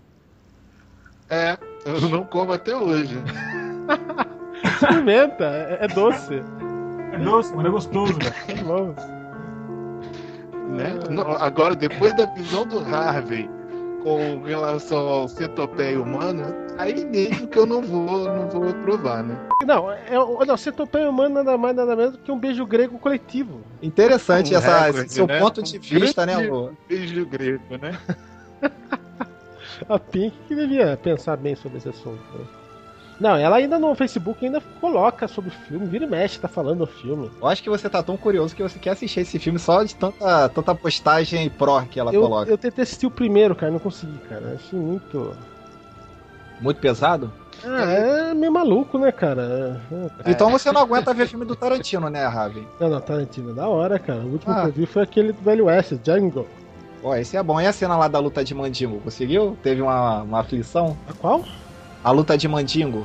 [1.30, 3.18] É, eu não como até hoje.
[4.64, 6.42] Experimenta, é, é doce.
[7.14, 8.36] É doce, mas é gostoso, velho.
[8.48, 8.96] É bom.
[10.70, 10.94] Né?
[11.40, 13.50] Agora, depois da visão do Harvey
[14.06, 19.36] com relação ao centopeia humana, aí mesmo que eu não vou, não vou provar, né?
[19.66, 20.12] Não, é,
[20.46, 23.62] não, centopeia humana nada mais nada menos que um beijo grego coletivo.
[23.82, 25.40] Interessante um essa, recorde, seu né?
[25.40, 26.74] ponto de vista, né, amor?
[26.88, 28.00] Beijo grego, né?
[29.90, 32.48] A Pink que devia pensar bem sobre esse assunto.
[33.20, 36.80] Não, ela ainda no Facebook ainda coloca sobre o filme, vira e mexe, tá falando
[36.80, 37.32] do filme.
[37.42, 39.96] Eu acho que você tá tão curioso que você quer assistir esse filme só de
[39.96, 42.52] tanta, tanta postagem pró que ela eu, coloca.
[42.52, 44.56] Eu tentei assistir o primeiro, cara, não consegui, cara.
[44.56, 45.34] Achei muito.
[46.60, 47.32] Muito pesado?
[47.64, 49.82] Ah, é meio maluco, né, cara?
[50.26, 50.32] É.
[50.32, 52.68] Então você não aguenta ver filme do Tarantino, né, Ravi?
[52.80, 54.20] Não, não, Tarantino, da hora, cara.
[54.20, 54.62] O último ah.
[54.62, 56.46] que eu vi foi aquele do Velho Oeste, Django.
[57.04, 57.60] Ó, esse é bom.
[57.62, 59.58] E a cena lá da luta de mandingo, conseguiu?
[59.62, 60.98] Teve uma, uma aflição?
[61.08, 61.44] A qual?
[62.06, 63.04] A luta de mandingo.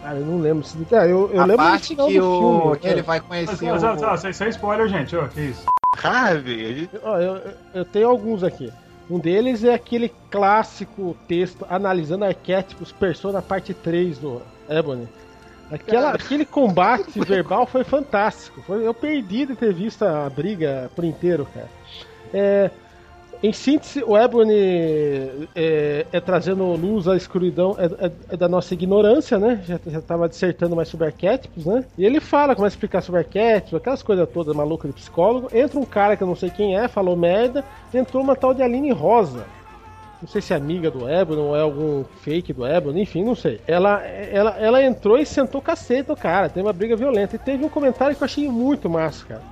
[0.00, 0.62] Cara, eu não lembro.
[0.62, 0.78] Se...
[0.92, 2.08] É, eu, eu a lembro parte que, o...
[2.08, 4.42] Filme, que ele vai conhecer mas, o...
[4.44, 5.16] É spoiler, gente.
[5.16, 5.66] Ó, que isso.
[5.96, 6.88] Carve.
[7.02, 7.42] Ó, eu,
[7.74, 8.72] eu tenho alguns aqui.
[9.10, 15.08] Um deles é aquele clássico texto analisando arquétipos Persona parte 3 do Ebony.
[15.68, 18.62] Aquela, aquele combate verbal foi fantástico.
[18.62, 21.68] Foi, eu perdi de ter visto a briga por inteiro, cara.
[22.32, 22.70] É,
[23.42, 24.52] em síntese, o Ebony
[25.54, 29.62] é, é, trazendo luz à escuridão é, é, é, da nossa ignorância, né?
[29.66, 31.84] Já, já tava dissertando mais sobre arquétipos, né?
[31.96, 35.48] E ele fala, começa a explicar sobre arquétipos, aquelas coisas todas malucas de psicólogo.
[35.54, 37.64] Entra um cara que eu não sei quem é, falou merda,
[37.94, 39.46] entrou uma tal de Aline Rosa.
[40.20, 43.34] Não sei se é amiga do Ebony ou é algum fake do Ebony, enfim, não
[43.34, 43.58] sei.
[43.66, 47.36] Ela, ela, ela entrou e sentou cacete no cara, teve uma briga violenta.
[47.36, 49.42] E teve um comentário que eu achei muito massa, cara.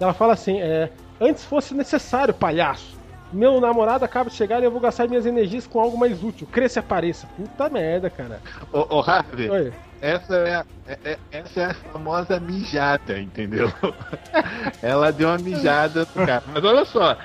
[0.00, 0.88] Ela fala assim: é,
[1.20, 2.96] Antes fosse necessário, palhaço.
[3.32, 6.46] Meu namorado acaba de chegar e eu vou gastar minhas energias com algo mais útil.
[6.50, 7.26] Cresça e apareça.
[7.36, 8.40] Puta merda, cara.
[8.72, 9.72] Ô, ô Harvey, Oi.
[10.00, 13.72] Essa é, a, é, é, essa é a famosa mijada, entendeu?
[14.82, 16.44] Ela deu uma mijada pro cara.
[16.52, 17.16] Mas olha só,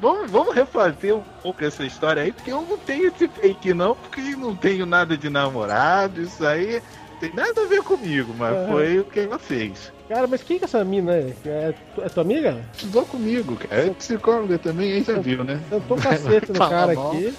[0.00, 3.94] vamos, vamos refazer um pouco essa história aí, porque eu não tenho esse fake não,
[3.94, 6.82] porque não tenho nada de namorado, isso aí
[7.20, 8.66] tem nada a ver comigo, mas é.
[8.66, 9.92] foi o que ela fez.
[10.12, 11.14] Cara, mas quem que é essa mina?
[11.14, 12.62] É, é tua amiga?
[12.74, 13.86] Estudou comigo, cara.
[13.86, 15.58] É psicóloga também, aí já viu, né?
[15.70, 17.32] Sentou cacete no cara aqui.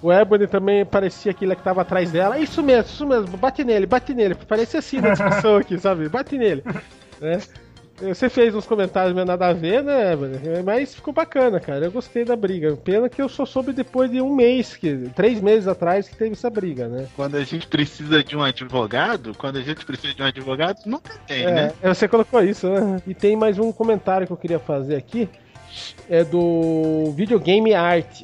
[0.00, 2.38] O Ebony também parecia aquele que tava atrás dela.
[2.38, 3.36] Isso mesmo, isso mesmo.
[3.36, 4.34] Bate nele, bate nele.
[4.34, 6.08] Parecia assim na discussão aqui, sabe?
[6.08, 6.64] Bate nele.
[7.20, 7.38] Né?
[8.00, 10.14] Você fez uns comentários meio nada a ver, né,
[10.64, 11.86] mas ficou bacana, cara.
[11.86, 12.76] Eu gostei da briga.
[12.76, 16.32] Pena que eu só soube depois de um mês, que, três meses atrás, que teve
[16.32, 17.08] essa briga, né?
[17.16, 21.14] Quando a gente precisa de um advogado, quando a gente precisa de um advogado, nunca
[21.26, 21.72] tem, é, né?
[21.82, 23.00] É, você colocou isso, né?
[23.06, 25.28] E tem mais um comentário que eu queria fazer aqui.
[26.08, 28.22] É do Videogame Art,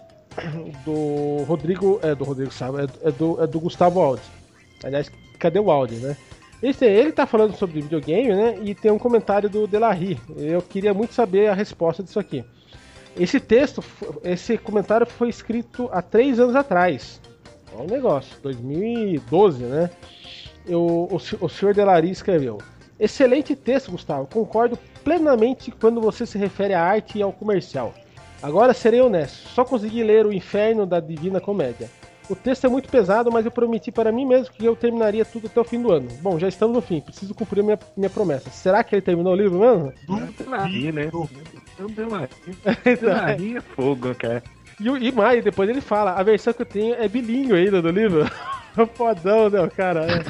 [0.85, 1.99] do Rodrigo.
[2.03, 4.23] É do Rodrigo Sábio, é, é, do, é do Gustavo Aldi.
[4.85, 6.16] Aliás, cadê o Aldi, né?
[6.62, 8.59] Esse, ele tá falando sobre videogame, né?
[8.62, 10.18] E tem um comentário do Delarry.
[10.36, 12.44] Eu queria muito saber a resposta disso aqui.
[13.16, 13.82] Esse texto,
[14.22, 17.20] esse comentário foi escrito há três anos atrás.
[17.74, 19.90] Olha o negócio, 2012, né?
[20.66, 22.59] Eu, o, o senhor Delari escreveu.
[22.98, 24.28] Excelente texto, Gustavo.
[24.32, 27.93] Concordo plenamente quando você se refere à arte e ao comercial.
[28.40, 31.90] Agora serei honesto, só consegui ler O Inferno da Divina Comédia.
[32.28, 35.49] O texto é muito pesado, mas eu prometi para mim mesmo que eu terminaria tudo
[35.49, 36.09] até o fim do ano.
[36.20, 38.51] Bom, já estamos no fim, preciso cumprir minha, minha promessa.
[38.51, 39.93] Será que ele terminou o livro mesmo?
[40.39, 41.11] Delaria, né?
[42.85, 44.43] Delaria é fogo, cara.
[44.81, 47.90] E, e mais, depois ele fala, a versão que eu tenho é bilíngue ainda do
[47.90, 48.24] livro.
[48.94, 50.07] Fodão, né, cara?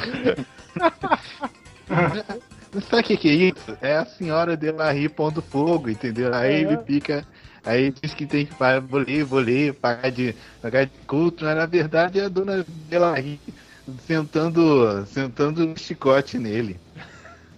[2.89, 3.77] Sabe o que, que é isso?
[3.83, 6.35] É a senhora Delarie pondo fogo, entendeu?
[6.35, 6.61] Aí é.
[6.61, 7.27] ele fica
[7.65, 8.55] Aí diz que tem que
[8.89, 13.41] bolir, bolir, pagar de, pagar de culto, mas na verdade é a dona Delarie
[14.01, 16.81] sentando, sentando chicote nele.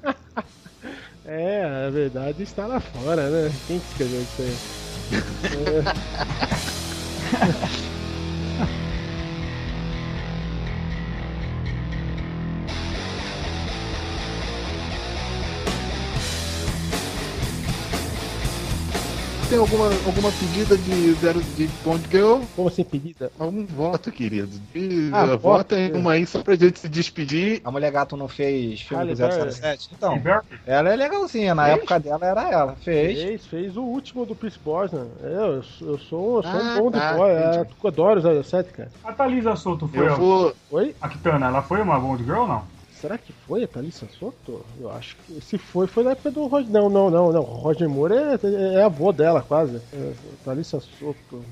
[1.24, 3.51] é, a verdade está lá fora, né?
[3.66, 4.59] Quem que escreveu isso aí?
[7.70, 8.85] é.
[19.55, 22.40] tem alguma, alguma pedida de zero de Bond Girl?
[22.56, 23.31] Como assim, pedida?
[23.39, 24.51] Algum voto, querido.
[24.72, 27.60] De, ah, vota em uma aí só pra gente se despedir.
[27.64, 29.90] A Mulher Gato não fez filme do 007?
[29.93, 30.20] Então,
[30.66, 31.55] ela é legalzinha.
[31.55, 31.76] Na fez?
[31.76, 32.76] época dela era ela.
[32.82, 33.22] Fez.
[33.22, 35.06] Fez, fez o último do Pierce Brosnan.
[35.22, 37.31] Eu, eu sou, eu sou ah, um bom tá, de boy.
[37.31, 38.90] É, tu adora o 07, cara.
[39.05, 40.09] A Thalisa Souto foi.
[40.09, 40.52] Eu vou...
[40.72, 40.97] Oi?
[41.01, 42.73] A Kitana, ela foi uma Bond Girl ou não?
[43.05, 44.64] Será que foi a Thalissa Soto?
[44.81, 45.39] Eu acho que.
[45.43, 46.70] Se foi, foi na época do Roger.
[46.70, 47.43] Não, não, não, não.
[47.43, 49.76] Roger Moore é, é avô dela, quase.
[49.93, 50.12] É,
[50.43, 51.44] Thalissa Soto.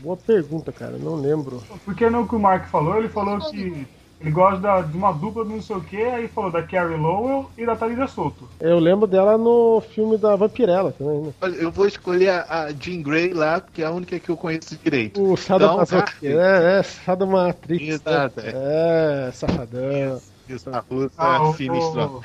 [0.00, 0.96] Boa pergunta, cara.
[0.96, 1.60] Não lembro.
[1.84, 3.84] Porque no que o Mark falou, ele falou que
[4.20, 6.96] ele gosta da, de uma dupla de não sei o que, aí falou da Carrie
[6.96, 8.48] Lowell e da Thalisa Soto.
[8.60, 11.32] Eu lembro dela no filme da Vampirella também, né?
[11.58, 14.78] Eu vou escolher a, a Jean Grey lá, porque é a única que eu conheço
[14.84, 15.20] direito.
[15.20, 16.24] O Sadomasoquista.
[16.24, 17.88] Então, é, é, Sadomatrix.
[17.88, 18.40] Exato.
[18.40, 18.52] Né?
[18.54, 20.16] É, safadão.
[20.16, 20.35] Isso,
[20.72, 22.22] a russa ah, sinistro.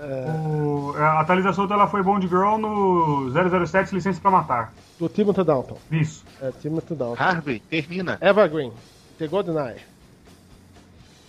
[0.00, 3.30] O, é, a atualização dela foi Bond Girl no
[3.66, 4.72] 007 Licença pra Matar.
[4.98, 5.78] Do Timothy Dalton.
[5.90, 6.24] Isso.
[6.40, 7.22] É, Timothy Dalton.
[7.22, 8.18] Harvey, termina.
[8.20, 8.72] Evergreen.
[9.18, 9.80] The GoldenEye.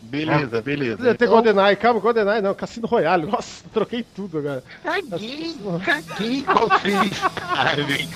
[0.01, 0.61] Beleza, é.
[0.61, 0.97] beleza.
[0.97, 1.27] Tem então...
[1.27, 3.25] GoldenEye, calma, GoldenEye não, Cassino Royale.
[3.25, 4.63] Nossa, troquei tudo agora.
[4.83, 6.45] Caguei, caguei,
[6.81, 7.23] fiz?
[7.41, 8.09] Harvey.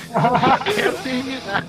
[0.75, 1.65] Quero terminar.